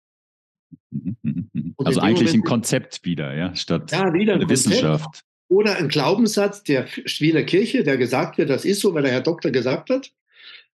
Mhm, 1.84 1.90
mhm, 1.90 1.94
mhm. 1.94 1.98
Also 1.98 2.00
eigentlich 2.00 2.28
Moment, 2.30 2.44
ein 2.44 2.48
Konzept 2.48 3.04
wieder, 3.04 3.34
ja, 3.34 3.54
statt 3.54 3.92
ja, 3.92 4.12
wieder 4.12 4.34
eine 4.34 4.48
Wissenschaft. 4.48 5.24
Oder 5.48 5.76
ein 5.76 5.88
Glaubenssatz 5.88 6.62
der 6.64 6.86
Wiener 7.18 7.42
Kirche, 7.42 7.84
der 7.84 7.96
gesagt 7.96 8.38
wird, 8.38 8.50
das 8.50 8.64
ist 8.64 8.80
so, 8.80 8.94
weil 8.94 9.02
der 9.02 9.12
Herr 9.12 9.20
Doktor 9.20 9.50
gesagt 9.50 9.90
hat, 9.90 10.10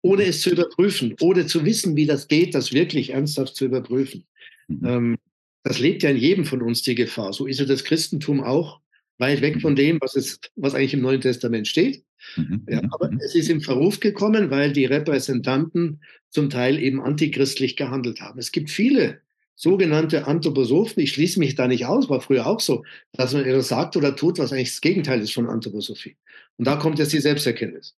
ohne 0.02 0.24
es 0.24 0.41
zu 0.41 0.50
überprüfen, 0.52 1.15
ohne 1.22 1.46
zu 1.46 1.63
wissen, 1.65 1.96
wie 1.96 2.06
das 2.06 2.28
geht, 2.28 2.56
das 2.56 2.74
wirklich 2.74 3.12
ernsthaft 3.12 3.56
zu 3.56 3.65
überprüfen. 3.65 4.26
Mhm. 4.68 4.86
Ähm, 4.86 5.18
das 5.63 5.80
lebt 5.80 6.04
ja 6.04 6.10
in 6.10 6.18
jedem 6.18 6.46
von 6.46 6.62
uns 6.62 6.82
die 6.82 6.96
Gefahr. 6.96 7.34
So 7.34 7.48
ist 7.48 7.60
ja 7.60 7.65
das 7.65 7.84
Christentum 7.84 8.44
auch 8.44 8.82
weit 9.18 9.41
weg 9.41 9.62
von 9.62 9.76
dem, 9.76 10.00
was, 10.02 10.15
es, 10.15 10.39
was 10.56 10.76
eigentlich 10.76 10.94
im 10.94 11.02
Neuen 11.02 11.22
Testament 11.22 11.68
steht. 11.68 12.04
Mhm. 12.36 12.65
Ja, 12.70 12.82
aber 12.91 13.12
es 13.20 13.36
ist 13.36 13.50
in 13.50 13.62
Verruf 13.62 14.00
gekommen, 14.00 14.52
weil 14.52 14.74
die 14.74 14.86
Repräsentanten 14.86 16.02
zum 16.30 16.50
Teil 16.50 16.80
eben 16.80 17.02
antichristlich 17.02 17.76
gehandelt 17.76 18.20
haben. 18.22 18.39
Es 18.39 18.52
gibt 18.52 18.70
viele 18.70 19.22
sogenannte 19.56 20.28
Anthroposophen, 20.28 21.02
ich 21.02 21.13
schließe 21.13 21.39
mich 21.39 21.56
da 21.56 21.68
nicht 21.68 21.86
aus, 21.86 22.10
war 22.10 22.22
früher 22.22 22.46
auch 22.46 22.60
so, 22.60 22.84
dass 23.13 23.34
man 23.34 23.46
etwas 23.46 23.70
sagt 23.70 23.96
oder 23.96 24.15
tut, 24.15 24.38
was 24.38 24.52
eigentlich 24.52 24.72
das 24.72 24.82
Gegenteil 24.82 25.22
ist 25.22 25.34
von 25.34 25.50
Anthroposophie. 25.50 26.18
Und 26.58 26.65
da 26.65 26.76
kommt 26.76 27.00
jetzt 27.00 27.13
die 27.13 27.22
Selbsterkenntnis. 27.22 27.96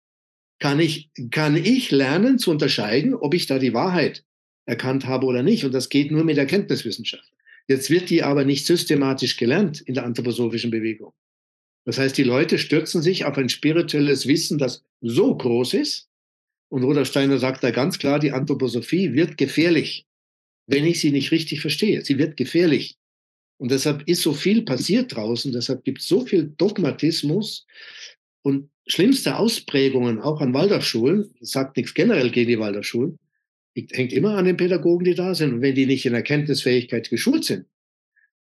Kann 0.58 0.80
ich, 0.80 1.10
kann 1.30 1.56
ich 1.56 1.90
lernen 1.90 2.38
zu 2.38 2.50
unterscheiden, 2.50 3.14
ob 3.14 3.34
ich 3.34 3.46
da 3.46 3.58
die 3.58 3.74
Wahrheit 3.74 4.24
erkannt 4.66 5.06
habe 5.06 5.26
oder 5.26 5.42
nicht? 5.42 5.64
Und 5.64 5.72
das 5.72 5.88
geht 5.88 6.10
nur 6.10 6.24
mit 6.24 6.38
Erkenntniswissenschaft. 6.38 7.30
Jetzt 7.68 7.90
wird 7.90 8.10
die 8.10 8.22
aber 8.22 8.44
nicht 8.44 8.64
systematisch 8.64 9.36
gelernt 9.36 9.80
in 9.80 9.94
der 9.94 10.04
anthroposophischen 10.04 10.70
Bewegung. 10.70 11.12
Das 11.84 11.98
heißt, 11.98 12.16
die 12.16 12.24
Leute 12.24 12.58
stürzen 12.58 13.02
sich 13.02 13.24
auf 13.24 13.38
ein 13.38 13.48
spirituelles 13.48 14.26
Wissen, 14.26 14.58
das 14.58 14.84
so 15.00 15.36
groß 15.36 15.74
ist. 15.74 16.08
Und 16.68 16.82
Rudolf 16.82 17.08
Steiner 17.08 17.38
sagt 17.38 17.62
da 17.62 17.70
ganz 17.70 17.98
klar, 17.98 18.18
die 18.18 18.32
Anthroposophie 18.32 19.12
wird 19.12 19.36
gefährlich, 19.36 20.06
wenn 20.66 20.84
ich 20.86 21.00
sie 21.00 21.10
nicht 21.10 21.30
richtig 21.30 21.60
verstehe. 21.60 22.04
Sie 22.04 22.18
wird 22.18 22.36
gefährlich. 22.36 22.96
Und 23.58 23.70
deshalb 23.70 24.06
ist 24.06 24.22
so 24.22 24.34
viel 24.34 24.62
passiert 24.62 25.14
draußen, 25.16 25.52
deshalb 25.52 25.84
gibt 25.84 26.00
es 26.00 26.08
so 26.08 26.26
viel 26.26 26.52
Dogmatismus 26.58 27.66
und 28.42 28.70
schlimmste 28.86 29.36
Ausprägungen 29.36 30.20
auch 30.20 30.40
an 30.40 30.52
Waldorfschulen. 30.52 31.34
Das 31.40 31.50
sagt 31.50 31.76
nichts 31.76 31.94
generell 31.94 32.30
gegen 32.30 32.50
die 32.50 32.58
Waldorfschulen. 32.58 33.18
Hängt 33.92 34.12
immer 34.12 34.36
an 34.36 34.44
den 34.44 34.56
Pädagogen, 34.56 35.04
die 35.04 35.14
da 35.14 35.34
sind. 35.34 35.54
Und 35.54 35.62
wenn 35.62 35.74
die 35.74 35.86
nicht 35.86 36.06
in 36.06 36.14
Erkenntnisfähigkeit 36.14 37.10
geschult 37.10 37.44
sind, 37.44 37.66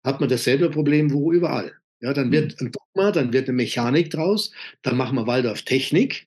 hat 0.04 0.20
man 0.20 0.28
dasselbe 0.28 0.70
Problem 0.70 1.12
wo 1.12 1.32
überall. 1.32 1.72
Ja, 2.00 2.12
dann 2.12 2.30
wird 2.30 2.60
mhm. 2.60 2.66
ein 2.66 2.72
Dogma, 2.72 3.12
dann 3.12 3.32
wird 3.32 3.48
eine 3.48 3.56
Mechanik 3.56 4.10
draus, 4.10 4.52
dann 4.82 4.96
machen 4.96 5.16
wir 5.16 5.26
Waldorf 5.26 5.62
Technik, 5.62 6.26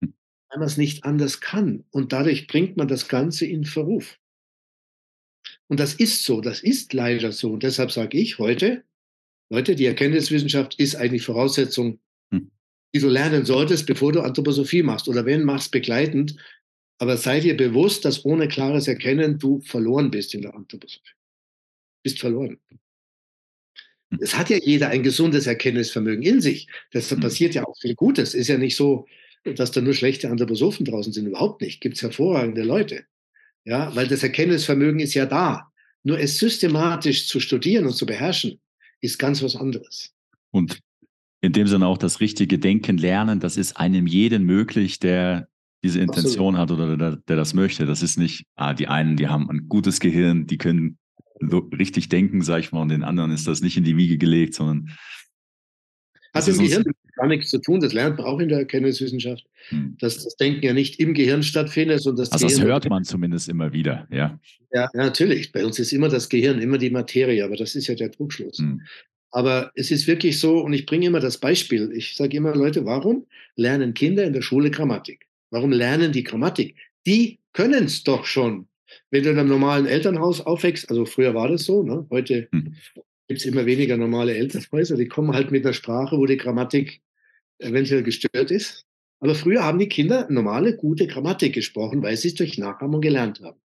hm. 0.00 0.14
weil 0.48 0.58
man 0.60 0.68
es 0.68 0.78
nicht 0.78 1.04
anders 1.04 1.40
kann. 1.40 1.84
Und 1.90 2.12
dadurch 2.12 2.46
bringt 2.46 2.76
man 2.76 2.88
das 2.88 3.08
Ganze 3.08 3.44
in 3.44 3.64
Verruf. 3.64 4.18
Und 5.68 5.80
das 5.80 5.94
ist 5.94 6.24
so, 6.24 6.40
das 6.40 6.60
ist 6.60 6.92
leider 6.94 7.30
so. 7.30 7.52
Und 7.52 7.62
deshalb 7.62 7.92
sage 7.92 8.18
ich 8.18 8.38
heute, 8.38 8.84
Leute, 9.50 9.76
die 9.76 9.86
Erkenntniswissenschaft 9.86 10.78
ist 10.78 10.96
eigentlich 10.96 11.24
Voraussetzung, 11.24 12.00
hm. 12.30 12.50
die 12.94 13.00
du 13.00 13.08
lernen 13.08 13.44
solltest, 13.44 13.86
bevor 13.86 14.12
du 14.12 14.20
Anthroposophie 14.20 14.82
machst. 14.82 15.08
Oder 15.08 15.24
wenn, 15.26 15.44
machst 15.44 15.70
begleitend. 15.70 16.36
Aber 16.98 17.16
sei 17.16 17.40
dir 17.40 17.56
bewusst, 17.56 18.04
dass 18.04 18.24
ohne 18.24 18.48
klares 18.48 18.88
Erkennen 18.88 19.38
du 19.38 19.60
verloren 19.60 20.10
bist 20.10 20.34
in 20.34 20.42
der 20.42 20.54
Anthroposophie. 20.54 21.14
Bist 22.02 22.18
verloren. 22.18 22.58
Hm. 24.10 24.18
Es 24.22 24.36
hat 24.36 24.48
ja 24.48 24.56
jeder 24.56 24.88
ein 24.88 25.02
gesundes 25.02 25.46
Erkenntnisvermögen 25.46 26.22
in 26.22 26.40
sich. 26.40 26.66
Deshalb 26.94 27.20
hm. 27.20 27.28
passiert 27.28 27.54
ja 27.54 27.64
auch 27.64 27.76
viel 27.78 27.94
Gutes. 27.94 28.32
Ist 28.32 28.48
ja 28.48 28.56
nicht 28.56 28.76
so, 28.76 29.06
dass 29.44 29.70
da 29.70 29.82
nur 29.82 29.94
schlechte 29.94 30.30
Anthroposophen 30.30 30.86
draußen 30.86 31.12
sind. 31.12 31.26
Überhaupt 31.26 31.60
nicht. 31.60 31.82
Gibt 31.82 31.96
es 31.96 32.02
hervorragende 32.02 32.62
Leute. 32.62 33.04
Ja, 33.68 33.94
weil 33.94 34.08
das 34.08 34.22
Erkenntnisvermögen 34.22 34.98
ist 34.98 35.12
ja 35.12 35.26
da. 35.26 35.70
Nur 36.02 36.18
es 36.18 36.38
systematisch 36.38 37.28
zu 37.28 37.38
studieren 37.38 37.84
und 37.84 37.92
zu 37.92 38.06
beherrschen, 38.06 38.58
ist 39.02 39.18
ganz 39.18 39.42
was 39.42 39.56
anderes. 39.56 40.14
Und 40.50 40.80
in 41.42 41.52
dem 41.52 41.66
Sinne 41.66 41.86
auch 41.86 41.98
das 41.98 42.20
richtige 42.20 42.58
Denken 42.58 42.96
lernen, 42.96 43.40
das 43.40 43.58
ist 43.58 43.76
einem 43.76 44.06
jeden 44.06 44.44
möglich, 44.44 45.00
der 45.00 45.48
diese 45.84 46.00
Intention 46.00 46.56
Absolut. 46.56 46.80
hat 46.80 46.88
oder 46.88 46.96
der, 46.96 47.16
der, 47.28 47.36
das 47.36 47.52
möchte. 47.52 47.84
Das 47.84 48.02
ist 48.02 48.16
nicht, 48.16 48.46
ah, 48.54 48.72
die 48.72 48.88
einen, 48.88 49.16
die 49.16 49.28
haben 49.28 49.50
ein 49.50 49.68
gutes 49.68 50.00
Gehirn, 50.00 50.46
die 50.46 50.56
können 50.56 50.96
richtig 51.78 52.08
denken, 52.08 52.40
sag 52.40 52.60
ich 52.60 52.72
mal, 52.72 52.80
und 52.80 52.88
den 52.88 53.04
anderen 53.04 53.32
ist 53.32 53.46
das 53.46 53.60
nicht 53.60 53.76
in 53.76 53.84
die 53.84 53.98
Wiege 53.98 54.16
gelegt, 54.16 54.54
sondern 54.54 54.96
hat 56.32 56.48
im 56.48 56.56
Gehirn 56.56 56.84
gar 57.18 57.26
nichts 57.26 57.50
zu 57.50 57.58
tun, 57.58 57.80
das 57.80 57.92
lernt 57.92 58.18
man 58.18 58.26
auch 58.26 58.38
in 58.38 58.48
der 58.48 58.58
Erkenntniswissenschaft, 58.58 59.44
hm. 59.68 59.96
dass 60.00 60.24
das 60.24 60.36
Denken 60.36 60.64
ja 60.64 60.72
nicht 60.72 61.00
im 61.00 61.14
Gehirn 61.14 61.42
stattfindet. 61.42 62.06
Und 62.06 62.18
das 62.18 62.32
also 62.32 62.46
das 62.46 62.54
Gehirn 62.54 62.68
hört 62.68 62.88
man 62.88 63.04
zumindest 63.04 63.48
immer 63.48 63.72
wieder, 63.72 64.06
ja. 64.10 64.38
Ja, 64.72 64.88
natürlich. 64.94 65.52
Bei 65.52 65.64
uns 65.64 65.78
ist 65.78 65.92
immer 65.92 66.08
das 66.08 66.28
Gehirn, 66.28 66.60
immer 66.60 66.78
die 66.78 66.90
Materie, 66.90 67.44
aber 67.44 67.56
das 67.56 67.74
ist 67.74 67.86
ja 67.86 67.94
der 67.94 68.10
Trugschluss. 68.10 68.58
Hm. 68.58 68.82
Aber 69.30 69.70
es 69.74 69.90
ist 69.90 70.06
wirklich 70.06 70.38
so, 70.38 70.60
und 70.60 70.72
ich 70.72 70.86
bringe 70.86 71.06
immer 71.06 71.20
das 71.20 71.38
Beispiel. 71.38 71.90
Ich 71.92 72.16
sage 72.16 72.36
immer, 72.36 72.54
Leute, 72.54 72.84
warum 72.86 73.26
lernen 73.56 73.92
Kinder 73.92 74.24
in 74.24 74.32
der 74.32 74.42
Schule 74.42 74.70
Grammatik? 74.70 75.26
Warum 75.50 75.72
lernen 75.72 76.12
die 76.12 76.24
Grammatik? 76.24 76.76
Die 77.06 77.38
können 77.52 77.84
es 77.84 78.04
doch 78.04 78.24
schon. 78.24 78.68
Wenn 79.10 79.22
du 79.22 79.30
in 79.30 79.38
einem 79.38 79.50
normalen 79.50 79.86
Elternhaus 79.86 80.40
aufwächst, 80.40 80.88
also 80.88 81.04
früher 81.04 81.34
war 81.34 81.48
das 81.48 81.64
so, 81.64 81.82
ne? 81.82 82.06
heute 82.10 82.48
hm 82.52 82.74
gibt 83.28 83.40
es 83.40 83.46
immer 83.46 83.66
weniger 83.66 83.96
normale 83.96 84.34
Elternhäuser. 84.34 84.96
Die 84.96 85.06
kommen 85.06 85.34
halt 85.34 85.50
mit 85.50 85.64
einer 85.64 85.74
Sprache, 85.74 86.16
wo 86.16 86.26
die 86.26 86.38
Grammatik 86.38 87.02
eventuell 87.58 88.02
gestört 88.02 88.50
ist. 88.50 88.84
Aber 89.20 89.34
früher 89.34 89.64
haben 89.64 89.78
die 89.78 89.88
Kinder 89.88 90.26
normale, 90.30 90.76
gute 90.76 91.06
Grammatik 91.06 91.54
gesprochen, 91.54 92.02
weil 92.02 92.16
sie 92.16 92.28
es 92.28 92.34
durch 92.34 92.58
Nachahmung 92.58 93.00
gelernt 93.00 93.40
haben. 93.40 93.60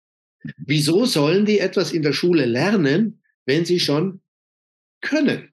Wieso 0.59 1.05
sollen 1.07 1.45
die 1.45 1.59
etwas 1.59 1.93
in 1.93 2.03
der 2.03 2.13
Schule 2.13 2.47
lernen, 2.47 3.23
wenn 3.47 3.65
sie 3.65 3.81
schon 3.81 4.21
können? 5.01 5.53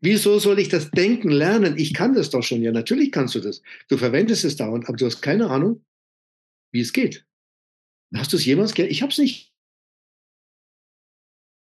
Wieso 0.00 0.38
soll 0.38 0.58
ich 0.58 0.68
das 0.68 0.90
Denken 0.90 1.30
lernen? 1.30 1.76
Ich 1.76 1.94
kann 1.94 2.14
das 2.14 2.30
doch 2.30 2.42
schon. 2.42 2.62
Ja, 2.62 2.70
natürlich 2.70 3.10
kannst 3.10 3.34
du 3.34 3.40
das. 3.40 3.62
Du 3.88 3.96
verwendest 3.96 4.44
es 4.44 4.56
dauernd, 4.56 4.88
aber 4.88 4.96
du 4.96 5.06
hast 5.06 5.22
keine 5.22 5.48
Ahnung, 5.48 5.84
wie 6.70 6.80
es 6.80 6.92
geht. 6.92 7.26
Hast 8.14 8.32
du 8.32 8.36
es 8.36 8.44
jemals 8.44 8.74
gelernt? 8.74 8.92
Ich 8.92 9.02
habe 9.02 9.10
es 9.10 9.18
nicht 9.18 9.52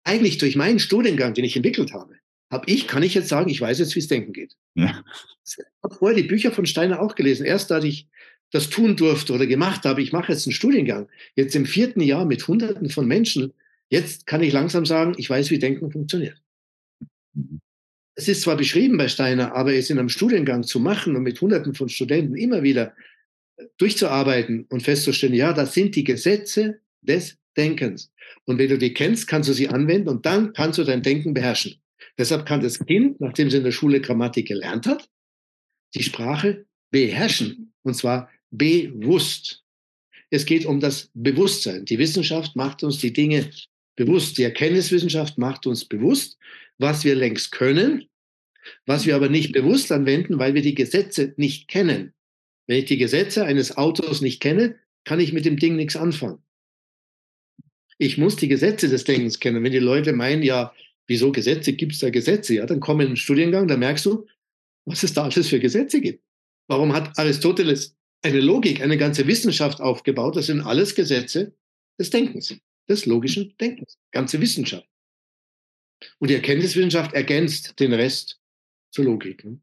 eigentlich 0.08 0.38
durch 0.38 0.56
meinen 0.56 0.78
Studiengang, 0.78 1.34
den 1.34 1.44
ich 1.44 1.54
entwickelt 1.54 1.92
habe, 1.92 2.18
habe 2.50 2.70
ich, 2.70 2.86
kann 2.86 3.02
ich 3.02 3.14
jetzt 3.14 3.28
sagen, 3.28 3.50
ich 3.50 3.60
weiß 3.60 3.78
jetzt, 3.78 3.94
wie 3.94 4.00
es 4.00 4.08
denken 4.08 4.32
geht. 4.32 4.56
Ja. 4.74 5.04
Ich 5.46 5.58
habe 5.82 5.94
vorher 5.94 6.16
die 6.16 6.28
Bücher 6.28 6.52
von 6.52 6.66
Steiner 6.66 7.00
auch 7.00 7.14
gelesen. 7.14 7.44
Erst 7.44 7.70
als 7.72 7.84
ich 7.84 8.08
das 8.50 8.70
tun 8.70 8.96
durfte 8.96 9.32
oder 9.32 9.46
gemacht 9.46 9.84
habe, 9.84 10.02
ich 10.02 10.12
mache 10.12 10.32
jetzt 10.32 10.46
einen 10.46 10.54
Studiengang, 10.54 11.08
jetzt 11.36 11.54
im 11.54 11.66
vierten 11.66 12.00
Jahr 12.00 12.24
mit 12.24 12.46
Hunderten 12.48 12.88
von 12.88 13.06
Menschen, 13.06 13.52
jetzt 13.90 14.26
kann 14.26 14.42
ich 14.42 14.52
langsam 14.52 14.86
sagen, 14.86 15.14
ich 15.18 15.28
weiß, 15.28 15.50
wie 15.50 15.58
Denken 15.58 15.90
funktioniert. 15.90 16.40
Mhm. 17.34 17.60
Es 18.14 18.26
ist 18.26 18.42
zwar 18.42 18.56
beschrieben 18.56 18.98
bei 18.98 19.06
Steiner, 19.06 19.54
aber 19.54 19.74
es 19.74 19.90
in 19.90 19.98
einem 19.98 20.08
Studiengang 20.08 20.64
zu 20.64 20.80
machen 20.80 21.14
und 21.14 21.22
mit 21.22 21.40
Hunderten 21.40 21.74
von 21.74 21.88
Studenten 21.88 22.34
immer 22.34 22.64
wieder 22.64 22.94
durchzuarbeiten 23.76 24.66
und 24.70 24.82
festzustellen, 24.82 25.34
ja, 25.34 25.52
das 25.52 25.72
sind 25.72 25.94
die 25.94 26.04
Gesetze 26.04 26.80
des 27.00 27.36
Denkens. 27.56 28.10
Und 28.44 28.58
wenn 28.58 28.68
du 28.68 28.78
die 28.78 28.92
kennst, 28.92 29.28
kannst 29.28 29.48
du 29.48 29.52
sie 29.52 29.68
anwenden 29.68 30.08
und 30.08 30.26
dann 30.26 30.52
kannst 30.52 30.78
du 30.78 30.84
dein 30.84 31.02
Denken 31.02 31.32
beherrschen. 31.32 31.80
Deshalb 32.18 32.46
kann 32.46 32.60
das 32.60 32.84
Kind, 32.84 33.20
nachdem 33.20 33.48
es 33.48 33.54
in 33.54 33.64
der 33.64 33.72
Schule 33.72 34.00
Grammatik 34.00 34.48
gelernt 34.48 34.86
hat, 34.86 35.08
die 35.94 36.02
Sprache 36.02 36.66
beherrschen. 36.90 37.72
Und 37.82 37.94
zwar 37.94 38.28
bewusst. 38.50 39.62
Es 40.30 40.44
geht 40.44 40.66
um 40.66 40.80
das 40.80 41.10
Bewusstsein. 41.14 41.84
Die 41.84 41.98
Wissenschaft 41.98 42.56
macht 42.56 42.82
uns 42.82 42.98
die 42.98 43.12
Dinge 43.12 43.50
bewusst. 43.96 44.36
Die 44.36 44.42
Erkenntniswissenschaft 44.42 45.38
macht 45.38 45.66
uns 45.66 45.84
bewusst, 45.84 46.38
was 46.76 47.04
wir 47.04 47.14
längst 47.14 47.52
können, 47.52 48.08
was 48.84 49.06
wir 49.06 49.16
aber 49.16 49.28
nicht 49.28 49.52
bewusst 49.52 49.90
anwenden, 49.92 50.38
weil 50.38 50.54
wir 50.54 50.62
die 50.62 50.74
Gesetze 50.74 51.34
nicht 51.36 51.68
kennen. 51.68 52.12
Wenn 52.66 52.78
ich 52.78 52.84
die 52.84 52.98
Gesetze 52.98 53.44
eines 53.44 53.76
Autos 53.76 54.20
nicht 54.20 54.40
kenne, 54.40 54.76
kann 55.04 55.20
ich 55.20 55.32
mit 55.32 55.44
dem 55.44 55.56
Ding 55.56 55.76
nichts 55.76 55.96
anfangen. 55.96 56.42
Ich 57.96 58.18
muss 58.18 58.36
die 58.36 58.48
Gesetze 58.48 58.88
des 58.88 59.04
Denkens 59.04 59.40
kennen. 59.40 59.64
Wenn 59.64 59.72
die 59.72 59.78
Leute 59.78 60.12
meinen, 60.12 60.42
ja, 60.42 60.72
wieso 61.08 61.32
Gesetze, 61.32 61.72
gibt 61.72 61.94
es 61.94 61.98
da 61.98 62.10
Gesetze? 62.10 62.54
Ja, 62.54 62.66
dann 62.66 62.80
komm 62.80 63.00
in 63.00 63.08
den 63.08 63.16
Studiengang, 63.16 63.66
da 63.66 63.76
merkst 63.76 64.06
du, 64.06 64.26
was 64.84 65.02
es 65.02 65.12
da 65.14 65.24
alles 65.24 65.48
für 65.48 65.58
Gesetze 65.58 66.00
gibt. 66.00 66.22
Warum 66.68 66.92
hat 66.92 67.18
Aristoteles 67.18 67.96
eine 68.22 68.40
Logik, 68.40 68.80
eine 68.82 68.98
ganze 68.98 69.26
Wissenschaft 69.26 69.80
aufgebaut? 69.80 70.36
Das 70.36 70.46
sind 70.46 70.60
alles 70.60 70.94
Gesetze 70.94 71.56
des 71.98 72.10
Denkens, 72.10 72.54
des 72.88 73.06
logischen 73.06 73.54
Denkens, 73.58 73.98
ganze 74.12 74.40
Wissenschaft. 74.40 74.86
Und 76.18 76.30
die 76.30 76.34
Erkenntniswissenschaft 76.34 77.12
ergänzt 77.14 77.80
den 77.80 77.92
Rest 77.92 78.40
zur 78.92 79.06
Logik. 79.06 79.44
Ne? 79.44 79.60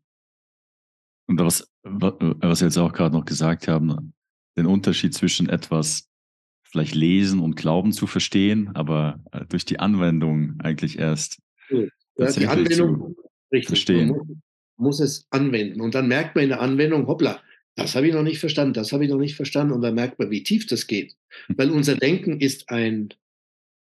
Und 1.28 1.40
was, 1.40 1.68
was 1.84 2.62
wir 2.62 2.68
jetzt 2.68 2.78
auch 2.78 2.92
gerade 2.92 3.16
noch 3.16 3.26
gesagt 3.26 3.68
haben, 3.68 4.14
den 4.58 4.66
Unterschied 4.66 5.14
zwischen 5.14 5.50
etwas 5.50 6.10
vielleicht 6.76 6.94
lesen 6.94 7.40
und 7.40 7.56
glauben 7.56 7.94
zu 7.94 8.06
verstehen, 8.06 8.72
aber 8.74 9.24
äh, 9.32 9.46
durch 9.48 9.64
die 9.64 9.80
Anwendung 9.80 10.56
eigentlich 10.60 11.00
erst 11.00 11.40
ja, 11.70 12.32
die 12.32 12.48
Anwendung 12.48 13.16
richtig, 13.50 13.68
verstehen. 13.68 14.10
Man 14.10 14.18
muss, 14.18 14.38
muss 14.76 15.00
es 15.00 15.26
anwenden 15.30 15.80
und 15.80 15.96
dann 15.96 16.10
merkt 16.10 16.36
man 16.36 16.44
in 16.44 16.50
der 16.50 16.60
Anwendung, 16.60 17.08
hoppla, 17.08 17.42
das 17.76 17.96
habe 17.96 18.08
ich 18.08 18.14
noch 18.14 18.24
nicht 18.24 18.40
verstanden, 18.40 18.74
das 18.74 18.92
habe 18.92 19.06
ich 19.06 19.10
noch 19.10 19.20
nicht 19.20 19.38
verstanden 19.38 19.74
und 19.74 19.82
dann 19.82 19.96
merkt 19.96 20.20
man, 20.20 20.30
wie 20.32 20.44
tief 20.44 20.68
das 20.68 20.86
geht. 20.86 21.16
Hm. 21.48 21.58
Weil 21.58 21.72
unser 21.72 21.96
Denken 21.96 22.42
ist 22.42 22.70
ein, 22.70 23.14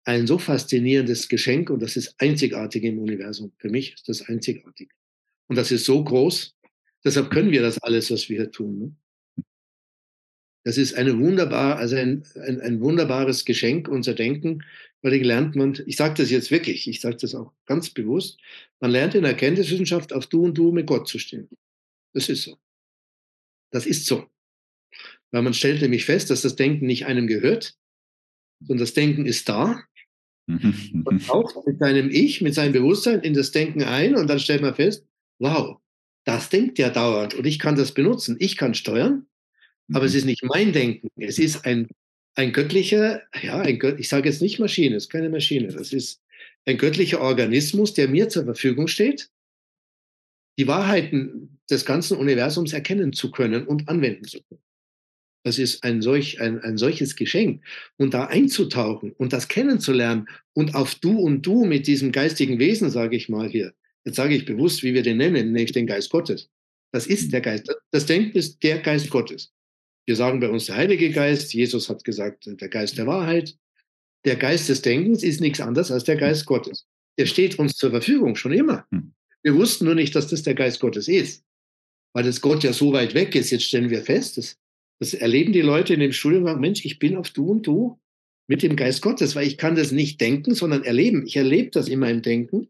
ein 0.04 0.28
so 0.28 0.38
faszinierendes 0.38 1.30
Geschenk 1.30 1.70
und 1.70 1.82
das 1.82 1.96
ist 1.96 2.16
einzigartig 2.18 2.84
im 2.84 3.00
Universum. 3.00 3.54
Für 3.60 3.70
mich 3.70 3.94
ist 3.94 4.10
das 4.10 4.28
einzigartig. 4.28 4.92
Und 5.48 5.56
das 5.56 5.72
ist 5.72 5.86
so 5.86 6.04
groß, 6.04 6.54
deshalb 7.06 7.32
können 7.32 7.52
wir 7.52 7.62
das 7.62 7.78
alles, 7.80 8.12
was 8.12 8.28
wir 8.28 8.42
hier 8.42 8.52
tun. 8.52 8.80
Ne? 8.80 8.96
Das 10.64 10.78
ist 10.78 10.94
eine 10.94 11.20
wunderbar, 11.20 11.78
also 11.78 11.96
ein, 11.96 12.24
ein, 12.36 12.62
ein 12.62 12.80
wunderbares 12.80 13.44
Geschenk, 13.44 13.88
unser 13.88 14.14
Denken, 14.14 14.64
weil 15.02 15.22
lernt 15.22 15.56
man, 15.56 15.78
ich 15.86 15.98
sage 15.98 16.16
das 16.16 16.32
jetzt 16.32 16.50
wirklich, 16.50 16.88
ich 16.88 17.02
sage 17.02 17.18
das 17.18 17.36
auch 17.36 17.52
ganz 17.66 17.90
bewusst, 17.90 18.40
man 18.80 18.92
lernt 18.92 19.16
in 19.16 19.24
der 19.24 19.32
Erkenntniswissenschaft 19.32 20.14
auf 20.14 20.28
Du 20.28 20.46
und 20.46 20.58
Du 20.58 20.72
mit 20.72 20.88
Gott 20.88 21.08
zu 21.10 21.20
stehen. 21.20 21.50
Das 22.14 22.30
ist 22.30 22.44
so. 22.44 22.58
Das 23.72 23.86
ist 23.86 24.06
so. 24.06 24.30
Weil 25.32 25.42
man 25.42 25.54
stellt 25.54 25.82
nämlich 25.82 26.06
fest, 26.06 26.30
dass 26.30 26.42
das 26.42 26.56
Denken 26.56 26.86
nicht 26.86 27.06
einem 27.06 27.28
gehört, 27.28 27.76
sondern 28.60 28.86
das 28.86 28.94
Denken 28.94 29.26
ist 29.26 29.50
da. 29.50 29.84
Man 30.46 31.20
taucht 31.28 31.56
mit 31.66 31.80
seinem 31.80 32.10
Ich, 32.10 32.40
mit 32.40 32.54
seinem 32.54 32.72
Bewusstsein 32.72 33.22
in 33.22 33.34
das 33.34 33.52
Denken 33.52 33.84
ein 33.84 34.16
und 34.16 34.28
dann 34.28 34.40
stellt 34.40 34.62
man 34.62 34.76
fest, 34.76 35.06
wow, 35.40 35.80
das 36.24 36.50
denkt 36.50 36.80
ja 36.80 36.90
dauernd 36.90 37.34
und 37.34 37.46
ich 37.46 37.60
kann 37.60 37.76
das 37.76 37.94
benutzen. 37.94 38.38
Ich 38.40 38.56
kann 38.56 38.74
steuern 38.74 39.26
aber 39.92 40.06
es 40.06 40.14
mhm. 40.14 40.18
ist 40.20 40.26
nicht 40.26 40.44
mein 40.44 40.72
Denken. 40.72 41.10
Es 41.18 41.40
ist 41.40 41.66
ein, 41.66 41.88
ein 42.36 42.54
göttlicher, 42.54 43.22
ja, 43.42 43.60
ein 43.60 43.80
Gött, 43.80 44.00
ich 44.00 44.10
sage 44.10 44.30
jetzt 44.30 44.42
nicht 44.42 44.60
Maschine, 44.60 44.96
es 44.96 45.04
ist 45.04 45.10
keine 45.10 45.30
Maschine. 45.30 45.68
Das 45.68 45.92
ist 45.94 46.22
ein 46.66 46.78
göttlicher 46.78 47.22
Organismus, 47.22 47.94
der 47.94 48.08
mir 48.08 48.30
zur 48.30 48.46
Verfügung 48.46 48.88
steht, 48.88 49.30
die 50.58 50.68
Wahrheiten 50.68 51.60
des 51.70 51.86
ganzen 51.86 52.18
Universums 52.18 52.74
erkennen 52.74 53.14
zu 53.14 53.32
können 53.32 53.66
und 53.66 53.90
anwenden 53.90 54.26
zu 54.26 54.42
können. 54.44 54.62
Das 55.46 55.60
ist 55.60 55.84
ein, 55.84 56.02
solch, 56.02 56.40
ein, 56.40 56.60
ein 56.62 56.78
solches 56.78 57.16
Geschenk. 57.16 57.64
Und 57.98 58.14
da 58.14 58.26
einzutauchen 58.26 59.12
und 59.12 59.34
das 59.34 59.50
kennenzulernen 59.50 60.28
und 60.54 60.74
auf 60.74 60.96
Du 60.96 61.20
und 61.20 61.46
Du 61.46 61.66
mit 61.66 61.86
diesem 61.88 62.12
geistigen 62.12 62.60
Wesen, 62.60 62.90
sage 62.90 63.18
ich 63.18 63.28
mal 63.28 63.50
hier, 63.50 63.74
jetzt 64.06 64.16
sage 64.16 64.36
ich 64.36 64.46
bewusst, 64.46 64.84
wie 64.84 64.94
wir 64.94 65.04
den 65.04 65.18
nennen, 65.18 65.52
nämlich 65.52 65.74
den 65.74 65.88
Geist 65.88 66.10
Gottes. 66.10 66.50
Das 66.94 67.08
ist 67.08 67.34
der 67.34 67.42
Geist. 67.42 67.70
Das 67.92 68.06
Denken 68.06 68.38
ist 68.38 68.62
der 68.64 68.80
Geist 68.80 69.10
Gottes. 69.10 69.53
Wir 70.06 70.16
sagen 70.16 70.40
bei 70.40 70.50
uns 70.50 70.66
der 70.66 70.76
Heilige 70.76 71.12
Geist. 71.12 71.54
Jesus 71.54 71.90
hat 71.90 72.04
gesagt, 72.04 72.46
der 72.46 72.70
Geist 72.70 72.98
der 72.98 73.08
Wahrheit. 73.08 73.56
Der 74.26 74.36
Geist 74.36 74.70
des 74.70 74.82
Denkens 74.82 75.24
ist 75.24 75.42
nichts 75.42 75.62
anderes 75.62 75.92
als 75.92 76.04
der 76.04 76.16
Geist 76.16 76.46
Gottes. 76.46 76.86
Der 77.18 77.26
steht 77.26 77.60
uns 77.60 77.76
zur 77.76 77.92
Verfügung 77.92 78.36
schon 78.36 78.54
immer. 78.54 78.86
Hm. 78.92 79.14
Wir 79.44 79.56
wussten 79.56 79.86
nur 79.86 79.96
nicht, 79.96 80.16
dass 80.16 80.28
das 80.28 80.44
der 80.44 80.56
Geist 80.56 80.80
Gottes 80.80 81.08
ist, 81.08 81.44
weil 82.14 82.24
das 82.24 82.42
Gott 82.42 82.64
ja 82.64 82.74
so 82.74 82.94
weit 82.94 83.14
weg 83.14 83.36
ist. 83.36 83.52
Jetzt 83.52 83.66
stellen 83.66 83.90
wir 83.90 84.02
fest, 84.02 84.38
das, 84.38 84.58
das 85.00 85.14
erleben 85.14 85.52
die 85.52 85.62
Leute 85.62 85.94
in 85.94 86.00
dem 86.00 86.14
Studiengang, 86.14 86.60
Mensch, 86.60 86.86
ich 86.86 87.00
bin 87.00 87.18
auf 87.18 87.30
du 87.30 87.52
und 87.52 87.68
du 87.68 88.00
mit 88.48 88.64
dem 88.64 88.76
Geist 88.76 89.02
Gottes, 89.02 89.36
weil 89.36 89.48
ich 89.48 89.58
kann 89.58 89.76
das 89.76 89.92
nicht 89.92 90.20
denken, 90.22 90.56
sondern 90.56 90.84
erleben. 90.84 91.26
Ich 91.26 91.36
erlebe 91.36 91.72
das 91.72 91.88
in 91.88 92.00
meinem 92.00 92.22
Denken 92.22 92.70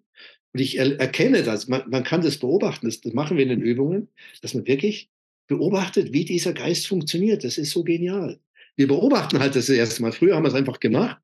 und 0.53 0.59
ich 0.59 0.77
er 0.77 0.99
erkenne 0.99 1.43
das. 1.43 1.67
Man, 1.67 1.83
man 1.89 2.03
kann 2.03 2.21
das 2.21 2.37
beobachten, 2.37 2.87
das, 2.87 3.01
das 3.01 3.13
machen 3.13 3.37
wir 3.37 3.43
in 3.43 3.49
den 3.49 3.61
Übungen, 3.61 4.09
dass 4.41 4.53
man 4.53 4.67
wirklich 4.67 5.09
beobachtet, 5.47 6.13
wie 6.13 6.25
dieser 6.25 6.53
Geist 6.53 6.87
funktioniert. 6.87 7.43
Das 7.43 7.57
ist 7.57 7.71
so 7.71 7.83
genial. 7.83 8.39
Wir 8.75 8.87
beobachten 8.87 9.39
halt 9.39 9.55
das 9.55 9.69
erste 9.69 10.01
Mal. 10.01 10.11
Früher 10.11 10.35
haben 10.35 10.43
wir 10.43 10.49
es 10.49 10.55
einfach 10.55 10.79
gemacht. 10.79 11.21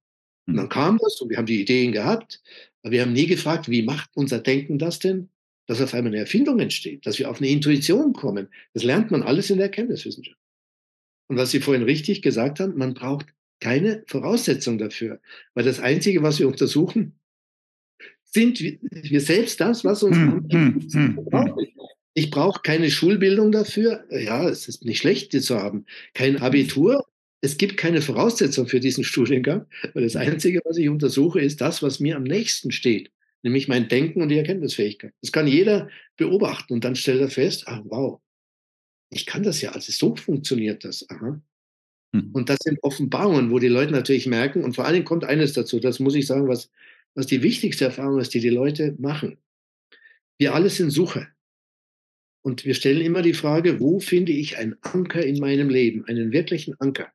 Und 0.47 0.55
dann 0.55 0.65
hm. 0.65 0.69
kam 0.69 0.97
das 1.01 1.19
und 1.21 1.29
wir 1.29 1.37
haben 1.37 1.45
die 1.45 1.61
Ideen 1.61 1.91
gehabt. 1.91 2.41
Aber 2.81 2.91
wir 2.91 3.01
haben 3.01 3.13
nie 3.13 3.27
gefragt, 3.27 3.69
wie 3.69 3.81
macht 3.81 4.09
unser 4.15 4.39
Denken 4.39 4.77
das 4.77 4.99
denn, 4.99 5.29
dass 5.67 5.81
auf 5.81 5.93
einmal 5.93 6.11
eine 6.11 6.21
Erfindung 6.21 6.59
entsteht, 6.59 7.05
dass 7.05 7.19
wir 7.19 7.29
auf 7.29 7.39
eine 7.39 7.49
Intuition 7.49 8.13
kommen. 8.13 8.47
Das 8.73 8.83
lernt 8.83 9.11
man 9.11 9.23
alles 9.23 9.49
in 9.49 9.57
der 9.57 9.67
Erkenntniswissenschaft. 9.67 10.37
Und 11.27 11.37
was 11.37 11.51
Sie 11.51 11.59
vorhin 11.59 11.83
richtig 11.83 12.21
gesagt 12.21 12.59
haben, 12.59 12.75
man 12.77 12.95
braucht 12.95 13.27
keine 13.59 14.03
Voraussetzung 14.07 14.77
dafür. 14.77 15.19
Weil 15.53 15.65
das 15.65 15.79
Einzige, 15.79 16.23
was 16.23 16.39
wir 16.39 16.47
untersuchen, 16.47 17.19
sind 18.23 18.59
wir 18.59 19.21
selbst 19.21 19.59
das, 19.59 19.83
was 19.83 20.03
uns 20.03 20.17
hm, 20.17 20.47
hm, 20.49 20.87
hm, 20.91 21.27
hm. 21.31 21.55
Ich 22.19 22.31
brauche 22.31 22.61
keine 22.61 22.91
Schulbildung 22.91 23.53
dafür. 23.53 24.03
Ja, 24.11 24.49
es 24.49 24.67
ist 24.67 24.83
nicht 24.83 24.97
schlecht, 24.97 25.31
die 25.31 25.39
zu 25.39 25.57
haben. 25.57 25.85
Kein 26.13 26.35
Abitur. 26.35 27.05
Es 27.39 27.57
gibt 27.57 27.77
keine 27.77 28.01
Voraussetzung 28.01 28.67
für 28.67 28.81
diesen 28.81 29.03
Studiengang, 29.05 29.67
weil 29.93 30.03
das 30.03 30.17
Einzige, 30.17 30.59
was 30.65 30.75
ich 30.75 30.89
untersuche, 30.89 31.39
ist 31.39 31.61
das, 31.61 31.81
was 31.81 32.01
mir 32.01 32.17
am 32.17 32.23
nächsten 32.23 32.71
steht, 32.71 33.13
nämlich 33.41 33.69
mein 33.69 33.87
Denken 33.87 34.21
und 34.21 34.27
die 34.27 34.37
Erkenntnisfähigkeit. 34.37 35.13
Das 35.21 35.31
kann 35.31 35.47
jeder 35.47 35.87
beobachten 36.17 36.73
und 36.73 36.83
dann 36.83 36.97
stellt 36.97 37.21
er 37.21 37.29
fest, 37.29 37.63
ach 37.67 37.79
wow, 37.85 38.19
ich 39.11 39.25
kann 39.25 39.43
das 39.43 39.61
ja, 39.61 39.71
also 39.71 39.89
so 39.89 40.13
funktioniert 40.17 40.83
das. 40.83 41.09
Aha. 41.09 41.41
Hm. 42.13 42.31
Und 42.33 42.49
das 42.49 42.57
sind 42.61 42.83
Offenbarungen, 42.83 43.49
wo 43.49 43.59
die 43.59 43.69
Leute 43.69 43.93
natürlich 43.93 44.27
merken, 44.27 44.65
und 44.65 44.75
vor 44.75 44.83
allen 44.83 44.95
Dingen 44.95 45.05
kommt 45.05 45.23
eines 45.23 45.53
dazu, 45.53 45.79
das 45.79 46.01
muss 46.01 46.15
ich 46.15 46.27
sagen, 46.27 46.49
was, 46.49 46.69
was 47.15 47.27
die 47.27 47.43
wichtigste 47.43 47.85
Erfahrung 47.85 48.19
ist, 48.19 48.33
die 48.33 48.41
die 48.41 48.49
Leute 48.49 48.93
machen. 48.99 49.37
Wir 50.37 50.53
alle 50.53 50.69
sind 50.69 50.91
Suche. 50.91 51.29
Und 52.41 52.65
wir 52.65 52.73
stellen 52.73 53.01
immer 53.01 53.21
die 53.21 53.33
Frage, 53.33 53.79
wo 53.79 53.99
finde 53.99 54.31
ich 54.31 54.57
einen 54.57 54.75
Anker 54.81 55.25
in 55.25 55.39
meinem 55.39 55.69
Leben, 55.69 56.05
einen 56.05 56.31
wirklichen 56.31 56.73
Anker? 56.79 57.11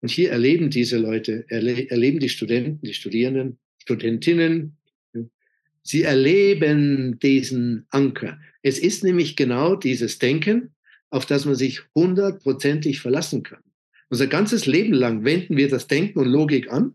Und 0.00 0.10
hier 0.10 0.30
erleben 0.30 0.70
diese 0.70 0.98
Leute, 0.98 1.44
erle 1.48 1.88
erleben 1.90 2.20
die 2.20 2.28
Studenten, 2.28 2.86
die 2.86 2.94
Studierenden, 2.94 3.58
Studentinnen, 3.78 4.76
sie 5.82 6.02
erleben 6.02 7.18
diesen 7.18 7.86
Anker. 7.90 8.38
Es 8.62 8.78
ist 8.78 9.04
nämlich 9.04 9.36
genau 9.36 9.76
dieses 9.76 10.18
Denken, 10.18 10.74
auf 11.10 11.26
das 11.26 11.44
man 11.44 11.54
sich 11.54 11.80
hundertprozentig 11.94 13.00
verlassen 13.00 13.42
kann. 13.42 13.62
Unser 14.08 14.26
ganzes 14.26 14.66
Leben 14.66 14.92
lang 14.92 15.24
wenden 15.24 15.56
wir 15.56 15.68
das 15.68 15.86
Denken 15.86 16.18
und 16.18 16.26
Logik 16.26 16.72
an 16.72 16.94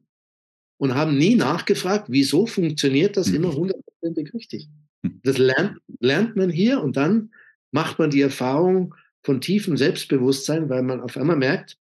und 0.78 0.96
haben 0.96 1.18
nie 1.18 1.36
nachgefragt, 1.36 2.08
wieso 2.10 2.46
funktioniert 2.46 3.18
das 3.18 3.30
immer 3.30 3.50
mhm. 3.50 3.56
hundertprozentig 3.56 4.34
richtig. 4.34 4.68
Mhm. 5.02 5.20
Das 5.24 5.38
lernt, 5.38 5.80
lernt 6.00 6.36
man 6.36 6.50
hier 6.50 6.82
und 6.82 6.98
dann 6.98 7.32
macht 7.72 8.00
man 8.00 8.10
die 8.10 8.22
Erfahrung 8.22 8.96
von 9.24 9.42
tiefem 9.42 9.78
Selbstbewusstsein, 9.78 10.70
weil 10.70 10.84
man 10.84 11.02
auf 11.02 11.18
einmal 11.18 11.36
merkt, 11.36 11.78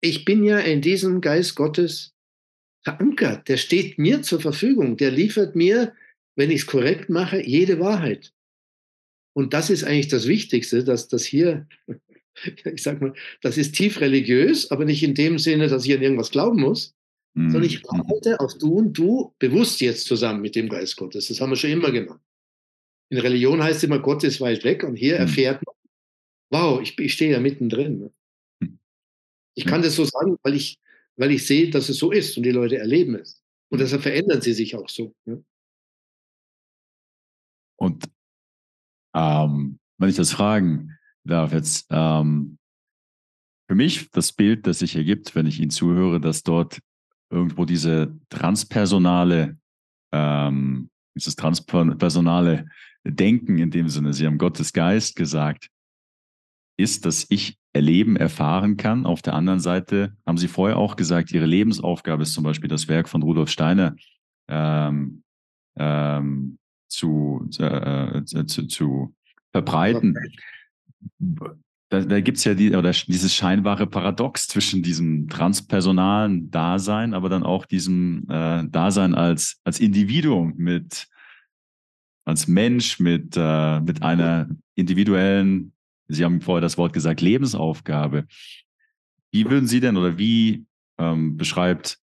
ich 0.00 0.24
bin 0.24 0.44
ja 0.44 0.58
in 0.58 0.80
diesem 0.80 1.20
Geist 1.20 1.54
Gottes 1.54 2.14
verankert. 2.82 3.48
Der 3.48 3.56
steht 3.56 3.98
mir 3.98 4.22
zur 4.22 4.40
Verfügung. 4.40 4.96
Der 4.96 5.10
liefert 5.10 5.56
mir, 5.56 5.94
wenn 6.36 6.50
ich 6.50 6.62
es 6.62 6.66
korrekt 6.66 7.08
mache, 7.08 7.40
jede 7.40 7.80
Wahrheit. 7.80 8.32
Und 9.34 9.52
das 9.52 9.70
ist 9.70 9.84
eigentlich 9.84 10.08
das 10.08 10.28
Wichtigste, 10.28 10.84
dass 10.84 11.08
das 11.08 11.24
hier, 11.24 11.66
ich 12.64 12.82
sag 12.82 13.00
mal, 13.00 13.14
das 13.40 13.56
ist 13.56 13.74
tief 13.74 14.00
religiös, 14.00 14.70
aber 14.70 14.84
nicht 14.84 15.02
in 15.02 15.14
dem 15.14 15.38
Sinne, 15.38 15.68
dass 15.68 15.86
ich 15.86 15.94
an 15.94 16.02
irgendwas 16.02 16.30
glauben 16.30 16.60
muss, 16.60 16.94
mhm. 17.34 17.50
sondern 17.50 17.70
ich 17.70 17.88
arbeite 17.88 18.40
auf 18.40 18.56
du 18.58 18.74
und 18.74 18.92
du 18.92 19.34
bewusst 19.38 19.80
jetzt 19.80 20.06
zusammen 20.06 20.40
mit 20.40 20.54
dem 20.54 20.68
Geist 20.68 20.96
Gottes. 20.96 21.28
Das 21.28 21.40
haben 21.40 21.50
wir 21.50 21.56
schon 21.56 21.70
immer 21.70 21.90
gemacht. 21.90 22.20
In 23.10 23.18
Religion 23.18 23.62
heißt 23.62 23.78
es 23.78 23.84
immer, 23.84 23.98
Gott 23.98 24.24
ist 24.24 24.40
weit 24.40 24.64
weg 24.64 24.84
und 24.84 24.96
hier 24.96 25.14
hm. 25.14 25.22
erfährt 25.22 25.62
man, 25.64 25.74
wow, 26.50 26.80
ich, 26.80 26.98
ich 26.98 27.12
stehe 27.12 27.32
ja 27.32 27.40
mittendrin. 27.40 27.98
Ne? 27.98 28.12
Hm. 28.62 28.78
Ich 29.54 29.66
kann 29.66 29.82
das 29.82 29.96
so 29.96 30.04
sagen, 30.04 30.36
weil 30.42 30.54
ich, 30.54 30.78
weil 31.16 31.30
ich 31.30 31.46
sehe, 31.46 31.70
dass 31.70 31.88
es 31.88 31.98
so 31.98 32.10
ist 32.10 32.36
und 32.36 32.42
die 32.42 32.50
Leute 32.50 32.78
erleben 32.78 33.14
es. 33.16 33.42
Und 33.70 33.78
hm. 33.78 33.84
deshalb 33.84 34.02
verändern 34.02 34.40
sie 34.40 34.52
sich 34.52 34.74
auch 34.76 34.88
so. 34.88 35.14
Und 37.76 38.04
ähm, 39.14 39.78
wenn 39.98 40.08
ich 40.08 40.16
das 40.16 40.32
fragen 40.32 40.96
darf 41.24 41.52
jetzt, 41.52 41.86
ähm, 41.90 42.58
für 43.68 43.74
mich 43.74 44.10
das 44.10 44.32
Bild, 44.32 44.66
das 44.66 44.80
sich 44.80 44.94
ergibt, 44.96 45.34
wenn 45.34 45.46
ich 45.46 45.58
Ihnen 45.58 45.70
zuhöre, 45.70 46.20
dass 46.20 46.42
dort 46.42 46.80
irgendwo 47.30 47.64
diese 47.64 48.18
transpersonale, 48.28 49.58
ähm, 50.12 50.90
dieses 51.14 51.36
transpersonale 51.36 52.68
Denken 53.04 53.58
in 53.58 53.70
dem 53.70 53.88
Sinne, 53.88 54.12
Sie 54.12 54.26
haben 54.26 54.38
Gottes 54.38 54.72
Geist 54.72 55.16
gesagt, 55.16 55.68
ist, 56.76 57.04
dass 57.06 57.26
ich 57.28 57.58
erleben, 57.72 58.16
erfahren 58.16 58.76
kann. 58.76 59.04
Auf 59.04 59.20
der 59.22 59.34
anderen 59.34 59.60
Seite 59.60 60.16
haben 60.26 60.38
Sie 60.38 60.48
vorher 60.48 60.78
auch 60.78 60.96
gesagt, 60.96 61.32
Ihre 61.32 61.46
Lebensaufgabe 61.46 62.22
ist 62.22 62.32
zum 62.32 62.44
Beispiel 62.44 62.68
das 62.68 62.88
Werk 62.88 63.08
von 63.08 63.22
Rudolf 63.22 63.50
Steiner 63.50 63.96
ähm, 64.48 65.22
ähm, 65.76 66.58
zu, 66.88 67.48
äh, 67.58 68.18
äh 68.18 68.24
zu, 68.24 68.66
zu, 68.66 69.14
verbreiten. 69.52 70.18
Da, 71.88 72.00
da 72.00 72.20
gibt 72.20 72.38
es 72.38 72.44
ja 72.44 72.54
die, 72.54 72.74
oder 72.74 72.90
dieses 72.90 73.32
scheinbare 73.32 73.86
Paradox 73.86 74.48
zwischen 74.48 74.82
diesem 74.82 75.28
transpersonalen 75.28 76.50
Dasein, 76.50 77.14
aber 77.14 77.28
dann 77.28 77.44
auch 77.44 77.66
diesem 77.66 78.26
äh, 78.28 78.66
Dasein 78.68 79.14
als, 79.14 79.60
als 79.62 79.78
Individuum 79.78 80.54
mit 80.56 81.06
als 82.24 82.48
Mensch 82.48 83.00
mit, 83.00 83.34
äh, 83.36 83.80
mit 83.80 84.02
einer 84.02 84.48
individuellen, 84.74 85.72
Sie 86.08 86.24
haben 86.24 86.40
vorher 86.40 86.60
das 86.60 86.76
Wort 86.76 86.92
gesagt, 86.92 87.20
Lebensaufgabe. 87.20 88.26
Wie 89.32 89.48
würden 89.48 89.66
Sie 89.66 89.80
denn 89.80 89.96
oder 89.96 90.18
wie 90.18 90.66
ähm, 90.98 91.36
beschreibt 91.36 91.98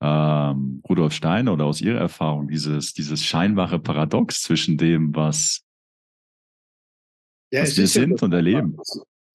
ähm, 0.00 0.82
Rudolf 0.88 1.12
Steiner 1.12 1.52
oder 1.52 1.64
aus 1.64 1.80
Ihrer 1.80 1.98
Erfahrung 1.98 2.48
dieses, 2.48 2.94
dieses 2.94 3.24
scheinbare 3.24 3.78
Paradox 3.78 4.42
zwischen 4.42 4.76
dem, 4.76 5.14
was, 5.14 5.64
ja, 7.52 7.62
was 7.62 7.76
wir 7.76 7.86
sind 7.86 8.20
ja 8.20 8.24
und 8.24 8.32
erleben. 8.32 8.76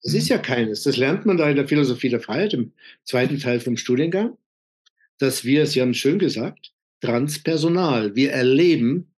Es 0.02 0.14
ist 0.14 0.28
ja 0.28 0.38
keines. 0.38 0.82
Das 0.82 0.96
lernt 0.96 1.26
man 1.26 1.36
da 1.36 1.48
in 1.48 1.56
der 1.56 1.66
Philosophie 1.66 2.08
der 2.08 2.20
Freiheit 2.20 2.54
im 2.54 2.72
zweiten 3.04 3.38
Teil 3.38 3.60
vom 3.60 3.76
Studiengang, 3.76 4.36
dass 5.18 5.44
wir, 5.44 5.66
Sie 5.66 5.80
haben 5.80 5.90
es 5.90 5.96
schön 5.96 6.18
gesagt, 6.18 6.72
transpersonal. 7.00 8.14
Wir 8.14 8.32
erleben, 8.32 9.12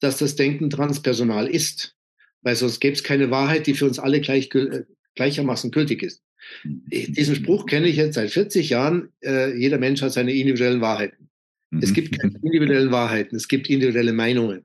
dass 0.00 0.18
das 0.18 0.36
Denken 0.36 0.70
transpersonal 0.70 1.46
ist. 1.46 1.96
Weil 2.42 2.56
sonst 2.56 2.80
gäbe 2.80 2.94
es 2.94 3.04
keine 3.04 3.30
Wahrheit, 3.30 3.66
die 3.66 3.74
für 3.74 3.86
uns 3.86 3.98
alle 3.98 4.20
gleich, 4.20 4.54
äh, 4.54 4.84
gleichermaßen 5.14 5.70
gültig 5.70 6.02
ist. 6.02 6.22
Mhm. 6.64 6.84
Diesen 6.88 7.36
Spruch 7.36 7.66
kenne 7.66 7.86
ich 7.86 7.96
jetzt 7.96 8.14
seit 8.14 8.30
40 8.30 8.70
Jahren. 8.70 9.10
Äh, 9.22 9.56
jeder 9.58 9.78
Mensch 9.78 10.02
hat 10.02 10.12
seine 10.12 10.32
individuellen 10.32 10.80
Wahrheiten. 10.80 11.28
Mhm. 11.70 11.82
Es 11.82 11.92
gibt 11.92 12.18
keine 12.18 12.34
individuellen 12.42 12.90
Wahrheiten, 12.90 13.36
es 13.36 13.48
gibt 13.48 13.68
individuelle 13.68 14.12
Meinungen. 14.12 14.64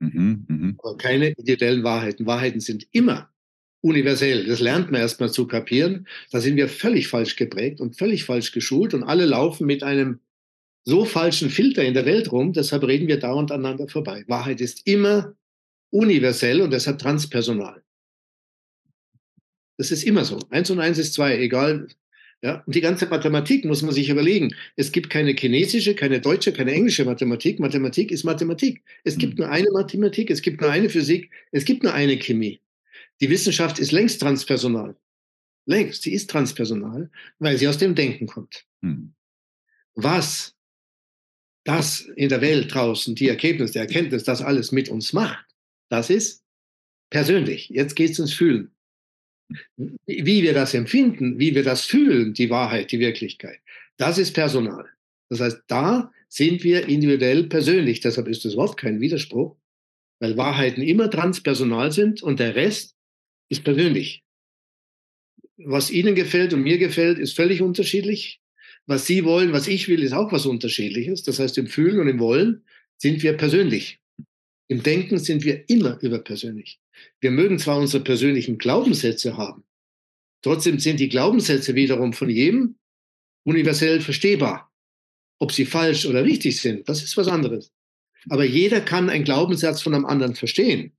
Mhm, 0.00 0.44
mhm. 0.48 0.78
Aber 0.82 0.96
keine 0.96 1.28
individuellen 1.28 1.84
Wahrheiten. 1.84 2.26
Wahrheiten 2.26 2.60
sind 2.60 2.86
immer 2.92 3.30
universell. 3.80 4.46
Das 4.46 4.60
lernt 4.60 4.90
man 4.90 5.00
erstmal 5.00 5.30
zu 5.30 5.46
kapieren. 5.46 6.06
Da 6.30 6.40
sind 6.40 6.56
wir 6.56 6.68
völlig 6.68 7.08
falsch 7.08 7.36
geprägt 7.36 7.80
und 7.80 7.96
völlig 7.96 8.24
falsch 8.24 8.52
geschult 8.52 8.94
und 8.94 9.04
alle 9.04 9.26
laufen 9.26 9.66
mit 9.66 9.82
einem 9.82 10.20
so 10.86 11.04
falschen 11.04 11.50
Filter 11.50 11.84
in 11.84 11.94
der 11.94 12.06
Welt 12.06 12.32
rum. 12.32 12.52
Deshalb 12.52 12.84
reden 12.84 13.08
wir 13.08 13.18
dauernd 13.18 13.50
aneinander 13.50 13.88
vorbei. 13.88 14.24
Wahrheit 14.28 14.60
ist 14.60 14.86
immer 14.86 15.34
universell 15.90 16.62
und 16.62 16.72
deshalb 16.72 16.98
transpersonal. 16.98 17.82
Das 19.76 19.90
ist 19.90 20.04
immer 20.04 20.24
so. 20.24 20.38
Eins 20.48 20.70
und 20.70 20.80
eins 20.80 20.96
ist 20.96 21.12
zwei, 21.12 21.38
egal. 21.38 21.88
Ja, 22.42 22.62
und 22.66 22.74
die 22.74 22.80
ganze 22.80 23.06
Mathematik 23.06 23.64
muss 23.64 23.82
man 23.82 23.92
sich 23.92 24.08
überlegen. 24.08 24.54
Es 24.76 24.92
gibt 24.92 25.10
keine 25.10 25.32
chinesische, 25.32 25.94
keine 25.94 26.20
deutsche, 26.20 26.52
keine 26.52 26.72
englische 26.72 27.04
Mathematik. 27.04 27.58
Mathematik 27.58 28.10
ist 28.10 28.24
Mathematik. 28.24 28.82
Es 29.04 29.18
gibt 29.18 29.34
hm. 29.34 29.40
nur 29.40 29.50
eine 29.50 29.70
Mathematik, 29.72 30.30
es 30.30 30.42
gibt 30.42 30.60
nur 30.60 30.70
eine 30.70 30.88
Physik, 30.88 31.30
es 31.50 31.64
gibt 31.64 31.82
nur 31.82 31.94
eine 31.94 32.18
Chemie. 32.18 32.60
Die 33.20 33.30
Wissenschaft 33.30 33.78
ist 33.78 33.90
längst 33.90 34.20
transpersonal. 34.20 34.96
Längst, 35.64 36.02
sie 36.02 36.12
ist 36.12 36.30
transpersonal, 36.30 37.10
weil 37.38 37.58
sie 37.58 37.66
aus 37.66 37.78
dem 37.78 37.94
Denken 37.94 38.26
kommt. 38.26 38.66
Hm. 38.82 39.14
Was 39.94 40.55
das 41.66 42.00
in 42.00 42.28
der 42.28 42.40
Welt 42.40 42.72
draußen, 42.72 43.14
die 43.14 43.28
Erkenntnis, 43.28 43.72
der 43.72 43.82
Erkenntnis, 43.82 44.24
das 44.24 44.40
alles 44.40 44.72
mit 44.72 44.88
uns 44.88 45.12
macht, 45.12 45.44
das 45.90 46.10
ist 46.10 46.44
persönlich. 47.10 47.68
Jetzt 47.68 47.94
geht 47.94 48.12
es 48.12 48.18
ins 48.18 48.32
Fühlen. 48.32 48.70
Wie 49.76 50.42
wir 50.42 50.54
das 50.54 50.74
empfinden, 50.74 51.38
wie 51.38 51.54
wir 51.54 51.62
das 51.62 51.84
fühlen, 51.84 52.34
die 52.34 52.50
Wahrheit, 52.50 52.90
die 52.90 52.98
Wirklichkeit, 52.98 53.60
das 53.96 54.18
ist 54.18 54.32
personal. 54.32 54.86
Das 55.28 55.40
heißt, 55.40 55.62
da 55.66 56.12
sind 56.28 56.64
wir 56.64 56.88
individuell 56.88 57.44
persönlich. 57.44 58.00
Deshalb 58.00 58.28
ist 58.28 58.44
das 58.44 58.56
Wort 58.56 58.76
kein 58.76 59.00
Widerspruch, 59.00 59.56
weil 60.20 60.36
Wahrheiten 60.36 60.82
immer 60.82 61.10
transpersonal 61.10 61.92
sind 61.92 62.22
und 62.22 62.40
der 62.40 62.54
Rest 62.54 62.96
ist 63.48 63.64
persönlich. 63.64 64.22
Was 65.58 65.90
Ihnen 65.90 66.14
gefällt 66.14 66.52
und 66.52 66.62
mir 66.62 66.78
gefällt, 66.78 67.18
ist 67.18 67.34
völlig 67.34 67.62
unterschiedlich. 67.62 68.40
Was 68.86 69.06
Sie 69.06 69.24
wollen, 69.24 69.52
was 69.52 69.66
ich 69.66 69.88
will, 69.88 70.02
ist 70.02 70.12
auch 70.12 70.30
was 70.32 70.46
Unterschiedliches. 70.46 71.24
Das 71.24 71.38
heißt, 71.38 71.58
im 71.58 71.66
Fühlen 71.66 71.98
und 72.00 72.08
im 72.08 72.20
Wollen 72.20 72.64
sind 72.98 73.22
wir 73.22 73.32
persönlich. 73.34 74.00
Im 74.68 74.82
Denken 74.82 75.18
sind 75.18 75.44
wir 75.44 75.68
immer 75.68 76.00
überpersönlich. 76.00 76.80
Wir 77.20 77.30
mögen 77.30 77.58
zwar 77.58 77.78
unsere 77.78 78.02
persönlichen 78.02 78.58
Glaubenssätze 78.58 79.36
haben, 79.36 79.64
trotzdem 80.42 80.78
sind 80.78 80.98
die 81.00 81.08
Glaubenssätze 81.08 81.74
wiederum 81.74 82.12
von 82.12 82.30
jedem 82.30 82.76
universell 83.44 84.00
verstehbar. 84.00 84.72
Ob 85.38 85.52
sie 85.52 85.66
falsch 85.66 86.06
oder 86.06 86.24
richtig 86.24 86.60
sind, 86.60 86.88
das 86.88 87.02
ist 87.02 87.16
was 87.16 87.28
anderes. 87.28 87.72
Aber 88.28 88.44
jeder 88.44 88.80
kann 88.80 89.10
einen 89.10 89.24
Glaubenssatz 89.24 89.82
von 89.82 89.94
einem 89.94 90.06
anderen 90.06 90.34
verstehen. 90.34 90.96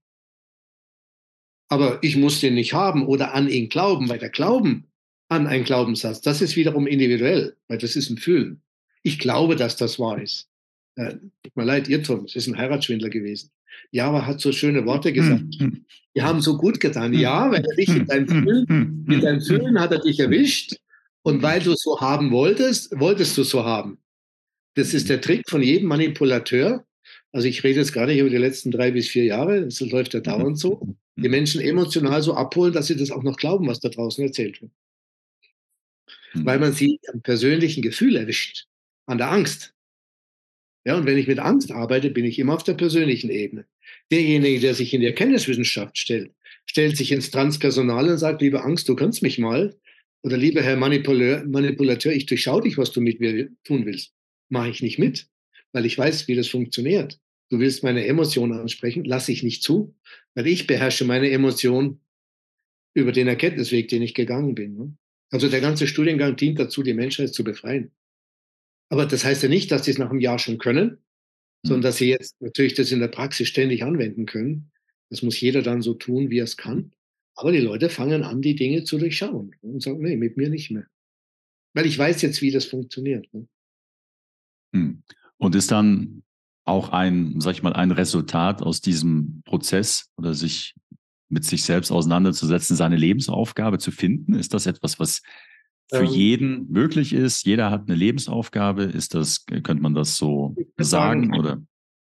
Aber 1.69 2.01
ich 2.01 2.15
muss 2.15 2.39
den 2.39 2.53
nicht 2.53 2.73
haben 2.73 3.05
oder 3.05 3.33
an 3.33 3.49
ihn 3.49 3.67
glauben, 3.67 4.07
weil 4.07 4.19
der 4.19 4.29
Glauben 4.29 4.86
an 5.29 5.47
einen 5.47 5.63
Glaubenssatz, 5.63 6.21
das 6.21 6.41
ist 6.41 6.55
wiederum 6.55 6.87
individuell, 6.87 7.55
weil 7.67 7.77
das 7.77 7.95
ist 7.95 8.09
ein 8.09 8.17
Fühlen. 8.17 8.61
Ich 9.03 9.19
glaube, 9.19 9.55
dass 9.55 9.75
das 9.75 9.99
wahr 9.99 10.21
ist. 10.21 10.47
Äh, 10.95 11.15
tut 11.43 11.55
mir 11.55 11.65
leid, 11.65 11.89
Irrtum, 11.89 12.25
es 12.25 12.35
ist 12.35 12.47
ein 12.47 12.57
Heiratsschwindler 12.57 13.09
gewesen. 13.09 13.51
Ja, 13.91 14.07
aber 14.07 14.25
hat 14.25 14.41
so 14.41 14.51
schöne 14.51 14.85
Worte 14.85 15.13
gesagt. 15.13 15.55
Hm. 15.59 15.85
Die 16.15 16.23
haben 16.23 16.41
so 16.41 16.57
gut 16.57 16.79
getan. 16.79 17.13
Ja, 17.13 17.51
weil 17.51 17.63
er 17.63 17.75
dich 17.75 17.89
in 17.89 18.05
deinem 18.05 18.27
Fühlen, 18.27 19.05
in 19.09 19.21
deinem 19.21 19.41
Fühlen 19.41 19.79
hat 19.79 19.91
er 19.91 19.99
dich 19.99 20.19
erwischt. 20.19 20.75
Und 21.21 21.43
weil 21.43 21.59
du 21.59 21.73
es 21.73 21.81
so 21.81 21.99
haben 21.99 22.31
wolltest, 22.31 22.97
wolltest 22.99 23.37
du 23.37 23.41
es 23.41 23.49
so 23.49 23.63
haben. 23.63 23.99
Das 24.75 24.93
ist 24.93 25.09
der 25.09 25.21
Trick 25.21 25.49
von 25.49 25.61
jedem 25.61 25.89
Manipulateur. 25.89 26.85
Also 27.31 27.47
ich 27.47 27.63
rede 27.63 27.79
jetzt 27.79 27.93
gar 27.93 28.07
nicht 28.07 28.19
über 28.19 28.29
die 28.29 28.37
letzten 28.37 28.71
drei 28.71 28.91
bis 28.91 29.07
vier 29.07 29.25
Jahre, 29.25 29.61
das 29.65 29.79
läuft 29.81 30.13
ja 30.13 30.21
dauernd 30.21 30.57
so. 30.57 30.95
Die 31.19 31.29
Menschen 31.29 31.61
emotional 31.61 32.21
so 32.21 32.35
abholen, 32.35 32.73
dass 32.73 32.87
sie 32.87 32.95
das 32.95 33.09
auch 33.09 33.23
noch 33.23 33.37
glauben, 33.37 33.67
was 33.67 33.79
da 33.79 33.89
draußen 33.89 34.23
erzählt 34.23 34.61
wird. 34.61 34.71
Weil 36.33 36.59
man 36.59 36.73
sie 36.73 36.99
am 37.13 37.21
persönlichen 37.21 37.81
Gefühl 37.81 38.15
erwischt, 38.15 38.67
an 39.05 39.17
der 39.17 39.31
Angst. 39.31 39.73
Ja, 40.85 40.95
und 40.95 41.05
wenn 41.05 41.17
ich 41.17 41.27
mit 41.27 41.39
Angst 41.39 41.71
arbeite, 41.71 42.09
bin 42.09 42.25
ich 42.25 42.39
immer 42.39 42.53
auf 42.53 42.63
der 42.63 42.73
persönlichen 42.73 43.29
Ebene. 43.29 43.65
Derjenige, 44.11 44.59
der 44.59 44.73
sich 44.73 44.93
in 44.93 45.01
die 45.01 45.07
Erkenntniswissenschaft 45.07 45.97
stellt, 45.97 46.31
stellt 46.65 46.95
sich 46.95 47.11
ins 47.11 47.31
Transpersonal 47.31 48.09
und 48.09 48.17
sagt, 48.17 48.41
liebe 48.41 48.63
Angst, 48.63 48.87
du 48.87 48.95
kannst 48.95 49.21
mich 49.21 49.37
mal. 49.37 49.75
Oder 50.23 50.37
lieber 50.37 50.61
Herr 50.61 50.77
Manipulateur, 50.77 51.45
Manipulateur 51.45 52.13
ich 52.13 52.25
durchschaue 52.25 52.61
dich, 52.61 52.77
was 52.77 52.91
du 52.91 53.01
mit 53.01 53.19
mir 53.19 53.49
tun 53.63 53.85
willst. 53.85 54.13
Mache 54.49 54.69
ich 54.69 54.81
nicht 54.81 54.97
mit, 54.97 55.27
weil 55.73 55.85
ich 55.85 55.97
weiß, 55.97 56.27
wie 56.27 56.35
das 56.35 56.47
funktioniert. 56.47 57.19
Du 57.49 57.59
willst 57.59 57.83
meine 57.83 58.05
Emotionen 58.05 58.59
ansprechen, 58.59 59.05
lasse 59.05 59.31
ich 59.31 59.43
nicht 59.43 59.63
zu, 59.63 59.95
weil 60.35 60.47
ich 60.47 60.67
beherrsche 60.67 61.05
meine 61.05 61.29
Emotionen 61.29 62.01
über 62.93 63.11
den 63.11 63.27
Erkenntnisweg, 63.27 63.87
den 63.87 64.01
ich 64.01 64.13
gegangen 64.13 64.55
bin. 64.55 64.97
Also 65.29 65.49
der 65.49 65.61
ganze 65.61 65.87
Studiengang 65.87 66.35
dient 66.35 66.59
dazu, 66.59 66.83
die 66.83 66.93
Menschheit 66.93 67.33
zu 67.33 67.43
befreien. 67.43 67.91
Aber 68.89 69.05
das 69.05 69.25
heißt 69.25 69.43
ja 69.43 69.49
nicht, 69.49 69.71
dass 69.71 69.85
sie 69.85 69.91
es 69.91 69.97
nach 69.97 70.09
einem 70.09 70.21
Jahr 70.21 70.39
schon 70.39 70.57
können, 70.57 70.99
sondern 71.63 71.81
mhm. 71.81 71.83
dass 71.83 71.97
sie 71.97 72.09
jetzt 72.09 72.41
natürlich 72.41 72.73
das 72.75 72.91
in 72.91 72.99
der 72.99 73.09
Praxis 73.09 73.47
ständig 73.47 73.83
anwenden 73.83 74.25
können. 74.25 74.71
Das 75.09 75.21
muss 75.21 75.39
jeder 75.39 75.61
dann 75.61 75.81
so 75.81 75.93
tun, 75.93 76.29
wie 76.29 76.39
er 76.39 76.45
es 76.45 76.57
kann. 76.57 76.91
Aber 77.35 77.51
die 77.51 77.59
Leute 77.59 77.89
fangen 77.89 78.23
an, 78.23 78.41
die 78.41 78.55
Dinge 78.55 78.83
zu 78.83 78.97
durchschauen 78.97 79.55
und 79.61 79.81
sagen, 79.81 80.01
nee, 80.01 80.15
mit 80.15 80.37
mir 80.37 80.49
nicht 80.49 80.71
mehr. 80.71 80.87
Weil 81.73 81.85
ich 81.85 81.97
weiß 81.97 82.21
jetzt, 82.23 82.41
wie 82.41 82.51
das 82.51 82.65
funktioniert. 82.65 83.31
Ne? 83.33 83.47
Hm. 84.73 85.03
Und 85.37 85.55
ist 85.55 85.71
dann 85.71 86.23
auch 86.65 86.89
ein, 86.89 87.39
sag 87.39 87.53
ich 87.53 87.63
mal, 87.63 87.73
ein 87.73 87.91
Resultat 87.91 88.61
aus 88.61 88.81
diesem 88.81 89.43
Prozess 89.45 90.09
oder 90.17 90.33
sich 90.33 90.75
mit 91.29 91.43
sich 91.45 91.63
selbst 91.63 91.91
auseinanderzusetzen, 91.91 92.75
seine 92.75 92.95
Lebensaufgabe 92.95 93.79
zu 93.79 93.91
finden? 93.91 94.33
Ist 94.33 94.53
das 94.53 94.65
etwas, 94.65 94.99
was 94.99 95.21
für 95.89 96.03
ähm, 96.03 96.05
jeden 96.05 96.71
möglich 96.71 97.13
ist. 97.13 97.45
Jeder 97.45 97.71
hat 97.71 97.87
eine 97.87 97.95
Lebensaufgabe. 97.95 98.83
Ist 98.83 99.13
das, 99.13 99.45
könnte 99.45 99.75
man 99.75 99.93
das 99.93 100.17
so 100.17 100.55
sagen, 100.77 101.33
oder? 101.37 101.61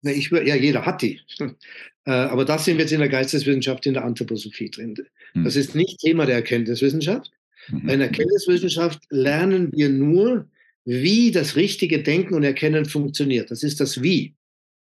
Ne, 0.03 0.13
ich, 0.13 0.31
ja, 0.31 0.57
jeder 0.57 0.87
hat 0.87 1.03
die. 1.03 1.21
Äh, 2.05 2.13
aber 2.13 2.47
das 2.47 2.65
sind 2.65 2.79
wir 2.79 2.85
jetzt 2.85 2.93
in 2.93 3.01
der 3.01 3.11
Geisteswissenschaft, 3.11 3.85
in 3.85 3.93
der 3.93 4.03
Anthroposophie 4.03 4.71
drin. 4.71 4.95
Hm. 5.35 5.45
Das 5.45 5.57
ist 5.57 5.75
nicht 5.75 5.99
Thema 5.99 6.25
der 6.25 6.37
Erkenntniswissenschaft. 6.37 7.31
Mhm. 7.69 7.81
In 7.81 7.99
der 7.99 8.09
Erkenntniswissenschaft 8.09 9.03
lernen 9.11 9.71
wir 9.73 9.91
nur, 9.91 10.49
wie 10.87 11.33
das 11.33 11.57
richtige 11.57 12.03
Denken 12.03 12.33
und 12.33 12.45
Erkennen 12.45 12.87
funktioniert. 12.87 13.51
Das 13.51 13.63
ist 13.63 13.79
das 13.79 14.01
Wie. 14.01 14.35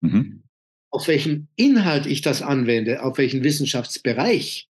Mhm. 0.02 0.44
Auf 0.96 1.10
welchen 1.10 1.50
Inhalt 1.58 2.06
ich 2.06 2.22
das 2.22 2.42
anwende, 2.42 3.04
auf 3.04 3.18
welchen 3.18 3.44
Wissenschaftsbereich, 3.44 4.70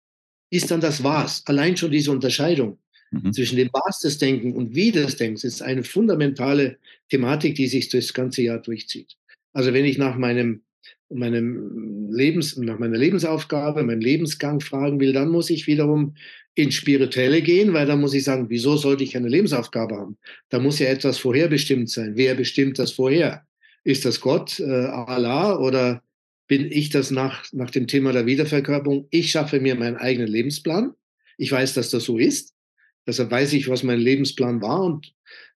ist 0.51 0.69
dann 0.69 0.79
das 0.79 1.03
Was. 1.03 1.41
Allein 1.47 1.75
schon 1.75 1.89
diese 1.89 2.11
Unterscheidung 2.11 2.77
mhm. 3.09 3.33
zwischen 3.33 3.55
dem 3.55 3.69
Was 3.73 4.01
des 4.01 4.19
Denken 4.19 4.53
und 4.53 4.75
Wie 4.75 4.91
des 4.91 5.15
Denkens 5.15 5.43
ist 5.43 5.63
eine 5.63 5.83
fundamentale 5.83 6.77
Thematik, 7.09 7.55
die 7.55 7.65
sich 7.65 7.89
das 7.89 8.13
ganze 8.13 8.43
Jahr 8.43 8.59
durchzieht. 8.59 9.17
Also 9.51 9.73
wenn 9.73 9.83
ich 9.83 9.97
nach 9.97 10.15
meinem, 10.15 10.61
meinem 11.09 12.11
Lebens, 12.11 12.55
nach 12.55 12.77
meiner 12.77 12.99
Lebensaufgabe, 12.99 13.81
meinem 13.81 14.01
Lebensgang 14.01 14.59
fragen 14.59 14.99
will, 14.99 15.13
dann 15.13 15.29
muss 15.29 15.49
ich 15.49 15.65
wiederum 15.65 16.13
ins 16.53 16.75
Spirituelle 16.75 17.41
gehen, 17.41 17.73
weil 17.73 17.87
da 17.87 17.95
muss 17.95 18.13
ich 18.13 18.25
sagen, 18.25 18.45
wieso 18.49 18.77
sollte 18.77 19.03
ich 19.03 19.17
eine 19.17 19.27
Lebensaufgabe 19.27 19.95
haben? 19.95 20.17
Da 20.49 20.59
muss 20.59 20.77
ja 20.77 20.85
etwas 20.85 21.17
vorherbestimmt 21.17 21.89
sein. 21.89 22.11
Wer 22.15 22.35
bestimmt 22.35 22.77
das 22.77 22.91
vorher? 22.91 23.43
Ist 23.83 24.05
das 24.05 24.21
Gott, 24.21 24.59
äh, 24.59 24.65
Allah 24.65 25.57
oder 25.57 26.03
bin 26.51 26.69
ich 26.69 26.89
das 26.89 27.11
nach, 27.11 27.45
nach 27.53 27.69
dem 27.69 27.87
Thema 27.87 28.11
der 28.11 28.25
Wiederverkörperung? 28.25 29.07
Ich 29.09 29.31
schaffe 29.31 29.61
mir 29.61 29.73
meinen 29.75 29.95
eigenen 29.95 30.27
Lebensplan. 30.27 30.91
Ich 31.37 31.49
weiß, 31.49 31.75
dass 31.75 31.91
das 31.91 32.03
so 32.03 32.17
ist. 32.17 32.53
Deshalb 33.07 33.31
weiß 33.31 33.53
ich, 33.53 33.69
was 33.69 33.83
mein 33.83 34.01
Lebensplan 34.01 34.61
war 34.61 34.83
und 34.83 35.13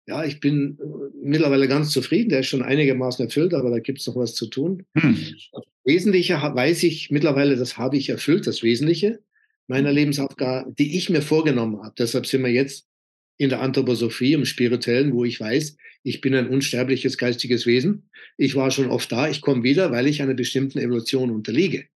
ja, 0.08 0.24
ich 0.24 0.40
bin 0.40 0.78
äh, 0.80 0.86
mittlerweile 1.22 1.68
ganz 1.68 1.92
zufrieden. 1.92 2.30
Der 2.30 2.40
ist 2.40 2.48
schon 2.48 2.62
einigermaßen 2.62 3.26
erfüllt, 3.26 3.54
aber 3.54 3.72
da 3.72 3.80
gibt 3.80 4.00
es 4.00 4.08
noch 4.08 4.16
was 4.16 4.36
zu 4.36 4.46
tun. 4.46 4.86
Hm. 4.98 5.36
Das 5.52 5.64
Wesentliche 5.84 6.36
weiß 6.36 6.84
ich 6.84 7.12
mittlerweile, 7.12 7.58
das 7.58 7.78
habe 7.78 7.98
ich 7.98 8.08
erfüllt, 8.08 8.48
das 8.48 8.64
Wesentliche 8.64 9.20
meiner 9.68 9.92
Lebensaufgabe, 9.92 10.74
die 10.80 10.96
ich 10.96 11.10
mir 11.10 11.22
vorgenommen 11.22 11.84
habe. 11.84 11.94
Deshalb 12.00 12.26
sind 12.26 12.42
wir 12.42 12.52
jetzt 12.54 12.88
in 13.38 13.50
der 13.50 13.62
Anthroposophie, 13.62 14.34
im 14.34 14.46
Spirituellen, 14.46 15.14
wo 15.14 15.26
ich 15.26 15.40
weiß, 15.40 15.78
ich 16.04 16.22
bin 16.22 16.36
ein 16.36 16.48
unsterbliches 16.48 17.18
geistiges 17.18 17.66
Wesen. 17.66 18.10
Ich 18.38 18.56
war 18.56 18.72
schon 18.72 18.92
oft 18.92 19.12
da, 19.12 19.28
ich 19.28 19.42
komme 19.42 19.64
wieder, 19.64 19.92
weil 19.92 20.08
ich 20.08 20.22
einer 20.22 20.36
bestimmten 20.36 20.78
Evolution 20.80 21.32
unterliege. 21.32 21.88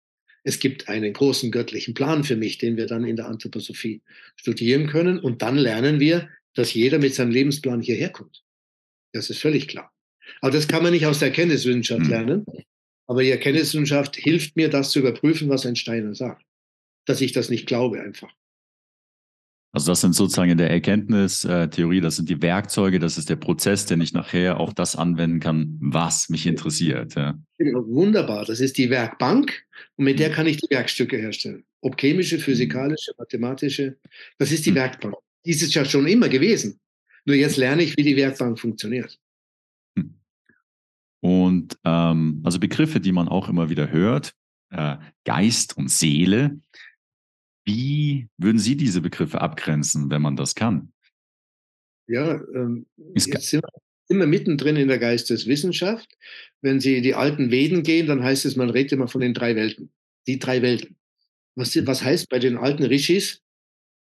Es 0.45 0.59
gibt 0.61 0.89
einen 0.89 1.13
großen 1.13 1.51
göttlichen 1.51 1.95
Plan 1.95 2.25
für 2.25 2.37
mich, 2.37 2.57
den 2.59 2.77
wir 2.77 2.87
dann 2.87 3.05
in 3.05 3.17
der 3.17 3.27
Anthroposophie 3.27 4.01
studieren 4.37 4.87
können. 4.87 5.19
Und 5.19 5.43
dann 5.43 5.59
lernen 5.59 6.01
wir, 6.01 6.29
dass 6.55 6.73
jeder 6.73 6.99
mit 6.99 7.15
seinem 7.15 7.33
Lebensplan 7.33 7.83
hierher 7.83 8.09
kommt. 8.09 8.43
Das 9.13 9.29
ist 9.29 9.41
völlig 9.41 9.69
klar. 9.69 9.93
Aber 10.41 10.51
das 10.51 10.69
kann 10.69 10.83
man 10.83 10.93
nicht 10.93 11.07
aus 11.07 11.19
der 11.19 11.29
Erkenntniswissenschaft 11.29 12.03
hm. 12.03 12.09
lernen. 12.09 12.47
Aber 13.07 13.23
die 13.23 13.31
Erkenntniswissenschaft 13.31 14.17
hilft 14.17 14.57
mir, 14.57 14.69
das 14.69 14.91
zu 14.91 15.01
überprüfen, 15.01 15.49
was 15.49 15.67
ein 15.67 15.77
Steiner 15.77 16.15
sagt. 16.15 16.45
Dass 17.05 17.21
ich 17.21 17.33
das 17.33 17.51
nicht 17.51 17.67
glaube 17.67 18.01
einfach. 18.01 18.33
Also 19.73 19.93
das 19.93 20.01
sind 20.01 20.15
sozusagen 20.15 20.51
in 20.51 20.59
der 20.59 20.71
Erkenntnistheorie, 20.71 22.01
das 22.01 22.17
sind 22.17 22.31
die 22.31 22.41
Werkzeuge, 22.41 22.99
das 22.99 23.19
ist 23.19 23.29
der 23.29 23.37
Prozess, 23.37 23.85
den 23.85 24.01
ich 24.01 24.15
nachher 24.15 24.61
auf 24.61 24.73
das 24.73 24.97
anwenden 24.97 25.41
kann, 25.41 25.77
was 25.81 26.31
mich 26.31 26.47
interessiert. 26.47 27.15
Ja. 27.15 27.39
Wunderbar, 27.59 28.47
das 28.47 28.61
ist 28.61 28.79
die 28.79 28.89
Werkbank 28.89 29.65
und 29.97 30.07
mit 30.07 30.19
der 30.19 30.31
mhm. 30.31 30.33
kann 30.33 30.47
ich 30.47 30.57
die 30.57 30.71
Werkstücke 30.71 31.19
herstellen. 31.19 31.65
Ob 31.83 32.01
chemische, 32.01 32.39
physikalische, 32.39 33.13
mathematische, 33.19 33.99
das 34.39 34.53
ist 34.53 34.65
die 34.65 34.71
mhm. 34.71 34.77
Werkbank. 34.77 35.15
Die 35.45 35.51
ist 35.51 35.63
es 35.63 35.75
ja 35.75 35.85
schon 35.85 36.07
immer 36.07 36.29
gewesen. 36.29 36.81
Nur 37.29 37.37
jetzt 37.37 37.59
lerne 37.59 37.83
ich, 37.83 37.95
wie 37.99 38.03
die 38.03 38.17
Werkbank 38.17 38.59
funktioniert. 38.59 39.19
Hm. 39.99 40.15
Und 41.21 41.79
ähm, 41.85 42.41
also 42.43 42.59
Begriffe, 42.59 43.01
die 43.01 43.13
man 43.13 43.29
auch 43.29 43.51
immer 43.51 43.69
wieder 43.69 43.93
hört, 43.93 44.33
äh, 44.71 44.97
Geist 45.25 45.77
und 45.77 45.91
Seele, 45.91 46.59
wie 47.69 48.29
würden 48.39 48.59
Sie 48.59 48.77
diese 48.77 49.03
Begriffe 49.03 49.43
abgrenzen, 49.43 50.11
wenn 50.11 50.23
man 50.23 50.37
das 50.37 50.55
kann? 50.55 50.91
Ja, 52.09 52.41
ähm, 52.55 52.87
jetzt 53.15 53.31
sind 53.43 53.63
wir 53.63 53.83
immer 54.09 54.27
mittendrin 54.27 54.77
in 54.77 54.89
der 54.89 54.99
Geisteswissenschaft. 54.99 56.09
Wenn 56.63 56.81
Sie 56.81 57.03
die 57.03 57.15
alten 57.15 57.51
Veden 57.51 57.83
gehen, 57.83 58.07
dann 58.07 58.23
heißt 58.23 58.47
es, 58.47 58.57
man 58.57 58.71
redet 58.71 58.93
immer 58.93 59.07
von 59.07 59.21
den 59.21 59.35
drei 59.35 59.55
Welten. 59.55 59.93
Die 60.27 60.39
drei 60.39 60.63
Welten. 60.63 60.97
Was, 61.57 61.77
was 61.87 62.03
heißt 62.03 62.31
bei 62.31 62.39
den 62.39 62.57
alten 62.57 62.85
Rishis? 62.85 63.43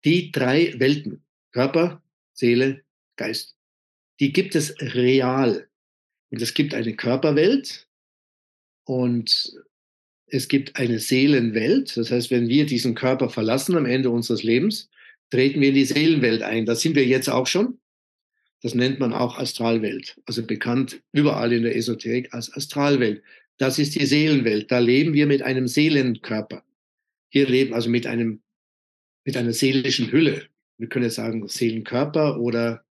Die 0.03 0.33
drei 0.33 0.77
Welten. 0.77 1.23
Körper, 1.53 2.03
Seele, 2.33 2.83
Geist. 3.15 3.55
Die 4.19 4.33
gibt 4.33 4.55
es 4.55 4.75
real. 4.81 5.69
Und 6.29 6.41
es 6.41 6.53
gibt 6.53 6.73
eine 6.73 6.93
Körperwelt 6.93 7.87
und 8.83 9.55
es 10.27 10.47
gibt 10.47 10.75
eine 10.75 10.99
Seelenwelt. 10.99 11.95
Das 11.97 12.11
heißt, 12.11 12.31
wenn 12.31 12.47
wir 12.47 12.65
diesen 12.65 12.95
Körper 12.95 13.29
verlassen 13.29 13.77
am 13.77 13.85
Ende 13.85 14.09
unseres 14.09 14.43
Lebens, 14.43 14.89
treten 15.29 15.61
wir 15.61 15.69
in 15.69 15.75
die 15.75 15.85
Seelenwelt 15.85 16.41
ein. 16.41 16.65
Das 16.65 16.81
sind 16.81 16.95
wir 16.95 17.05
jetzt 17.05 17.29
auch 17.29 17.47
schon. 17.47 17.79
Das 18.61 18.73
nennt 18.73 18.99
man 18.99 19.13
auch 19.13 19.37
Astralwelt, 19.37 20.19
also 20.25 20.43
bekannt 20.43 21.01
überall 21.11 21.53
in 21.53 21.63
der 21.63 21.75
Esoterik 21.75 22.33
als 22.33 22.51
Astralwelt. 22.51 23.21
Das 23.57 23.77
ist 23.77 23.95
die 23.95 24.05
Seelenwelt. 24.05 24.71
Da 24.71 24.79
leben 24.79 25.13
wir 25.13 25.27
mit 25.27 25.43
einem 25.43 25.67
Seelenkörper. 25.67 26.63
Hier 27.29 27.47
leben 27.47 27.73
also 27.73 27.89
mit 27.89 28.07
einem, 28.07 28.41
mit 29.23 29.37
einer 29.37 29.53
seelischen 29.53 30.11
Hülle. 30.11 30.47
Wir 30.77 30.89
können 30.89 31.05
jetzt 31.05 31.15
sagen 31.15 31.47
Seelenkörper 31.47 32.39
oder 32.39 32.83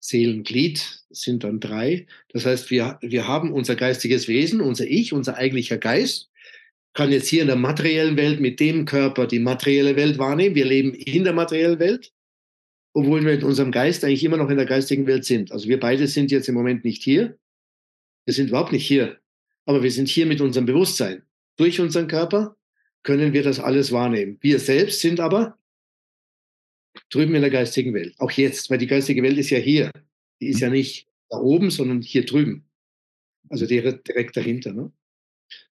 Seelenglied 0.00 1.04
sind 1.10 1.44
dann 1.44 1.60
drei. 1.60 2.06
Das 2.30 2.44
heißt, 2.44 2.70
wir, 2.70 2.98
wir 3.02 3.28
haben 3.28 3.52
unser 3.52 3.76
geistiges 3.76 4.26
Wesen, 4.26 4.60
unser 4.60 4.86
Ich, 4.86 5.12
unser 5.12 5.36
eigentlicher 5.36 5.78
Geist 5.78 6.31
kann 6.94 7.10
jetzt 7.10 7.28
hier 7.28 7.42
in 7.42 7.48
der 7.48 7.56
materiellen 7.56 8.16
Welt 8.16 8.40
mit 8.40 8.60
dem 8.60 8.84
Körper 8.84 9.26
die 9.26 9.38
materielle 9.38 9.96
Welt 9.96 10.18
wahrnehmen. 10.18 10.54
Wir 10.54 10.66
leben 10.66 10.92
in 10.94 11.24
der 11.24 11.32
materiellen 11.32 11.78
Welt, 11.78 12.12
obwohl 12.92 13.24
wir 13.24 13.32
mit 13.32 13.44
unserem 13.44 13.72
Geist 13.72 14.04
eigentlich 14.04 14.24
immer 14.24 14.36
noch 14.36 14.50
in 14.50 14.58
der 14.58 14.66
geistigen 14.66 15.06
Welt 15.06 15.24
sind. 15.24 15.52
Also 15.52 15.68
wir 15.68 15.80
beide 15.80 16.06
sind 16.06 16.30
jetzt 16.30 16.48
im 16.48 16.54
Moment 16.54 16.84
nicht 16.84 17.02
hier. 17.02 17.38
Wir 18.26 18.34
sind 18.34 18.48
überhaupt 18.48 18.72
nicht 18.72 18.86
hier. 18.86 19.18
Aber 19.64 19.82
wir 19.82 19.90
sind 19.90 20.08
hier 20.08 20.26
mit 20.26 20.40
unserem 20.40 20.66
Bewusstsein. 20.66 21.22
Durch 21.56 21.80
unseren 21.80 22.08
Körper 22.08 22.56
können 23.02 23.32
wir 23.32 23.42
das 23.42 23.58
alles 23.58 23.92
wahrnehmen. 23.92 24.38
Wir 24.40 24.58
selbst 24.58 25.00
sind 25.00 25.20
aber 25.20 25.58
drüben 27.10 27.34
in 27.34 27.40
der 27.40 27.50
geistigen 27.50 27.94
Welt. 27.94 28.14
Auch 28.18 28.30
jetzt, 28.32 28.70
weil 28.70 28.78
die 28.78 28.86
geistige 28.86 29.22
Welt 29.22 29.38
ist 29.38 29.50
ja 29.50 29.58
hier. 29.58 29.90
Die 30.40 30.48
ist 30.48 30.60
ja 30.60 30.68
nicht 30.68 31.06
da 31.30 31.38
oben, 31.38 31.70
sondern 31.70 32.02
hier 32.02 32.26
drüben. 32.26 32.64
Also 33.48 33.66
direkt 33.66 34.36
dahinter. 34.36 34.72
Ne? 34.72 34.92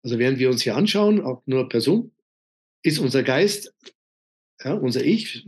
Also 0.03 0.19
während 0.19 0.39
wir 0.39 0.51
uns 0.51 0.63
hier 0.63 0.77
anschauen, 0.77 1.21
auch 1.21 1.43
nur 1.47 1.69
Person, 1.69 2.13
ist 2.83 2.99
unser 2.99 3.23
Geist, 3.23 3.75
ja, 4.63 4.73
unser 4.75 5.05
Ich, 5.05 5.47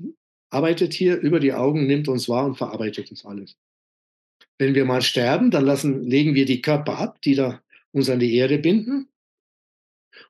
arbeitet 0.50 0.92
hier 0.92 1.16
über 1.18 1.40
die 1.40 1.52
Augen, 1.52 1.86
nimmt 1.86 2.08
uns 2.08 2.28
wahr 2.28 2.46
und 2.46 2.56
verarbeitet 2.56 3.10
uns 3.10 3.24
alles. 3.24 3.56
Wenn 4.58 4.74
wir 4.74 4.84
mal 4.84 5.02
sterben, 5.02 5.50
dann 5.50 5.64
lassen, 5.64 6.02
legen 6.02 6.34
wir 6.34 6.44
die 6.44 6.62
Körper 6.62 6.98
ab, 6.98 7.22
die 7.22 7.34
da 7.34 7.62
uns 7.92 8.10
an 8.10 8.18
die 8.18 8.34
Erde 8.34 8.58
binden 8.58 9.08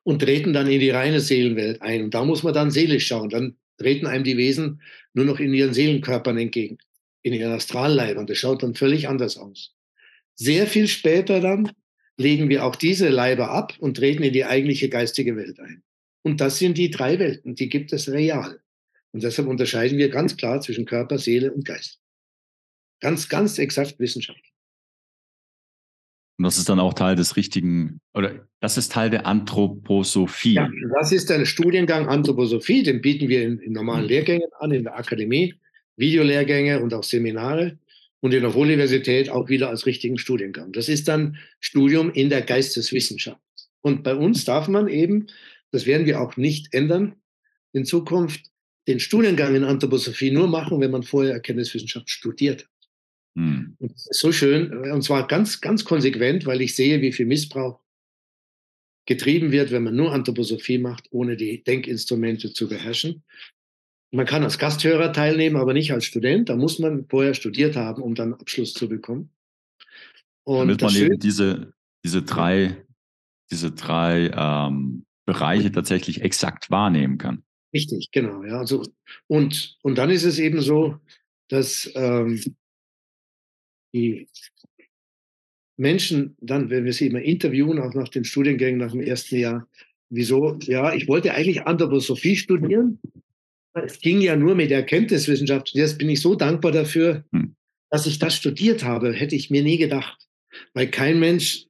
und 0.03 0.21
treten 0.21 0.53
dann 0.53 0.69
in 0.69 0.79
die 0.79 0.91
reine 0.91 1.19
Seelenwelt 1.19 1.81
ein. 1.81 2.03
Und 2.03 2.13
da 2.13 2.23
muss 2.23 2.43
man 2.43 2.53
dann 2.53 2.71
seelisch 2.71 3.07
schauen. 3.07 3.29
Dann 3.29 3.57
treten 3.77 4.07
einem 4.07 4.23
die 4.23 4.37
Wesen 4.37 4.81
nur 5.13 5.25
noch 5.25 5.39
in 5.39 5.53
ihren 5.53 5.73
Seelenkörpern 5.73 6.37
entgegen, 6.37 6.77
in 7.23 7.33
ihren 7.33 7.53
Astralleibern. 7.53 8.27
Das 8.27 8.37
schaut 8.37 8.61
dann 8.61 8.75
völlig 8.75 9.07
anders 9.07 9.37
aus. 9.37 9.73
Sehr 10.35 10.67
viel 10.67 10.87
später 10.87 11.41
dann 11.41 11.71
legen 12.19 12.49
wir 12.49 12.65
auch 12.65 12.75
diese 12.75 13.09
Leiber 13.09 13.49
ab 13.49 13.73
und 13.79 13.97
treten 13.97 14.23
in 14.23 14.33
die 14.33 14.45
eigentliche 14.45 14.89
geistige 14.89 15.35
Welt 15.35 15.59
ein. 15.59 15.83
Und 16.21 16.41
das 16.41 16.59
sind 16.59 16.77
die 16.77 16.91
drei 16.91 17.17
Welten, 17.17 17.55
die 17.55 17.69
gibt 17.69 17.93
es 17.93 18.11
real. 18.11 18.59
Und 19.11 19.23
deshalb 19.23 19.47
unterscheiden 19.47 19.97
wir 19.97 20.09
ganz 20.09 20.35
klar 20.37 20.59
zwischen 20.61 20.85
Körper, 20.85 21.17
Seele 21.17 21.51
und 21.51 21.65
Geist. 21.65 21.99
Ganz, 22.99 23.29
ganz 23.29 23.57
exakt 23.57 23.99
wissenschaftlich. 23.99 24.53
Und 26.37 26.43
das 26.43 26.57
ist 26.57 26.69
dann 26.69 26.79
auch 26.79 26.93
Teil 26.93 27.15
des 27.15 27.37
richtigen, 27.37 27.99
oder 28.13 28.47
das 28.59 28.77
ist 28.77 28.91
Teil 28.91 29.09
der 29.09 29.25
Anthroposophie. 29.25 30.53
Ja, 30.53 30.69
das 30.99 31.11
ist 31.11 31.31
ein 31.31 31.45
Studiengang 31.45 32.07
Anthroposophie, 32.07 32.83
den 32.83 33.01
bieten 33.01 33.29
wir 33.29 33.43
in, 33.43 33.59
in 33.59 33.71
normalen 33.71 34.03
mhm. 34.03 34.09
Lehrgängen 34.09 34.49
an, 34.59 34.71
in 34.71 34.83
der 34.83 34.97
Akademie, 34.97 35.55
Videolehrgänge 35.95 36.81
und 36.81 36.93
auch 36.93 37.03
Seminare 37.03 37.77
und 38.21 38.33
in 38.33 38.41
der 38.41 38.55
Universität 38.55 39.29
auch 39.29 39.49
wieder 39.49 39.69
als 39.69 39.85
richtigen 39.85 40.17
Studiengang. 40.17 40.71
Das 40.71 40.89
ist 40.89 41.07
dann 41.07 41.37
Studium 41.59 42.11
in 42.11 42.29
der 42.29 42.41
Geisteswissenschaft. 42.41 43.39
Und 43.81 44.03
bei 44.03 44.15
uns 44.15 44.45
darf 44.45 44.67
man 44.67 44.87
eben, 44.87 45.27
das 45.71 45.85
werden 45.85 46.05
wir 46.05 46.19
auch 46.19 46.35
nicht 46.37 46.73
ändern, 46.73 47.15
in 47.71 47.85
Zukunft 47.85 48.49
den 48.87 48.99
Studiengang 48.99 49.55
in 49.55 49.63
Anthroposophie 49.63 50.31
nur 50.31 50.47
machen, 50.47 50.81
wenn 50.81 50.91
man 50.91 51.03
vorher 51.03 51.33
Erkenntniswissenschaft 51.33 52.09
studiert 52.09 52.63
hat. 52.63 52.69
Hm. 53.35 53.75
Und 53.79 53.93
das 53.93 54.07
ist 54.09 54.19
so 54.19 54.31
schön, 54.31 54.73
und 54.91 55.03
zwar 55.03 55.27
ganz, 55.27 55.61
ganz 55.61 55.85
konsequent, 55.85 56.45
weil 56.45 56.61
ich 56.61 56.75
sehe, 56.75 57.01
wie 57.01 57.13
viel 57.13 57.25
Missbrauch 57.27 57.79
getrieben 59.05 59.51
wird, 59.51 59.71
wenn 59.71 59.83
man 59.83 59.95
nur 59.95 60.11
Anthroposophie 60.11 60.77
macht, 60.77 61.07
ohne 61.11 61.37
die 61.37 61.63
Denkinstrumente 61.63 62.53
zu 62.53 62.67
beherrschen. 62.67 63.23
Man 64.11 64.25
kann 64.25 64.43
als 64.43 64.57
Gasthörer 64.57 65.13
teilnehmen, 65.13 65.55
aber 65.55 65.73
nicht 65.73 65.93
als 65.93 66.05
Student. 66.05 66.49
Da 66.49 66.55
muss 66.55 66.79
man 66.79 67.05
vorher 67.07 67.33
studiert 67.33 67.75
haben, 67.75 68.01
um 68.01 68.15
dann 68.15 68.33
Abschluss 68.33 68.73
zu 68.73 68.89
bekommen. 68.89 69.29
Und 70.43 70.67
Damit 70.67 70.81
man 70.81 70.95
eben 70.95 71.19
diese, 71.19 71.73
diese 72.03 72.23
drei, 72.23 72.83
diese 73.51 73.71
drei 73.71 74.31
ähm, 74.35 75.05
Bereiche 75.25 75.71
tatsächlich 75.71 76.21
exakt 76.21 76.71
wahrnehmen 76.71 77.19
kann. 77.19 77.43
Richtig, 77.71 78.09
genau. 78.11 78.43
Ja, 78.43 78.59
also, 78.59 78.83
und, 79.27 79.77
und 79.83 79.97
dann 79.99 80.09
ist 80.09 80.23
es 80.23 80.39
eben 80.39 80.61
so, 80.61 80.97
dass 81.49 81.91
ähm, 81.93 82.41
die 83.93 84.27
Menschen 85.77 86.35
dann, 86.41 86.69
wenn 86.69 86.85
wir 86.85 86.93
sie 86.93 87.07
immer 87.07 87.21
interviewen, 87.21 87.79
auch 87.79 87.93
nach 87.93 88.09
den 88.09 88.25
Studiengängen 88.25 88.79
nach 88.79 88.91
dem 88.91 89.01
ersten 89.01 89.37
Jahr, 89.37 89.67
wieso, 90.09 90.57
ja, 90.63 90.93
ich 90.93 91.07
wollte 91.07 91.33
eigentlich 91.33 91.61
Anthroposophie 91.67 92.35
studieren, 92.35 92.99
es 93.73 93.99
ging 93.99 94.21
ja 94.21 94.35
nur 94.35 94.55
mit 94.55 94.71
Erkenntniswissenschaft. 94.71 95.69
Jetzt 95.73 95.97
bin 95.97 96.09
ich 96.09 96.21
so 96.21 96.35
dankbar 96.35 96.71
dafür, 96.71 97.23
hm. 97.31 97.55
dass 97.89 98.05
ich 98.05 98.19
das 98.19 98.35
studiert 98.35 98.83
habe. 98.83 99.13
Hätte 99.13 99.35
ich 99.35 99.49
mir 99.49 99.63
nie 99.63 99.77
gedacht. 99.77 100.27
Weil 100.73 100.89
kein 100.89 101.19
Mensch 101.19 101.67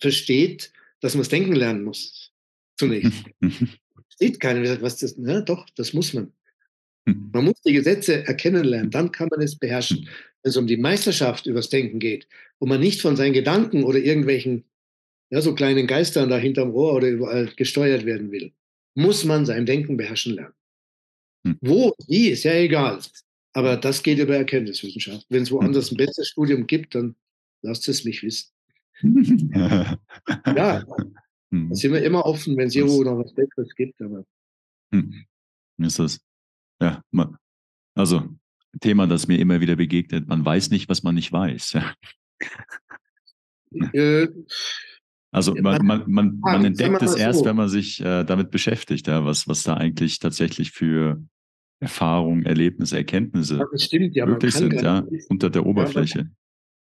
versteht, 0.00 0.72
dass 1.00 1.14
man 1.14 1.22
es 1.22 1.28
denken 1.28 1.54
lernen 1.54 1.84
muss. 1.84 2.32
Zunächst. 2.78 3.24
Sieht 4.18 4.40
keiner, 4.40 4.80
was 4.82 4.98
das, 4.98 5.16
ne? 5.16 5.42
doch, 5.44 5.68
das 5.76 5.92
muss 5.92 6.12
man. 6.14 6.32
Hm. 7.06 7.30
Man 7.32 7.44
muss 7.44 7.60
die 7.62 7.72
Gesetze 7.72 8.26
erkennen 8.26 8.64
lernen, 8.64 8.90
dann 8.90 9.10
kann 9.12 9.28
man 9.28 9.40
es 9.40 9.58
beherrschen. 9.58 9.98
Hm. 9.98 10.08
Wenn 10.42 10.50
es 10.50 10.56
um 10.56 10.66
die 10.66 10.76
Meisterschaft 10.76 11.46
übers 11.46 11.68
Denken 11.68 11.98
geht, 11.98 12.26
wo 12.58 12.66
man 12.66 12.80
nicht 12.80 13.00
von 13.00 13.16
seinen 13.16 13.32
Gedanken 13.32 13.84
oder 13.84 13.98
irgendwelchen, 13.98 14.64
ja, 15.30 15.40
so 15.40 15.54
kleinen 15.54 15.86
Geistern 15.86 16.28
da 16.28 16.36
hinterm 16.36 16.70
Rohr 16.70 16.94
oder 16.94 17.08
überall 17.08 17.46
gesteuert 17.56 18.04
werden 18.04 18.30
will, 18.30 18.52
muss 18.94 19.24
man 19.24 19.46
sein 19.46 19.66
Denken 19.66 19.96
beherrschen 19.96 20.34
lernen. 20.34 20.54
Hm. 21.44 21.58
Wo, 21.60 21.94
wie, 22.06 22.28
ist 22.28 22.44
ja 22.44 22.54
egal. 22.54 23.00
Aber 23.54 23.76
das 23.76 24.02
geht 24.02 24.18
über 24.18 24.36
Erkenntniswissenschaft. 24.36 25.26
Wenn 25.28 25.42
es 25.42 25.50
hm. 25.50 25.58
woanders 25.58 25.90
ein 25.90 25.96
besseres 25.96 26.28
Studium 26.28 26.66
gibt, 26.66 26.94
dann 26.94 27.16
lasst 27.62 27.88
es 27.88 28.04
mich 28.04 28.22
wissen. 28.22 28.50
ja, 29.54 29.98
da 30.44 30.84
hm. 31.50 31.74
sind 31.74 31.92
wir 31.92 32.02
immer 32.02 32.24
offen, 32.24 32.56
wenn 32.56 32.68
es 32.68 32.74
irgendwo 32.74 33.02
noch 33.02 33.18
was 33.18 33.34
Besseres 33.34 33.74
gibt. 33.74 34.00
Aber 34.00 34.24
ist 35.78 35.98
das, 35.98 36.20
ja, 36.80 37.02
also 37.94 38.28
Thema, 38.80 39.06
das 39.06 39.28
mir 39.28 39.38
immer 39.38 39.60
wieder 39.60 39.76
begegnet. 39.76 40.28
Man 40.28 40.44
weiß 40.44 40.70
nicht, 40.70 40.88
was 40.88 41.02
man 41.02 41.14
nicht 41.14 41.32
weiß. 41.32 41.78
Äh, 43.94 44.28
also 45.30 45.54
man, 45.54 45.86
man, 45.86 46.04
man, 46.06 46.38
man 46.40 46.62
entdeckt 46.62 47.00
es 47.00 47.14
erst, 47.14 47.38
so. 47.38 47.44
wenn 47.46 47.56
man 47.56 47.70
sich 47.70 48.02
äh, 48.02 48.22
damit 48.22 48.50
beschäftigt, 48.50 49.06
ja, 49.06 49.24
was, 49.24 49.48
was 49.48 49.62
da 49.62 49.78
eigentlich 49.78 50.18
tatsächlich 50.18 50.72
für 50.72 51.24
Erfahrungen, 51.82 52.46
Erlebnisse, 52.46 52.96
Erkenntnisse 52.96 53.58
ja, 53.58 53.66
stimmt, 53.76 54.14
ja, 54.14 54.24
möglich 54.24 54.54
sind, 54.54 54.80
ja, 54.80 55.04
unter 55.28 55.50
der 55.50 55.66
Oberfläche. 55.66 56.20
Ja, 56.20 56.26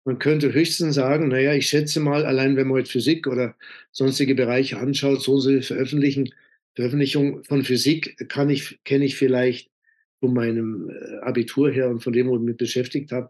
man 0.04 0.20
könnte 0.20 0.54
höchstens 0.54 0.96
sagen, 0.96 1.30
naja, 1.30 1.54
ich 1.54 1.68
schätze 1.68 2.02
mal, 2.02 2.26
allein 2.26 2.58
wenn 2.58 2.68
man 2.68 2.80
heute 2.80 2.92
Physik 2.92 3.26
oder 3.28 3.56
sonstige 3.94 4.36
Bereiche 4.36 4.78
anschaut, 4.78 5.22
so 5.22 5.42
eine 5.42 5.62
Veröffentlichung, 5.62 6.28
Veröffentlichung 6.76 7.46
von 7.46 7.64
Physik 7.64 8.28
kann 8.28 8.50
ich, 8.50 8.84
kenne 8.84 9.06
ich 9.06 9.16
vielleicht 9.16 9.72
von 10.20 10.34
meinem 10.34 10.90
äh, 10.90 11.20
Abitur 11.22 11.72
her 11.72 11.90
und 11.90 12.04
von 12.04 12.12
dem, 12.12 12.28
wo 12.28 12.36
ich 12.36 12.42
mich 12.42 12.58
beschäftigt 12.58 13.14
habe, 13.14 13.30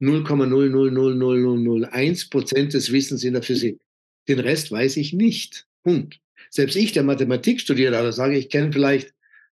0,0000001 0.00 2.28
Prozent 2.28 2.74
des 2.74 2.90
Wissens 2.90 3.22
in 3.22 3.34
der 3.34 3.44
Physik. 3.44 3.78
Den 4.26 4.40
Rest 4.40 4.72
weiß 4.72 4.96
ich 4.96 5.12
nicht. 5.12 5.68
Punkt. 5.84 6.18
Selbst 6.50 6.74
ich, 6.74 6.90
der 6.90 7.04
Mathematik 7.04 7.60
studiert, 7.60 7.94
aber 7.94 8.10
sage 8.10 8.36
ich, 8.36 8.48
kenne 8.48 8.72
vielleicht 8.72 9.14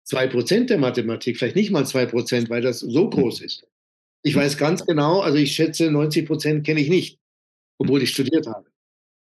zwei 0.09 0.27
Prozent 0.27 0.71
der 0.71 0.79
Mathematik, 0.79 1.37
vielleicht 1.37 1.55
nicht 1.55 1.69
mal 1.69 1.85
zwei 1.85 2.07
Prozent, 2.07 2.49
weil 2.49 2.61
das 2.61 2.79
so 2.79 3.09
groß 3.09 3.41
ist. 3.41 3.67
Ich 4.23 4.35
weiß 4.35 4.57
ganz 4.57 4.83
genau, 4.85 5.21
also 5.21 5.37
ich 5.37 5.53
schätze, 5.53 5.91
90 5.91 6.25
Prozent 6.25 6.65
kenne 6.65 6.81
ich 6.81 6.89
nicht, 6.89 7.19
obwohl 7.77 8.01
ich 8.01 8.09
studiert 8.09 8.47
habe. 8.47 8.67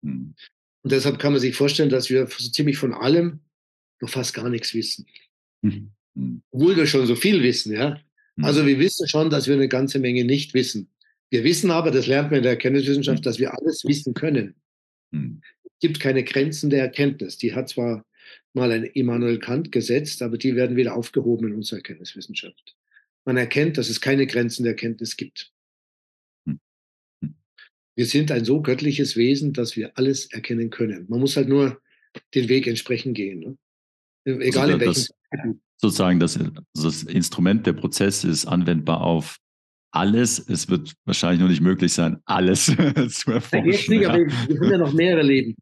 Hm. 0.03 0.33
Und 0.81 0.91
deshalb 0.91 1.19
kann 1.19 1.33
man 1.33 1.41
sich 1.41 1.55
vorstellen, 1.55 1.89
dass 1.89 2.09
wir 2.09 2.25
so 2.25 2.49
ziemlich 2.49 2.77
von 2.77 2.93
allem 2.93 3.39
noch 4.01 4.09
fast 4.09 4.33
gar 4.33 4.49
nichts 4.49 4.73
wissen. 4.73 5.05
Obwohl 6.51 6.75
wir 6.75 6.87
schon 6.87 7.05
so 7.05 7.15
viel 7.15 7.43
wissen, 7.43 7.73
ja. 7.73 8.01
Also 8.41 8.65
wir 8.65 8.79
wissen 8.79 9.07
schon, 9.07 9.29
dass 9.29 9.47
wir 9.47 9.55
eine 9.55 9.67
ganze 9.67 9.99
Menge 9.99 10.23
nicht 10.23 10.53
wissen. 10.53 10.89
Wir 11.29 11.43
wissen 11.43 11.69
aber, 11.69 11.91
das 11.91 12.07
lernt 12.07 12.31
man 12.31 12.37
in 12.37 12.43
der 12.43 12.53
Erkenntniswissenschaft, 12.53 13.25
dass 13.25 13.37
wir 13.37 13.53
alles 13.53 13.83
wissen 13.85 14.13
können. 14.13 14.55
Es 15.11 15.79
gibt 15.81 15.99
keine 15.99 16.23
Grenzen 16.23 16.69
der 16.69 16.81
Erkenntnis. 16.81 17.37
Die 17.37 17.53
hat 17.53 17.69
zwar 17.69 18.05
mal 18.59 18.71
ein 18.71 18.83
Immanuel 18.83 19.39
Kant 19.39 19.71
gesetzt, 19.71 20.21
aber 20.21 20.37
die 20.37 20.55
werden 20.55 20.77
wieder 20.77 20.95
aufgehoben 20.95 21.47
in 21.47 21.55
unserer 21.55 21.77
Erkenntniswissenschaft. 21.77 22.75
Man 23.25 23.37
erkennt, 23.37 23.77
dass 23.77 23.89
es 23.89 24.01
keine 24.01 24.27
Grenzen 24.27 24.63
der 24.63 24.73
Erkenntnis 24.73 25.17
gibt. 25.17 25.51
Wir 27.95 28.05
sind 28.05 28.31
ein 28.31 28.45
so 28.45 28.61
göttliches 28.61 29.17
Wesen, 29.17 29.51
dass 29.51 29.75
wir 29.75 29.97
alles 29.97 30.31
erkennen 30.31 30.69
können. 30.69 31.05
Man 31.09 31.19
muss 31.19 31.35
halt 31.35 31.49
nur 31.49 31.81
den 32.33 32.47
Weg 32.47 32.65
entsprechend 32.65 33.15
gehen. 33.15 33.39
Ne? 33.39 33.57
Egal 34.39 34.71
also 34.71 34.73
in 34.73 34.79
welchem. 34.79 35.13
Das, 35.31 35.55
sozusagen 35.77 36.19
das, 36.19 36.39
das 36.73 37.03
Instrument, 37.03 37.67
der 37.67 37.73
Prozess 37.73 38.23
ist 38.23 38.45
anwendbar 38.45 39.01
auf 39.01 39.37
alles. 39.91 40.39
Es 40.39 40.69
wird 40.69 40.93
wahrscheinlich 41.05 41.41
noch 41.41 41.49
nicht 41.49 41.61
möglich 41.61 41.93
sein, 41.93 42.17
alles 42.25 42.65
zu 43.09 43.31
erforschen. 43.31 43.67
Nicht, 43.67 43.89
ja. 43.89 44.15
wir 44.15 44.59
haben 44.59 44.71
ja 44.71 44.77
noch 44.77 44.93
mehrere 44.93 45.23
Leben. 45.23 45.55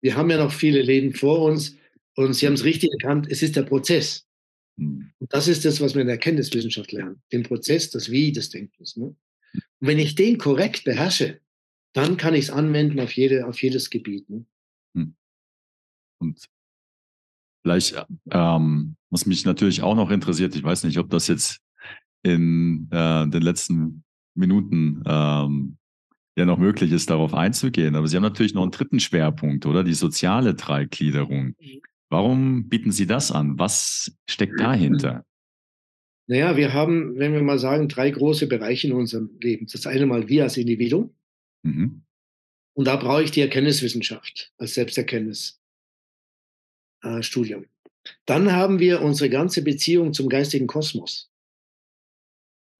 Wir 0.00 0.16
haben 0.16 0.30
ja 0.30 0.38
noch 0.38 0.52
viele 0.52 0.82
Leben 0.82 1.14
vor 1.14 1.40
uns. 1.42 1.76
Und 2.18 2.32
Sie 2.32 2.46
haben 2.46 2.54
es 2.54 2.64
richtig 2.64 2.90
erkannt, 2.90 3.28
es 3.30 3.44
ist 3.44 3.54
der 3.54 3.62
Prozess. 3.62 4.26
Hm. 4.76 5.12
Und 5.18 5.32
das 5.32 5.46
ist 5.46 5.64
das, 5.64 5.80
was 5.80 5.94
wir 5.94 6.00
in 6.00 6.08
der 6.08 6.16
Erkenntniswissenschaft 6.16 6.90
lernen. 6.90 7.22
Den 7.30 7.44
Prozess, 7.44 7.90
das 7.90 8.10
Wie 8.10 8.32
des 8.32 8.50
Denkens. 8.50 8.96
Ne? 8.96 9.04
Und 9.04 9.16
wenn 9.78 10.00
ich 10.00 10.16
den 10.16 10.36
korrekt 10.36 10.82
beherrsche, 10.82 11.40
dann 11.92 12.16
kann 12.16 12.34
ich 12.34 12.46
es 12.46 12.50
anwenden 12.50 12.98
auf, 12.98 13.12
jede, 13.12 13.46
auf 13.46 13.62
jedes 13.62 13.88
Gebiet. 13.88 14.28
Ne? 14.28 14.44
Hm. 14.96 15.14
Und 16.20 16.44
Vielleicht, 17.62 18.04
ähm, 18.32 18.96
was 19.10 19.26
mich 19.26 19.44
natürlich 19.44 19.82
auch 19.82 19.94
noch 19.94 20.10
interessiert, 20.10 20.56
ich 20.56 20.64
weiß 20.64 20.82
nicht, 20.84 20.98
ob 20.98 21.10
das 21.10 21.28
jetzt 21.28 21.60
in 22.24 22.88
äh, 22.90 23.28
den 23.28 23.42
letzten 23.42 24.02
Minuten 24.34 25.04
ähm, 25.06 25.76
ja 26.36 26.46
noch 26.46 26.58
möglich 26.58 26.90
ist, 26.90 27.10
darauf 27.10 27.32
einzugehen. 27.32 27.94
Aber 27.94 28.08
Sie 28.08 28.16
haben 28.16 28.24
natürlich 28.24 28.54
noch 28.54 28.62
einen 28.62 28.72
dritten 28.72 28.98
Schwerpunkt, 28.98 29.66
oder? 29.66 29.84
Die 29.84 29.94
soziale 29.94 30.54
Dreigliederung. 30.54 31.54
Warum 32.10 32.68
bieten 32.68 32.90
Sie 32.90 33.06
das 33.06 33.30
an? 33.30 33.58
Was 33.58 34.12
steckt 34.28 34.58
dahinter? 34.58 35.24
Naja, 36.26 36.56
wir 36.56 36.72
haben, 36.72 37.18
wenn 37.18 37.32
wir 37.32 37.42
mal 37.42 37.58
sagen, 37.58 37.88
drei 37.88 38.10
große 38.10 38.46
Bereiche 38.46 38.86
in 38.86 38.92
unserem 38.92 39.30
Leben. 39.40 39.66
Das 39.70 39.86
eine 39.86 40.06
mal 40.06 40.28
wir 40.28 40.44
als 40.44 40.56
Individuum. 40.56 41.14
Mhm. 41.62 42.02
Und 42.74 42.84
da 42.86 42.96
brauche 42.96 43.22
ich 43.22 43.30
die 43.30 43.40
Erkenntniswissenschaft 43.40 44.52
als 44.58 44.74
Selbsterkenntnis 44.74 45.60
äh. 47.02 47.66
Dann 48.26 48.52
haben 48.52 48.78
wir 48.78 49.02
unsere 49.02 49.30
ganze 49.30 49.62
Beziehung 49.62 50.12
zum 50.12 50.28
geistigen 50.28 50.66
Kosmos. 50.66 51.30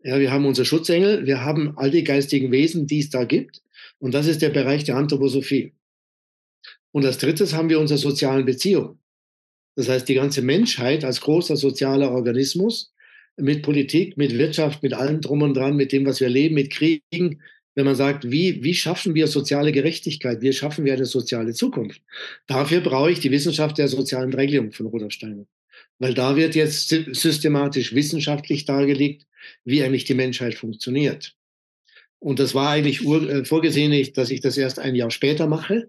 Ja, 0.03 0.21
wir 0.21 0.31
haben 0.31 0.47
unsere 0.47 0.65
Schutzengel, 0.65 1.27
wir 1.27 1.45
haben 1.45 1.77
all 1.77 1.91
die 1.91 2.05
geistigen 2.05 2.53
Wesen, 2.53 2.87
die 2.87 3.01
es 3.01 3.11
da 3.11 3.25
gibt. 3.25 3.63
Und 3.99 4.15
das 4.15 4.27
ist 4.27 4.43
der 4.43 4.51
Bereich 4.51 4.85
der 4.85 4.97
Anthroposophie. 4.97 5.75
Und 6.93 7.05
als 7.05 7.19
drittes 7.19 7.53
haben 7.53 7.69
wir 7.69 7.81
unsere 7.81 7.99
sozialen 7.99 8.45
Beziehungen. 8.45 9.01
Das 9.79 9.89
heißt, 9.89 10.09
die 10.09 10.15
ganze 10.15 10.43
Menschheit 10.43 11.05
als 11.05 11.21
großer 11.21 11.57
sozialer 11.57 12.11
Organismus 12.11 12.93
mit 13.37 13.63
Politik, 13.63 14.17
mit 14.17 14.37
Wirtschaft, 14.37 14.83
mit 14.83 14.93
allem 14.93 15.21
drum 15.21 15.43
und 15.43 15.55
dran, 15.55 15.77
mit 15.77 15.93
dem, 15.93 16.05
was 16.05 16.21
wir 16.21 16.29
leben, 16.29 16.57
mit 16.57 16.71
Kriegen, 16.71 17.41
wenn 17.77 17.85
man 17.85 17.95
sagt, 17.95 18.29
wie, 18.29 18.65
wie 18.65 18.75
schaffen 18.75 19.15
wir 19.15 19.29
soziale 19.29 19.71
Gerechtigkeit, 19.71 20.43
wie 20.43 20.53
schaffen 20.53 20.85
wir 20.85 20.95
eine 20.95 21.05
soziale 21.05 21.53
Zukunft? 21.53 22.03
Dafür 22.49 22.81
brauche 22.81 23.13
ich 23.13 23.21
die 23.21 23.31
Wissenschaft 23.31 23.79
der 23.79 23.87
sozialen 23.87 24.35
Regelung 24.35 24.73
von 24.73 24.87
Rudolf 24.87 25.13
Steiner. 25.13 25.47
Weil 26.01 26.13
da 26.13 26.35
wird 26.35 26.57
jetzt 26.57 26.89
systematisch 26.89 27.95
wissenschaftlich 27.95 28.65
dargelegt, 28.65 29.29
wie 29.65 29.85
eigentlich 29.85 30.07
die 30.07 30.15
Menschheit 30.15 30.57
funktioniert. 30.57 31.37
Und 32.19 32.41
das 32.41 32.53
war 32.53 32.71
eigentlich 32.71 33.07
äh, 33.07 33.45
vorgesehen, 33.45 34.13
dass 34.15 34.31
ich 34.31 34.41
das 34.41 34.57
erst 34.57 34.81
ein 34.81 34.97
Jahr 34.97 35.13
später 35.13 35.47
mache. 35.47 35.89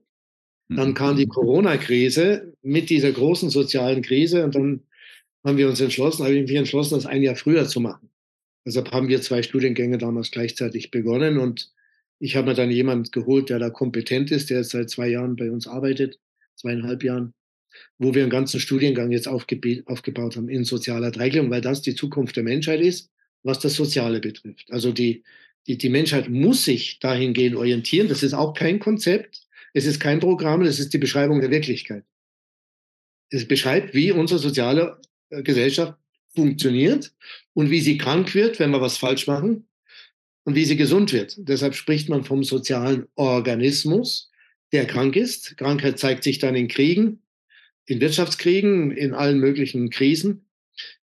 Dann 0.70 0.94
kam 0.94 1.18
die. 1.18 1.26
Corona-Krise 1.26 2.54
mit 2.62 2.90
dieser 2.90 3.12
großen 3.12 3.50
sozialen 3.50 4.02
Krise 4.02 4.44
und 4.44 4.56
dann 4.56 4.82
haben 5.44 5.58
wir 5.58 5.68
uns 5.68 5.82
entschlossen, 5.82 6.24
habe 6.24 6.36
ich 6.36 6.52
entschlossen, 6.56 6.96
das 6.96 7.06
ein 7.06 7.24
Jahr 7.24 7.36
früher 7.36 7.68
zu 7.68 7.80
machen. 7.80 8.10
Deshalb 8.66 8.92
haben 8.92 9.08
wir 9.08 9.22
zwei 9.22 9.42
Studiengänge 9.42 9.98
damals 9.98 10.32
gleichzeitig 10.32 10.92
begonnen 10.92 11.40
und 11.40 11.72
ich 12.20 12.36
habe 12.36 12.50
mir 12.50 12.54
dann 12.54 12.70
jemand 12.70 13.12
geholt, 13.12 13.50
der 13.50 13.60
da 13.60 13.70
kompetent 13.70 14.30
ist, 14.32 14.50
der 14.50 14.64
seit 14.64 14.90
zwei 14.90 15.08
Jahren 15.08 15.38
bei 15.38 15.50
uns 15.50 15.68
arbeitet, 15.68 16.20
zweieinhalb 16.56 17.04
Jahren, 17.04 17.34
wo 17.98 18.14
wir 18.14 18.22
einen 18.22 18.30
ganzen 18.30 18.60
Studiengang 18.60 19.12
jetzt 19.12 19.28
aufgebaut 19.28 20.36
haben 20.36 20.50
in 20.50 20.66
sozialer 20.66 21.12
Dreigliederung, 21.12 21.50
weil 21.50 21.62
das 21.62 21.82
die 21.82 21.96
Zukunft 21.96 22.36
der 22.36 22.44
Menschheit 22.44 22.82
ist, 22.82 23.10
was 23.42 23.60
das 23.60 23.76
Soziale 23.76 24.20
betrifft. 24.20 24.70
Also 24.72 24.92
die, 24.92 25.24
die, 25.66 25.78
die 25.78 25.90
Menschheit 25.90 26.30
muss 26.30 26.66
sich 26.66 27.00
dahingehend 27.00 27.56
orientieren. 27.56 28.10
Das 28.10 28.22
ist 28.22 28.34
auch 28.34 28.54
kein 28.54 28.80
Konzept, 28.80 29.48
es 29.74 29.86
ist 29.86 30.00
kein 30.00 30.20
Programm, 30.20 30.62
es 30.62 30.80
ist 30.80 30.94
die 30.94 30.98
Beschreibung 30.98 31.42
der 31.42 31.52
Wirklichkeit. 31.52 32.04
Es 33.30 33.48
beschreibt, 33.48 33.94
wie 33.94 34.12
unsere 34.12 34.40
soziale 34.40 35.00
äh, 35.30 35.44
Gesellschaft 35.44 35.98
funktioniert 36.36 37.14
und 37.54 37.70
wie 37.70 37.82
sie 37.82 37.98
krank 37.98 38.34
wird, 38.36 38.60
wenn 38.60 38.72
wir 38.72 38.82
was 38.82 38.98
falsch 38.98 39.28
machen 39.28 39.68
und 40.44 40.56
wie 40.56 40.66
sie 40.66 40.78
gesund 40.78 41.14
wird. 41.14 41.36
Deshalb 41.38 41.76
spricht 41.76 42.10
man 42.10 42.24
vom 42.24 42.44
sozialen 42.44 43.08
Organismus, 43.16 44.32
der 44.72 44.86
krank 44.86 45.16
ist. 45.16 45.58
Krankheit 45.58 46.00
zeigt 46.00 46.24
sich 46.24 46.40
dann 46.40 46.56
in 46.56 46.68
Kriegen, 46.68 47.24
in 47.86 48.02
Wirtschaftskriegen, 48.02 48.92
in 48.92 49.14
allen 49.14 49.40
möglichen 49.40 49.90
Krisen, 49.90 50.48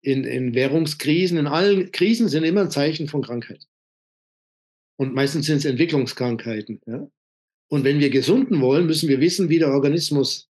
in, 0.01 0.25
in 0.25 0.53
Währungskrisen. 0.53 1.37
In 1.37 1.47
allen 1.47 1.91
Krisen 1.91 2.27
sind 2.27 2.43
immer 2.43 2.61
ein 2.61 2.71
Zeichen 2.71 3.07
von 3.07 3.21
Krankheit. 3.21 3.67
Und 4.97 5.13
meistens 5.13 5.45
sind 5.45 5.57
es 5.57 5.65
Entwicklungskrankheiten. 5.65 6.81
Ja? 6.85 7.07
Und 7.73 7.83
wenn 7.83 7.99
wir 7.99 8.11
gesunden 8.11 8.61
wollen, 8.61 8.85
müssen 8.85 9.09
wir 9.09 9.19
wissen, 9.19 9.49
wie 9.49 9.57
der 9.57 9.71
Organismus 9.71 10.47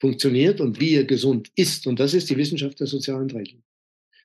funktioniert 0.00 0.60
und 0.60 0.78
wie 0.78 0.94
er 0.94 1.02
gesund 1.02 1.50
ist. 1.56 1.88
Und 1.88 1.98
das 1.98 2.14
ist 2.14 2.30
die 2.30 2.36
Wissenschaft 2.36 2.78
der 2.78 2.86
sozialen 2.86 3.28
Regeln 3.28 3.64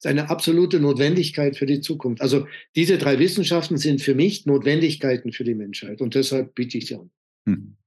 ist 0.03 0.07
eine 0.07 0.29
absolute 0.29 0.79
Notwendigkeit 0.79 1.55
für 1.55 1.65
die 1.65 1.79
Zukunft. 1.79 2.21
Also 2.21 2.45
diese 2.75 2.97
drei 2.97 3.19
Wissenschaften 3.19 3.77
sind 3.77 4.01
für 4.01 4.15
mich 4.15 4.45
Notwendigkeiten 4.45 5.31
für 5.31 5.43
die 5.43 5.55
Menschheit 5.55 6.01
und 6.01 6.13
deshalb 6.13 6.53
biete 6.55 6.77
ich 6.77 6.87
sie 6.87 6.95
an. 6.95 7.09
Hm. 7.47 7.77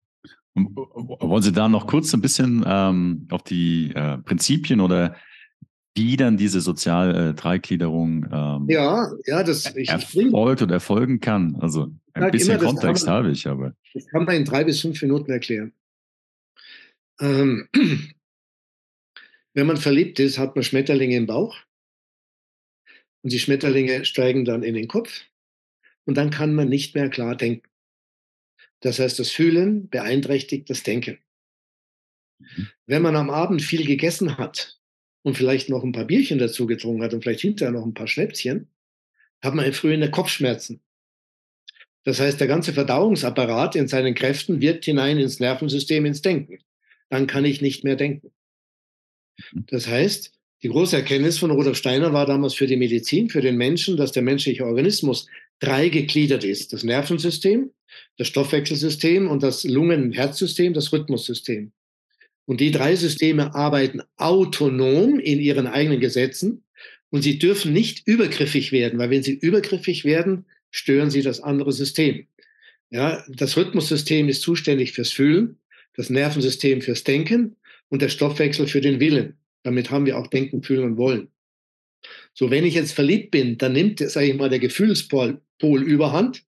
Wollen 0.55 1.43
Sie 1.43 1.53
da 1.53 1.69
noch 1.69 1.87
kurz 1.87 2.15
ein 2.15 2.23
bisschen 2.23 2.65
ähm, 2.67 3.29
auf 3.31 3.43
die 3.43 3.93
äh, 3.95 4.19
Prinzipien 4.19 4.81
oder 4.81 5.15
wie 5.95 6.17
dann 6.17 6.39
diese 6.39 6.61
Sozial-Dreigliederung 6.61 8.25
äh, 8.25 8.29
ähm, 8.35 8.67
ja, 8.69 9.11
ja, 9.27 9.43
das, 9.43 9.77
ich, 9.77 9.91
erfolgt 9.91 10.63
oder 10.63 10.75
erfolgen 10.75 11.21
kann? 11.21 11.57
Also 11.61 11.93
ein 12.25 12.31
bisschen 12.31 12.59
immer, 12.59 12.65
Kontext 12.65 13.07
man, 13.07 13.15
habe 13.15 13.31
ich, 13.31 13.47
aber. 13.47 13.75
Das 13.95 14.07
kann 14.09 14.25
man 14.25 14.37
in 14.37 14.45
drei 14.45 14.65
bis 14.65 14.81
fünf 14.81 15.01
Minuten 15.03 15.31
erklären. 15.31 15.73
Ähm, 17.21 17.69
wenn 19.55 19.67
man 19.67 19.77
verliebt 19.77 20.19
ist, 20.21 20.39
hat 20.39 20.55
man 20.55 20.65
Schmetterlinge 20.65 21.17
im 21.17 21.27
Bauch. 21.27 21.57
Und 23.23 23.33
die 23.33 23.39
Schmetterlinge 23.39 24.05
steigen 24.05 24.45
dann 24.45 24.63
in 24.63 24.75
den 24.75 24.89
Kopf 24.89 25.25
und 26.05 26.17
dann 26.17 26.31
kann 26.31 26.55
man 26.55 26.69
nicht 26.69 26.95
mehr 26.95 27.11
klar 27.11 27.37
denken. 27.37 27.69
Das 28.81 28.99
heißt, 28.99 29.19
das 29.19 29.31
Fühlen 29.31 29.89
beeinträchtigt 29.89 30.71
das 30.71 30.83
Denken. 30.83 31.19
Mhm. 32.39 32.69
Wenn 32.87 33.03
man 33.03 33.17
am 33.17 33.31
Abend 33.31 33.63
viel 33.63 33.85
gegessen 33.85 34.39
hat 34.39 34.79
und 35.23 35.37
vielleicht 35.37 35.69
noch 35.69 35.83
ein 35.83 35.93
paar 35.93 36.05
Bierchen 36.05 36.39
dazu 36.39 36.67
getrunken 36.67 37.03
hat 37.03 37.15
und 37.15 37.23
vielleicht 37.23 37.41
hinterher 37.41 37.73
noch 37.73 37.85
ein 37.85 37.95
paar 37.95 38.07
Schnäpschen, 38.07 38.71
hat 39.43 39.55
man 39.55 39.73
früher 39.73 39.95
in 39.95 40.01
der 40.01 40.11
Kopfschmerzen. 40.11 40.81
Das 42.07 42.21
heißt, 42.21 42.39
der 42.39 42.47
ganze 42.47 42.73
Verdauungsapparat 42.73 43.75
in 43.75 43.89
seinen 43.89 44.15
Kräften 44.15 44.61
wirkt 44.61 44.85
hinein 44.85 45.19
ins 45.19 45.41
Nervensystem, 45.41 46.07
ins 46.07 46.23
Denken. 46.23 46.61
Dann 47.11 47.27
kann 47.27 47.45
ich 47.45 47.61
nicht 47.61 47.83
mehr 47.83 47.97
denken. 47.97 48.31
Das 49.67 49.89
heißt, 49.89 50.31
die 50.63 50.69
große 50.69 50.95
Erkenntnis 50.95 51.39
von 51.39 51.51
Rudolf 51.51 51.77
Steiner 51.77 52.13
war 52.13 52.25
damals 52.25 52.55
für 52.55 52.69
die 52.69 52.77
Medizin, 52.77 53.29
für 53.29 53.41
den 53.41 53.57
Menschen, 53.57 53.97
dass 53.97 54.13
der 54.13 54.23
menschliche 54.23 54.65
Organismus 54.65 55.27
drei 55.59 55.89
gegliedert 55.89 56.45
ist. 56.45 56.73
Das 56.73 56.85
Nervensystem, 56.85 57.73
das 58.19 58.29
Stoffwechselsystem 58.29 59.29
und 59.29 59.43
das 59.43 59.65
Lungen-Herzsystem, 59.65 60.75
das 60.75 60.93
Rhythmussystem. 60.93 61.73
Und 62.45 62.61
die 62.61 62.71
drei 62.71 62.95
Systeme 62.95 63.53
arbeiten 63.53 64.03
autonom 64.17 65.19
in 65.19 65.41
ihren 65.41 65.67
eigenen 65.67 65.99
Gesetzen 65.99 66.63
und 67.11 67.23
sie 67.23 67.41
dürfen 67.41 67.73
nicht 67.73 68.07
übergriffig 68.07 68.71
werden, 68.71 69.01
weil 69.01 69.11
wenn 69.11 69.25
sie 69.25 69.35
übergriffig 69.35 70.05
werden, 70.05 70.47
stören 70.77 71.11
sie 71.11 71.23
das 71.23 71.41
andere 71.41 71.73
System. 71.73 72.27
Ja, 72.91 73.25
das 73.29 73.57
Rhythmussystem 73.57 74.29
ist 74.29 74.43
zuständig 74.43 74.93
fürs 74.93 75.11
Fühlen, 75.11 75.59
das 75.95 76.11
Nervensystem 76.11 76.83
fürs 76.83 77.03
Denken 77.03 77.57
und 77.89 78.03
der 78.03 78.11
Stoffwechsel 78.11 78.69
für 78.69 78.81
den 78.81 79.01
Willen. 79.01 79.37
Damit 79.63 79.91
haben 79.91 80.07
wir 80.07 80.19
auch 80.19 80.27
Denken, 80.27 80.63
Fühlen 80.63 80.85
und 80.85 80.97
Wollen. 80.99 81.29
So, 82.35 82.51
wenn 82.51 82.65
ich 82.65 82.75
jetzt 82.75 82.93
verliebt 82.93 83.31
bin, 83.31 83.59
dann 83.59 83.73
nimmt, 83.73 83.99
sage 83.99 84.27
ich 84.27 84.37
mal, 84.37 84.51
der 84.51 84.59
Gefühlspol 84.59 85.41
Pol 85.59 85.83
überhand, 85.83 86.45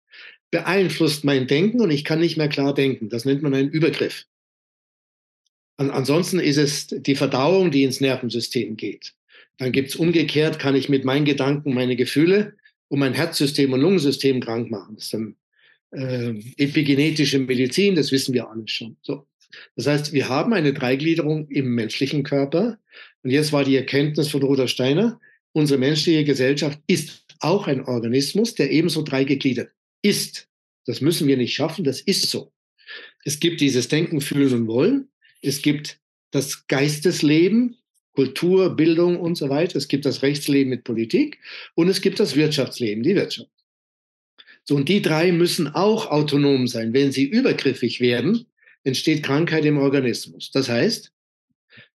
beeinflusst 0.50 1.24
mein 1.24 1.46
Denken 1.46 1.80
und 1.80 1.90
ich 1.90 2.04
kann 2.04 2.20
nicht 2.20 2.36
mehr 2.36 2.48
klar 2.48 2.74
denken. 2.74 3.08
Das 3.08 3.24
nennt 3.24 3.42
man 3.42 3.54
einen 3.54 3.70
Übergriff. 3.70 4.26
An, 5.78 5.90
ansonsten 5.90 6.38
ist 6.38 6.58
es 6.58 6.88
die 6.88 7.16
Verdauung, 7.16 7.70
die 7.70 7.84
ins 7.84 8.00
Nervensystem 8.00 8.76
geht. 8.76 9.14
Dann 9.56 9.72
gibt 9.72 9.88
es 9.88 9.96
umgekehrt, 9.96 10.58
kann 10.58 10.76
ich 10.76 10.88
mit 10.88 11.04
meinen 11.04 11.24
Gedanken 11.24 11.72
meine 11.74 11.96
Gefühle 11.96 12.57
und 12.88 12.98
mein 12.98 13.14
Herzsystem 13.14 13.72
und 13.72 13.80
Lungensystem 13.80 14.40
krank 14.40 14.70
machen. 14.70 14.96
Das 14.96 15.04
ist 15.04 15.14
dann 15.14 15.36
äh, 15.90 16.34
epigenetische 16.56 17.38
Medizin, 17.38 17.94
das 17.94 18.12
wissen 18.12 18.34
wir 18.34 18.48
alles 18.48 18.70
schon. 18.70 18.96
So. 19.02 19.26
Das 19.76 19.86
heißt, 19.86 20.12
wir 20.12 20.28
haben 20.28 20.52
eine 20.52 20.72
Dreigliederung 20.72 21.48
im 21.48 21.74
menschlichen 21.74 22.22
Körper. 22.22 22.78
Und 23.22 23.30
jetzt 23.30 23.52
war 23.52 23.64
die 23.64 23.76
Erkenntnis 23.76 24.28
von 24.28 24.42
Rudolf 24.42 24.70
Steiner, 24.70 25.20
unsere 25.52 25.80
menschliche 25.80 26.24
Gesellschaft 26.24 26.78
ist 26.86 27.24
auch 27.40 27.66
ein 27.66 27.84
Organismus, 27.84 28.54
der 28.54 28.70
ebenso 28.70 29.02
dreigegliedert 29.02 29.70
ist. 30.02 30.48
Das 30.84 31.00
müssen 31.00 31.26
wir 31.26 31.36
nicht 31.36 31.54
schaffen, 31.54 31.84
das 31.84 32.00
ist 32.00 32.30
so. 32.30 32.52
Es 33.24 33.40
gibt 33.40 33.60
dieses 33.60 33.88
Denken, 33.88 34.20
Fühlen 34.20 34.52
und 34.54 34.66
Wollen. 34.68 35.08
Es 35.42 35.62
gibt 35.62 36.00
das 36.30 36.66
Geistesleben, 36.66 37.76
Kultur, 38.18 38.74
Bildung 38.74 39.20
und 39.20 39.36
so 39.36 39.48
weiter. 39.48 39.78
Es 39.78 39.86
gibt 39.86 40.04
das 40.04 40.22
Rechtsleben 40.22 40.70
mit 40.70 40.82
Politik 40.82 41.38
und 41.76 41.86
es 41.86 42.00
gibt 42.00 42.18
das 42.18 42.34
Wirtschaftsleben, 42.34 43.04
die 43.04 43.14
Wirtschaft. 43.14 43.52
So, 44.64 44.74
und 44.74 44.88
die 44.88 45.02
drei 45.02 45.30
müssen 45.30 45.68
auch 45.68 46.10
autonom 46.10 46.66
sein. 46.66 46.92
Wenn 46.92 47.12
sie 47.12 47.26
übergriffig 47.26 48.00
werden, 48.00 48.46
entsteht 48.82 49.22
Krankheit 49.22 49.64
im 49.64 49.78
Organismus. 49.78 50.50
Das 50.50 50.68
heißt, 50.68 51.12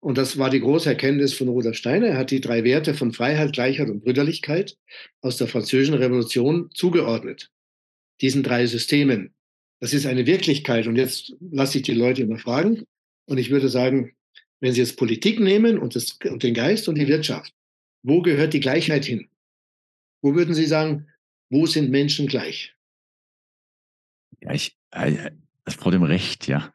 und 0.00 0.18
das 0.18 0.36
war 0.36 0.50
die 0.50 0.60
große 0.60 0.90
Erkenntnis 0.90 1.32
von 1.32 1.48
Rudolf 1.48 1.78
Steiner, 1.78 2.08
er 2.08 2.18
hat 2.18 2.30
die 2.30 2.42
drei 2.42 2.64
Werte 2.64 2.92
von 2.92 3.12
Freiheit, 3.12 3.54
Gleichheit 3.54 3.88
und 3.88 4.04
Brüderlichkeit 4.04 4.76
aus 5.22 5.38
der 5.38 5.46
Französischen 5.46 5.94
Revolution 5.94 6.68
zugeordnet. 6.74 7.50
Diesen 8.20 8.42
drei 8.42 8.66
Systemen. 8.66 9.32
Das 9.80 9.94
ist 9.94 10.04
eine 10.04 10.26
Wirklichkeit. 10.26 10.86
Und 10.86 10.96
jetzt 10.96 11.32
lasse 11.50 11.78
ich 11.78 11.84
die 11.84 11.94
Leute 11.94 12.20
immer 12.20 12.36
fragen. 12.36 12.84
Und 13.24 13.38
ich 13.38 13.48
würde 13.48 13.70
sagen, 13.70 14.12
wenn 14.60 14.72
Sie 14.72 14.80
jetzt 14.80 14.96
Politik 14.96 15.40
nehmen 15.40 15.78
und, 15.78 15.96
das, 15.96 16.18
und 16.24 16.42
den 16.42 16.54
Geist 16.54 16.88
und 16.88 16.96
die 16.96 17.08
Wirtschaft, 17.08 17.52
wo 18.02 18.22
gehört 18.22 18.52
die 18.52 18.60
Gleichheit 18.60 19.04
hin? 19.04 19.28
Wo 20.22 20.34
würden 20.34 20.54
Sie 20.54 20.66
sagen, 20.66 21.08
wo 21.50 21.66
sind 21.66 21.90
Menschen 21.90 22.26
gleich? 22.26 22.74
Ja, 24.40 24.52
ich, 24.52 24.76
äh, 24.92 25.30
vor 25.68 25.92
dem 25.92 26.02
Recht, 26.02 26.46
ja. 26.46 26.72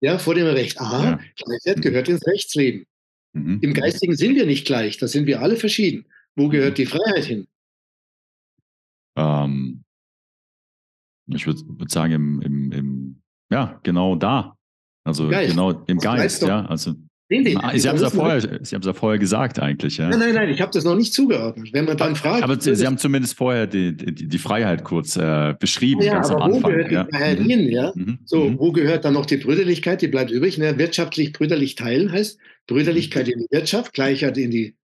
Ja, 0.00 0.18
vor 0.18 0.34
dem 0.34 0.46
Recht. 0.46 0.80
Aha, 0.80 1.04
ja. 1.04 1.20
Gleichheit 1.36 1.82
gehört 1.82 2.08
ins 2.08 2.26
Rechtsleben. 2.26 2.86
Mhm. 3.32 3.58
Im 3.62 3.74
Geistigen 3.74 4.16
sind 4.16 4.36
wir 4.36 4.46
nicht 4.46 4.66
gleich, 4.66 4.98
da 4.98 5.08
sind 5.08 5.26
wir 5.26 5.40
alle 5.40 5.56
verschieden. 5.56 6.06
Wo 6.36 6.46
mhm. 6.46 6.50
gehört 6.50 6.78
die 6.78 6.86
Freiheit 6.86 7.24
hin? 7.24 7.48
Ähm, 9.16 9.84
ich 11.26 11.46
würde 11.46 11.60
würd 11.66 11.90
sagen, 11.90 12.12
im, 12.12 12.40
im, 12.42 12.72
im, 12.72 13.22
ja, 13.50 13.80
genau 13.82 14.14
da. 14.16 14.56
Also 15.04 15.28
Geist. 15.28 15.50
genau 15.50 15.70
im 15.70 15.98
Geist, 15.98 16.42
ja. 16.42 16.64
Also 16.66 16.94
Nee, 17.30 17.40
nee, 17.40 17.50
Sie 17.78 17.88
haben 17.88 17.96
es 17.96 18.02
ja, 18.02 18.08
vorher, 18.08 18.40
Sie 18.40 18.48
haben 18.74 18.80
es 18.80 18.86
ja 18.86 18.94
vorher 18.94 19.18
gesagt 19.18 19.58
eigentlich. 19.58 19.98
Ja? 19.98 20.08
Nein, 20.08 20.18
nein, 20.18 20.34
nein, 20.34 20.48
ich 20.48 20.62
habe 20.62 20.72
das 20.72 20.84
noch 20.84 20.96
nicht 20.96 21.12
zugeordnet. 21.12 21.74
Wenn 21.74 21.84
man 21.84 21.98
dann 21.98 22.16
fragt. 22.16 22.42
Aber 22.42 22.58
Sie, 22.58 22.74
Sie 22.74 22.86
haben 22.86 22.96
zumindest 22.96 23.36
vorher 23.36 23.66
die, 23.66 23.94
die, 23.94 24.28
die 24.28 24.38
Freiheit 24.38 24.82
kurz 24.82 25.16
äh, 25.16 25.54
beschrieben, 25.58 26.00
ja, 26.00 26.22
aber 26.22 26.42
Anfang. 26.42 26.62
Wo 26.62 26.68
gehört 26.68 26.90
ja. 26.90 27.04
die 27.04 27.10
Freiheit 27.10 27.40
mhm. 27.40 27.44
hin? 27.44 27.68
Ja? 27.68 27.92
Mhm. 27.94 28.18
So, 28.24 28.48
mhm. 28.48 28.58
wo 28.58 28.72
gehört 28.72 29.04
dann 29.04 29.12
noch 29.12 29.26
die 29.26 29.36
Brüderlichkeit? 29.36 30.00
Die 30.00 30.08
bleibt 30.08 30.30
übrig. 30.30 30.56
Ne? 30.56 30.78
Wirtschaftlich 30.78 31.34
brüderlich 31.34 31.74
teilen 31.74 32.10
heißt 32.10 32.38
Brüderlichkeit 32.66 33.26
mhm. 33.26 33.32
in 33.34 33.38
die 33.40 33.46
Wirtschaft, 33.50 33.92
Gleichheit 33.92 34.38
in 34.38 34.50
die, 34.50 34.74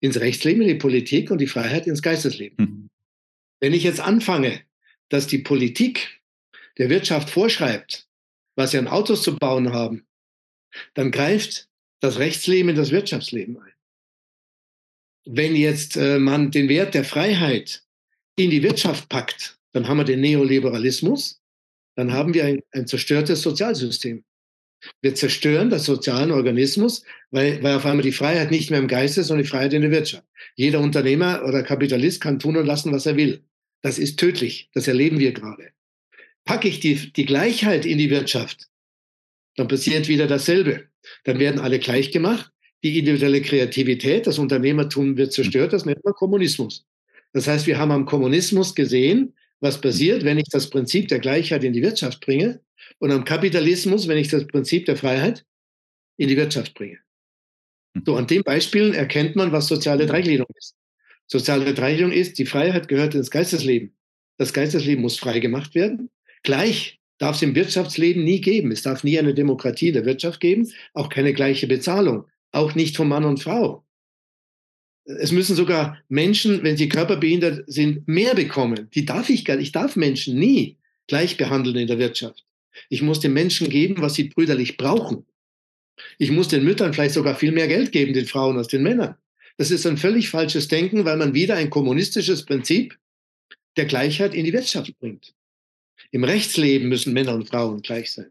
ins 0.00 0.20
Rechtsleben, 0.20 0.60
in 0.60 0.68
die 0.68 0.74
Politik 0.74 1.30
und 1.30 1.38
die 1.38 1.46
Freiheit 1.46 1.86
ins 1.86 2.02
Geistesleben. 2.02 2.56
Mhm. 2.58 2.90
Wenn 3.60 3.72
ich 3.72 3.82
jetzt 3.82 4.00
anfange, 4.00 4.60
dass 5.08 5.26
die 5.26 5.38
Politik 5.38 6.20
der 6.76 6.90
Wirtschaft 6.90 7.30
vorschreibt, 7.30 8.08
was 8.56 8.72
sie 8.72 8.78
an 8.78 8.88
Autos 8.88 9.22
zu 9.22 9.36
bauen 9.36 9.72
haben, 9.72 10.04
dann 10.92 11.10
greift 11.10 11.68
das 12.04 12.18
Rechtsleben 12.18 12.68
in 12.68 12.76
das 12.76 12.90
Wirtschaftsleben 12.90 13.56
ein. 13.58 13.72
Wenn 15.26 15.56
jetzt 15.56 15.96
äh, 15.96 16.18
man 16.18 16.50
den 16.50 16.68
Wert 16.68 16.94
der 16.94 17.04
Freiheit 17.04 17.82
in 18.36 18.50
die 18.50 18.62
Wirtschaft 18.62 19.08
packt, 19.08 19.58
dann 19.72 19.88
haben 19.88 19.96
wir 19.96 20.04
den 20.04 20.20
Neoliberalismus, 20.20 21.40
dann 21.96 22.12
haben 22.12 22.34
wir 22.34 22.44
ein, 22.44 22.62
ein 22.72 22.86
zerstörtes 22.86 23.40
Sozialsystem. 23.40 24.22
Wir 25.00 25.14
zerstören 25.14 25.70
das 25.70 25.86
sozialen 25.86 26.30
Organismus, 26.30 27.04
weil, 27.30 27.62
weil 27.62 27.76
auf 27.76 27.86
einmal 27.86 28.02
die 28.02 28.12
Freiheit 28.12 28.50
nicht 28.50 28.70
mehr 28.70 28.80
im 28.80 28.88
Geist 28.88 29.16
ist, 29.16 29.28
sondern 29.28 29.44
die 29.44 29.48
Freiheit 29.48 29.72
in 29.72 29.80
der 29.80 29.90
Wirtschaft. 29.90 30.26
Jeder 30.56 30.80
Unternehmer 30.80 31.42
oder 31.46 31.62
Kapitalist 31.62 32.20
kann 32.20 32.38
tun 32.38 32.58
und 32.58 32.66
lassen, 32.66 32.92
was 32.92 33.06
er 33.06 33.16
will. 33.16 33.42
Das 33.80 33.98
ist 33.98 34.18
tödlich. 34.18 34.68
Das 34.74 34.88
erleben 34.88 35.18
wir 35.18 35.32
gerade. 35.32 35.70
Packe 36.44 36.68
ich 36.68 36.80
die, 36.80 37.12
die 37.12 37.24
Gleichheit 37.24 37.86
in 37.86 37.96
die 37.96 38.10
Wirtschaft, 38.10 38.68
dann 39.56 39.68
passiert 39.68 40.08
wieder 40.08 40.26
dasselbe. 40.26 40.88
Dann 41.24 41.38
werden 41.38 41.60
alle 41.60 41.78
gleich 41.78 42.10
gemacht. 42.10 42.50
Die 42.82 42.98
individuelle 42.98 43.40
Kreativität, 43.40 44.26
das 44.26 44.38
Unternehmertum 44.38 45.16
wird 45.16 45.32
zerstört. 45.32 45.72
Das 45.72 45.86
nennt 45.86 46.04
man 46.04 46.14
Kommunismus. 46.14 46.86
Das 47.32 47.46
heißt, 47.46 47.66
wir 47.66 47.78
haben 47.78 47.90
am 47.90 48.06
Kommunismus 48.06 48.74
gesehen, 48.74 49.34
was 49.60 49.80
passiert, 49.80 50.24
wenn 50.24 50.38
ich 50.38 50.48
das 50.50 50.68
Prinzip 50.68 51.08
der 51.08 51.18
Gleichheit 51.18 51.64
in 51.64 51.72
die 51.72 51.82
Wirtschaft 51.82 52.20
bringe 52.20 52.60
und 52.98 53.10
am 53.10 53.24
Kapitalismus, 53.24 54.08
wenn 54.08 54.18
ich 54.18 54.28
das 54.28 54.46
Prinzip 54.46 54.84
der 54.84 54.96
Freiheit 54.96 55.44
in 56.16 56.28
die 56.28 56.36
Wirtschaft 56.36 56.74
bringe. 56.74 56.98
So, 58.04 58.16
an 58.16 58.26
den 58.26 58.42
Beispielen 58.42 58.92
erkennt 58.92 59.36
man, 59.36 59.52
was 59.52 59.68
soziale 59.68 60.06
Dreigliederung 60.06 60.52
ist. 60.56 60.74
Soziale 61.26 61.72
Dreigliederung 61.74 62.12
ist, 62.12 62.38
die 62.38 62.46
Freiheit 62.46 62.88
gehört 62.88 63.14
ins 63.14 63.30
Geistesleben. 63.30 63.96
Das 64.36 64.52
Geistesleben 64.52 65.02
muss 65.02 65.18
frei 65.18 65.38
gemacht 65.38 65.74
werden. 65.74 66.10
Gleich 66.42 67.00
darf 67.18 67.36
es 67.36 67.42
im 67.42 67.54
Wirtschaftsleben 67.54 68.24
nie 68.24 68.40
geben. 68.40 68.72
Es 68.72 68.82
darf 68.82 69.04
nie 69.04 69.18
eine 69.18 69.34
Demokratie 69.34 69.92
der 69.92 70.04
Wirtschaft 70.04 70.40
geben, 70.40 70.70
auch 70.92 71.08
keine 71.08 71.32
gleiche 71.32 71.66
Bezahlung, 71.66 72.24
auch 72.52 72.74
nicht 72.74 72.96
von 72.96 73.08
Mann 73.08 73.24
und 73.24 73.42
Frau. 73.42 73.84
Es 75.06 75.32
müssen 75.32 75.54
sogar 75.54 76.02
Menschen, 76.08 76.62
wenn 76.62 76.76
sie 76.76 76.88
körperbehindert 76.88 77.64
sind, 77.66 78.08
mehr 78.08 78.34
bekommen. 78.34 78.88
Die 78.94 79.04
darf 79.04 79.28
ich 79.28 79.44
gar 79.44 79.56
nicht. 79.56 79.66
Ich 79.66 79.72
darf 79.72 79.96
Menschen 79.96 80.38
nie 80.38 80.78
gleich 81.06 81.36
behandeln 81.36 81.76
in 81.76 81.86
der 81.86 81.98
Wirtschaft. 81.98 82.44
Ich 82.88 83.02
muss 83.02 83.20
den 83.20 83.34
Menschen 83.34 83.68
geben, 83.68 83.96
was 83.98 84.14
sie 84.14 84.24
brüderlich 84.24 84.76
brauchen. 84.76 85.26
Ich 86.18 86.30
muss 86.30 86.48
den 86.48 86.64
Müttern 86.64 86.92
vielleicht 86.92 87.14
sogar 87.14 87.36
viel 87.36 87.52
mehr 87.52 87.68
Geld 87.68 87.92
geben, 87.92 88.14
den 88.14 88.26
Frauen 88.26 88.56
als 88.56 88.68
den 88.68 88.82
Männern. 88.82 89.16
Das 89.56 89.70
ist 89.70 89.86
ein 89.86 89.98
völlig 89.98 90.30
falsches 90.30 90.68
Denken, 90.68 91.04
weil 91.04 91.16
man 91.16 91.34
wieder 91.34 91.54
ein 91.54 91.70
kommunistisches 91.70 92.44
Prinzip 92.44 92.98
der 93.76 93.84
Gleichheit 93.84 94.34
in 94.34 94.44
die 94.44 94.52
Wirtschaft 94.52 94.98
bringt. 94.98 95.34
Im 96.10 96.24
Rechtsleben 96.24 96.88
müssen 96.88 97.12
Männer 97.12 97.34
und 97.34 97.48
Frauen 97.48 97.82
gleich 97.82 98.12
sein. 98.12 98.30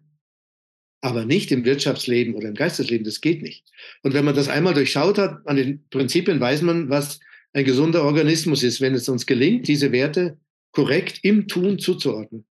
Aber 1.01 1.26
nicht 1.26 1.51
im 1.51 1.66
Wirtschaftsleben 1.66 2.34
oder 2.34 2.47
im 2.47 2.55
Geistesleben, 2.55 3.03
das 3.03 3.20
geht 3.20 3.41
nicht. 3.41 3.66
Und 4.03 4.14
wenn 4.14 4.24
man 4.24 4.36
das 4.36 4.47
einmal 4.47 4.74
durchschaut 4.74 5.18
hat, 5.18 5.45
an 5.45 5.57
den 5.57 5.84
Prinzipien 5.89 6.39
weiß 6.39 6.61
man, 6.61 6.89
was 6.89 7.20
ein 7.51 7.66
gesunder 7.66 8.03
Organismus 8.03 8.64
ist, 8.64 8.82
wenn 8.82 8.95
es 8.95 9.09
uns 9.09 9.26
gelingt, 9.26 9.68
diese 9.68 9.91
Werte 9.91 10.38
korrekt 10.72 11.20
im 11.24 11.47
Tun 11.47 11.78
zuzuordnen. 11.78 12.45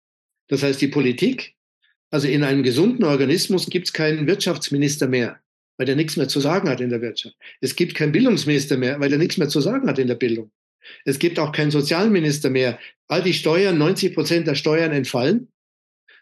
Das 0.48 0.64
heißt, 0.64 0.82
die 0.82 0.90
Politik, 0.90 1.56
also 2.10 2.28
in 2.28 2.44
einem 2.44 2.62
gesunden 2.62 3.06
Organismus 3.06 3.68
gibt 3.70 3.88
es 3.88 3.94
keinen 3.94 4.28
Wirtschaftsminister 4.28 5.08
mehr, 5.08 5.40
weil 5.78 5.86
der 5.86 5.96
nichts 5.96 6.18
mehr 6.18 6.28
zu 6.28 6.40
sagen 6.42 6.70
hat 6.70 6.82
in 6.82 6.90
der 6.90 7.02
Wirtschaft. 7.02 7.36
Es 7.62 7.76
gibt 7.76 7.96
keinen 7.96 8.12
Bildungsminister 8.12 8.78
mehr, 8.78 9.00
weil 9.00 9.10
der 9.10 9.18
nichts 9.18 9.38
mehr 9.38 9.50
zu 9.50 9.62
sagen 9.62 9.88
hat 9.88 9.98
in 9.98 10.08
der 10.08 10.16
Bildung. 10.16 10.52
Es 11.06 11.20
gibt 11.20 11.40
auch 11.40 11.52
keinen 11.52 11.72
Sozialminister 11.72 12.50
mehr. 12.50 12.80
All 13.08 13.22
die 13.22 13.34
Steuern, 13.34 13.78
90 13.78 14.14
Prozent 14.14 14.48
der 14.48 14.56
Steuern 14.56 14.92
entfallen, 14.92 15.50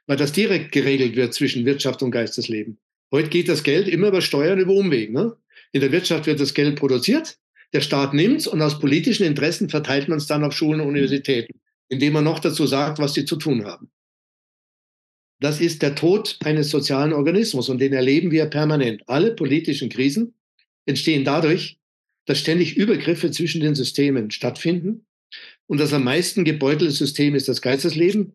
weil 0.07 0.17
das 0.17 0.31
direkt 0.31 0.71
geregelt 0.71 1.15
wird 1.15 1.33
zwischen 1.33 1.65
Wirtschaft 1.65 2.01
und 2.01 2.11
Geistesleben. 2.11 2.79
Heute 3.11 3.29
geht 3.29 3.49
das 3.49 3.63
Geld 3.63 3.87
immer 3.87 4.07
über 4.09 4.21
Steuern, 4.21 4.59
über 4.59 4.73
Umwegen. 4.73 5.13
Ne? 5.13 5.35
In 5.71 5.81
der 5.81 5.91
Wirtschaft 5.91 6.25
wird 6.25 6.39
das 6.39 6.53
Geld 6.53 6.77
produziert, 6.77 7.37
Der 7.71 7.81
Staat 7.81 8.15
nimmt's 8.15 8.47
und 8.47 8.61
aus 8.63 8.79
politischen 8.79 9.27
Interessen 9.27 9.69
verteilt 9.69 10.07
man 10.07 10.17
es 10.17 10.25
dann 10.25 10.43
auf 10.43 10.53
Schulen 10.53 10.81
und 10.81 10.87
Universitäten, 10.87 11.59
indem 11.87 12.13
man 12.13 12.23
noch 12.23 12.39
dazu 12.39 12.65
sagt, 12.65 12.97
was 12.97 13.13
sie 13.13 13.25
zu 13.25 13.35
tun 13.35 13.63
haben. 13.65 13.91
Das 15.39 15.61
ist 15.61 15.81
der 15.81 15.95
Tod 15.95 16.37
eines 16.43 16.69
sozialen 16.69 17.13
Organismus 17.13 17.69
und 17.69 17.79
den 17.79 17.93
erleben 17.93 18.31
wir 18.31 18.47
permanent. 18.47 19.03
Alle 19.07 19.35
politischen 19.35 19.89
Krisen 19.89 20.33
entstehen 20.85 21.23
dadurch, 21.23 21.78
dass 22.29 22.37
ständig 22.37 22.77
Übergriffe 22.77 23.31
zwischen 23.31 23.59
den 23.59 23.73
Systemen 23.73 24.29
stattfinden. 24.29 25.07
Und 25.65 25.79
das 25.79 25.93
am 25.93 26.03
meisten 26.03 26.45
gebeutelte 26.45 26.93
System 26.93 27.33
ist 27.33 27.47
das 27.47 27.59
Geistesleben. 27.59 28.33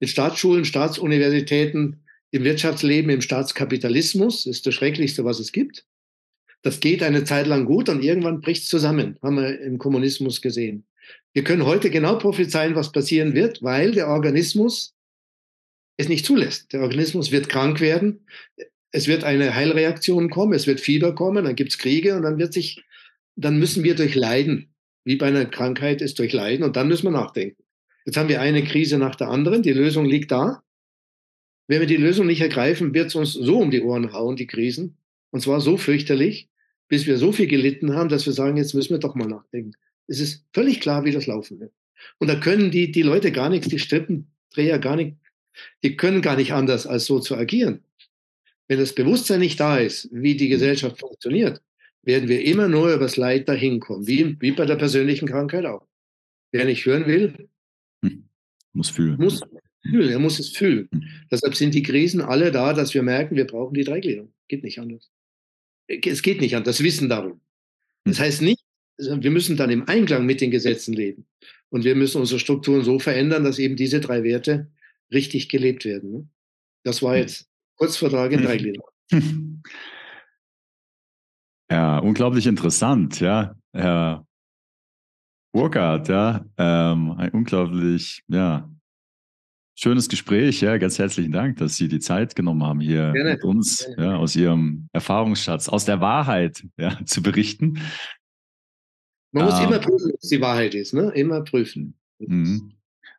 In 0.00 0.08
Staatsschulen, 0.08 0.64
Staatsuniversitäten, 0.64 2.06
im 2.30 2.42
Wirtschaftsleben, 2.42 3.10
im 3.10 3.20
Staatskapitalismus 3.20 4.46
ist 4.46 4.64
das 4.64 4.74
Schrecklichste, 4.74 5.26
was 5.26 5.40
es 5.40 5.52
gibt. 5.52 5.84
Das 6.62 6.80
geht 6.80 7.02
eine 7.02 7.24
Zeit 7.24 7.46
lang 7.46 7.66
gut 7.66 7.90
und 7.90 8.02
irgendwann 8.02 8.40
bricht 8.40 8.62
es 8.62 8.68
zusammen, 8.70 9.18
haben 9.22 9.36
wir 9.36 9.60
im 9.60 9.76
Kommunismus 9.76 10.40
gesehen. 10.40 10.86
Wir 11.34 11.44
können 11.44 11.66
heute 11.66 11.90
genau 11.90 12.16
prophezeien, 12.16 12.74
was 12.74 12.92
passieren 12.92 13.34
wird, 13.34 13.62
weil 13.62 13.92
der 13.92 14.08
Organismus 14.08 14.94
es 15.98 16.08
nicht 16.08 16.24
zulässt. 16.24 16.72
Der 16.72 16.80
Organismus 16.80 17.30
wird 17.30 17.50
krank 17.50 17.82
werden, 17.82 18.24
es 18.90 19.06
wird 19.06 19.24
eine 19.24 19.54
Heilreaktion 19.54 20.30
kommen, 20.30 20.54
es 20.54 20.66
wird 20.66 20.80
Fieber 20.80 21.14
kommen, 21.14 21.44
dann 21.44 21.56
gibt 21.56 21.72
es 21.72 21.78
Kriege 21.78 22.16
und 22.16 22.22
dann 22.22 22.38
wird 22.38 22.54
sich, 22.54 22.82
dann 23.36 23.58
müssen 23.58 23.84
wir 23.84 23.94
durchleiden. 23.94 24.74
Wie 25.04 25.16
bei 25.16 25.26
einer 25.26 25.44
Krankheit 25.44 26.00
ist 26.00 26.18
durchleiden 26.18 26.64
und 26.64 26.76
dann 26.76 26.88
müssen 26.88 27.04
wir 27.04 27.10
nachdenken. 27.10 27.62
Jetzt 28.06 28.16
haben 28.16 28.28
wir 28.28 28.40
eine 28.40 28.64
Krise 28.64 28.98
nach 28.98 29.14
der 29.14 29.28
anderen, 29.28 29.62
die 29.62 29.72
Lösung 29.72 30.06
liegt 30.06 30.30
da. 30.30 30.62
Wenn 31.66 31.80
wir 31.80 31.86
die 31.86 31.96
Lösung 31.96 32.26
nicht 32.26 32.40
ergreifen, 32.40 32.94
wird 32.94 33.08
es 33.08 33.14
uns 33.14 33.32
so 33.32 33.58
um 33.58 33.70
die 33.70 33.82
Ohren 33.82 34.12
hauen, 34.12 34.36
die 34.36 34.46
Krisen. 34.46 34.96
Und 35.30 35.40
zwar 35.40 35.60
so 35.60 35.76
fürchterlich, 35.76 36.48
bis 36.88 37.06
wir 37.06 37.16
so 37.16 37.32
viel 37.32 37.46
gelitten 37.46 37.94
haben, 37.94 38.08
dass 38.08 38.26
wir 38.26 38.32
sagen, 38.32 38.56
jetzt 38.56 38.74
müssen 38.74 38.90
wir 38.90 38.98
doch 38.98 39.14
mal 39.14 39.26
nachdenken. 39.26 39.72
Es 40.06 40.20
ist 40.20 40.44
völlig 40.52 40.80
klar, 40.80 41.04
wie 41.04 41.12
das 41.12 41.26
laufen 41.26 41.60
wird. 41.60 41.72
Und 42.18 42.28
da 42.28 42.36
können 42.36 42.70
die, 42.70 42.92
die 42.92 43.02
Leute 43.02 43.32
gar 43.32 43.48
nichts, 43.48 43.68
die 43.68 43.78
Strippendreher 43.78 44.78
gar 44.78 44.96
nicht, 44.96 45.16
die 45.82 45.96
können 45.96 46.20
gar 46.20 46.36
nicht 46.36 46.52
anders, 46.52 46.86
als 46.86 47.06
so 47.06 47.20
zu 47.20 47.36
agieren. 47.36 47.82
Wenn 48.68 48.78
das 48.78 48.94
Bewusstsein 48.94 49.40
nicht 49.40 49.60
da 49.60 49.78
ist, 49.78 50.08
wie 50.12 50.36
die 50.36 50.48
Gesellschaft 50.48 51.00
funktioniert, 51.00 51.62
werden 52.04 52.28
wir 52.28 52.44
immer 52.44 52.68
nur 52.68 52.92
übers 52.92 53.16
Leid 53.16 53.48
dahin 53.48 53.80
kommen, 53.80 54.06
wie, 54.06 54.40
wie 54.40 54.52
bei 54.52 54.66
der 54.66 54.76
persönlichen 54.76 55.28
Krankheit 55.28 55.66
auch. 55.66 55.86
Wer 56.52 56.64
nicht 56.64 56.84
hören 56.86 57.06
will, 57.06 57.48
hm. 58.04 58.28
muss 58.72 58.90
fühlen. 58.90 59.16
Muss 59.18 59.40
fühlen, 59.82 60.10
er 60.10 60.18
muss 60.18 60.38
es 60.38 60.50
fühlen. 60.50 60.88
Hm. 60.92 61.04
Deshalb 61.30 61.54
sind 61.54 61.74
die 61.74 61.82
Krisen 61.82 62.20
alle 62.20 62.52
da, 62.52 62.72
dass 62.72 62.94
wir 62.94 63.02
merken, 63.02 63.36
wir 63.36 63.46
brauchen 63.46 63.74
die 63.74 63.84
Dreigliederung. 63.84 64.32
Geht 64.48 64.62
nicht 64.62 64.78
anders. 64.78 65.10
Es 65.86 66.22
geht 66.22 66.40
nicht 66.40 66.56
anders, 66.56 66.76
das 66.76 66.84
Wissen 66.84 67.08
darum. 67.08 67.40
Das 68.04 68.18
hm. 68.18 68.24
heißt 68.24 68.42
nicht, 68.42 68.64
wir 68.98 69.30
müssen 69.30 69.56
dann 69.56 69.70
im 69.70 69.88
Einklang 69.88 70.24
mit 70.24 70.40
den 70.40 70.50
Gesetzen 70.50 70.94
leben. 70.94 71.26
Und 71.70 71.84
wir 71.84 71.96
müssen 71.96 72.20
unsere 72.20 72.38
Strukturen 72.38 72.84
so 72.84 73.00
verändern, 73.00 73.42
dass 73.42 73.58
eben 73.58 73.74
diese 73.74 74.00
drei 74.00 74.22
Werte 74.22 74.70
richtig 75.12 75.48
gelebt 75.48 75.84
werden. 75.84 76.12
Ne? 76.12 76.28
Das 76.84 77.02
war 77.02 77.14
hm. 77.14 77.22
jetzt 77.22 77.48
Kurzvertrag 77.76 78.32
in 78.32 78.42
drei 78.42 78.56
Gliedern. 78.58 78.82
Ja, 81.70 81.98
unglaublich 81.98 82.46
interessant, 82.46 83.20
ja. 83.20 83.54
Herr 83.72 84.26
Burkhardt, 85.52 86.08
ja, 86.08 86.44
ähm, 86.58 87.12
ein 87.12 87.30
unglaublich, 87.30 88.22
ja, 88.28 88.68
schönes 89.78 90.08
Gespräch, 90.08 90.60
ja, 90.60 90.76
ganz 90.78 90.98
herzlichen 90.98 91.32
Dank, 91.32 91.58
dass 91.58 91.76
Sie 91.76 91.88
die 91.88 92.00
Zeit 92.00 92.34
genommen 92.34 92.64
haben, 92.64 92.80
hier 92.80 93.12
Gerne. 93.12 93.32
mit 93.32 93.44
uns, 93.44 93.86
Gerne. 93.86 94.04
ja, 94.04 94.16
aus 94.16 94.36
Ihrem 94.36 94.88
Erfahrungsschatz, 94.92 95.68
aus 95.68 95.84
der 95.84 96.00
Wahrheit, 96.00 96.66
ja, 96.76 96.98
zu 97.04 97.22
berichten. 97.22 97.80
Man 99.32 99.46
muss 99.46 99.58
ähm, 99.60 99.68
immer 99.68 99.78
prüfen, 99.78 100.12
was 100.20 100.28
die 100.28 100.40
Wahrheit 100.40 100.74
ist, 100.74 100.92
ne? 100.92 101.10
Immer 101.14 101.42
prüfen. 101.42 101.94
Mhm. 102.18 102.72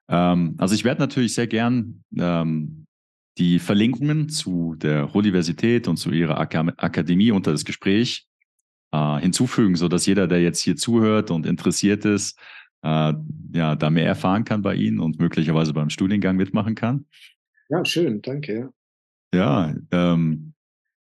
Ähm, 0.07 0.55
also 0.57 0.75
ich 0.75 0.83
werde 0.83 1.01
natürlich 1.01 1.33
sehr 1.33 1.47
gern 1.47 2.03
ähm, 2.17 2.85
die 3.37 3.59
Verlinkungen 3.59 4.29
zu 4.29 4.75
der 4.75 5.13
Universität 5.13 5.87
und 5.87 5.97
zu 5.97 6.11
Ihrer 6.11 6.39
Ak 6.39 6.55
Akademie 6.55 7.31
unter 7.31 7.51
das 7.51 7.65
Gespräch 7.65 8.27
äh, 8.95 9.21
hinzufügen, 9.21 9.75
sodass 9.75 10.05
jeder, 10.05 10.27
der 10.27 10.41
jetzt 10.41 10.61
hier 10.61 10.75
zuhört 10.75 11.31
und 11.31 11.45
interessiert 11.45 12.05
ist, 12.05 12.39
äh, 12.83 13.13
ja, 13.53 13.75
da 13.75 13.89
mehr 13.89 14.05
erfahren 14.07 14.45
kann 14.45 14.61
bei 14.61 14.75
Ihnen 14.75 14.99
und 14.99 15.19
möglicherweise 15.19 15.73
beim 15.73 15.89
Studiengang 15.89 16.35
mitmachen 16.35 16.75
kann. 16.75 17.05
Ja, 17.69 17.83
schön, 17.83 18.21
danke. 18.21 18.71
Ja, 19.33 19.75
ähm, 19.91 20.53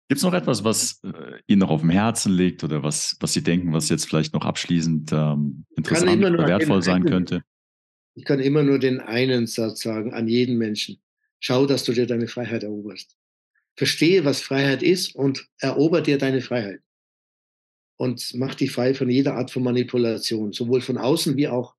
Gibt 0.09 0.19
es 0.19 0.23
noch 0.23 0.35
etwas, 0.35 0.65
was 0.65 1.01
äh, 1.03 1.41
Ihnen 1.47 1.61
noch 1.61 1.71
auf 1.71 1.81
dem 1.81 1.91
Herzen 1.91 2.33
liegt 2.33 2.63
oder 2.63 2.83
was, 2.83 3.17
was 3.21 3.33
Sie 3.33 3.43
denken, 3.43 3.73
was 3.73 3.89
jetzt 3.89 4.07
vielleicht 4.07 4.35
noch 4.35 4.45
abschließend 4.45 5.13
ähm, 5.13 5.65
interessant 5.77 6.23
oder 6.25 6.47
wertvoll 6.47 6.83
sein 6.83 6.97
einen, 6.97 7.07
könnte? 7.07 7.43
Ich 8.15 8.25
kann 8.25 8.39
immer 8.39 8.63
nur 8.63 8.79
den 8.79 9.01
einen 9.01 9.47
Satz 9.47 9.83
sagen 9.83 10.13
an 10.13 10.29
jeden 10.29 10.59
Menschen. 10.59 11.01
Schau, 11.41 11.65
dass 11.65 11.85
du 11.85 11.93
dir 11.93 12.07
deine 12.07 12.29
Freiheit 12.29 12.65
eroberst. 12.65 13.17
Verstehe, 13.77 14.25
was 14.25 14.41
Freiheit 14.41 14.83
ist 14.83 15.15
und 15.15 15.49
erober 15.59 16.03
dir 16.03 16.19
deine 16.19 16.43
Freiheit. 16.43 16.81
Und 17.97 18.35
mach 18.35 18.55
dich 18.55 18.73
frei 18.73 18.95
von 18.95 19.09
jeder 19.09 19.35
Art 19.35 19.51
von 19.51 19.63
Manipulation, 19.63 20.53
sowohl 20.53 20.81
von 20.81 20.99
außen 20.99 21.37
wie 21.37 21.49
auch 21.49 21.75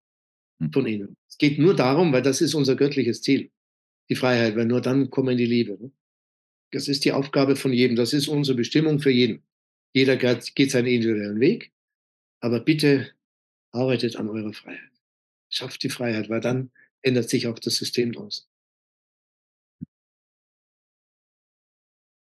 hm. 0.59 0.71
von 0.71 0.85
innen. 0.85 1.17
Es 1.27 1.37
geht 1.37 1.59
nur 1.59 1.75
darum, 1.75 2.13
weil 2.13 2.21
das 2.21 2.41
ist 2.41 2.53
unser 2.53 2.75
göttliches 2.75 3.21
Ziel, 3.21 3.51
die 4.09 4.15
Freiheit, 4.15 4.55
weil 4.55 4.65
nur 4.65 4.81
dann 4.81 5.09
kommen 5.09 5.37
die 5.37 5.45
Liebe. 5.45 5.77
Ne? 5.81 5.91
Das 6.71 6.87
ist 6.87 7.05
die 7.05 7.11
Aufgabe 7.11 7.55
von 7.55 7.73
jedem. 7.73 7.95
Das 7.95 8.13
ist 8.13 8.27
unsere 8.27 8.55
Bestimmung 8.55 8.99
für 8.99 9.11
jeden. 9.11 9.43
Jeder 9.93 10.17
geht 10.17 10.71
seinen 10.71 10.87
individuellen 10.87 11.39
Weg. 11.39 11.71
Aber 12.41 12.59
bitte 12.59 13.11
arbeitet 13.71 14.15
an 14.15 14.29
eurer 14.29 14.53
Freiheit. 14.53 14.91
Schafft 15.49 15.83
die 15.83 15.89
Freiheit, 15.89 16.29
weil 16.29 16.41
dann 16.41 16.71
ändert 17.01 17.29
sich 17.29 17.47
auch 17.47 17.59
das 17.59 17.75
System 17.75 18.11
draußen. 18.11 18.45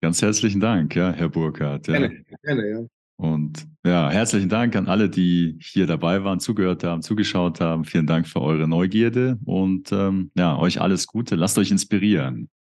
Ganz 0.03 0.21
herzlichen 0.21 0.61
Dank, 0.61 0.95
ja, 0.95 1.13
Herr 1.13 1.31
Burkhardt. 1.31 1.89
Ja. 1.89 1.99
Gerne, 1.99 2.25
gerne, 2.43 2.71
ja. 2.71 2.87
Und 3.17 3.67
ja, 3.85 4.11
herzlichen 4.11 4.49
Dank 4.49 4.75
an 4.77 4.89
alle, 4.89 5.09
die 5.09 5.57
hier 5.61 5.87
dabei 5.87 6.25
waren, 6.25 6.41
zugehört 6.41 6.83
haben, 6.85 7.03
zugeschaut 7.03 7.61
haben. 7.61 7.85
Vielen 7.85 8.07
Dank 8.07 8.27
für 8.27 8.41
eure 8.41 8.67
Neugierde 8.67 9.39
und 9.45 9.93
ähm, 9.93 10.31
ja, 10.37 10.59
euch 10.59 10.81
alles 10.81 11.07
Gute. 11.07 11.37
Lasst 11.37 11.59
euch 11.59 11.71
inspirieren. 11.71 12.49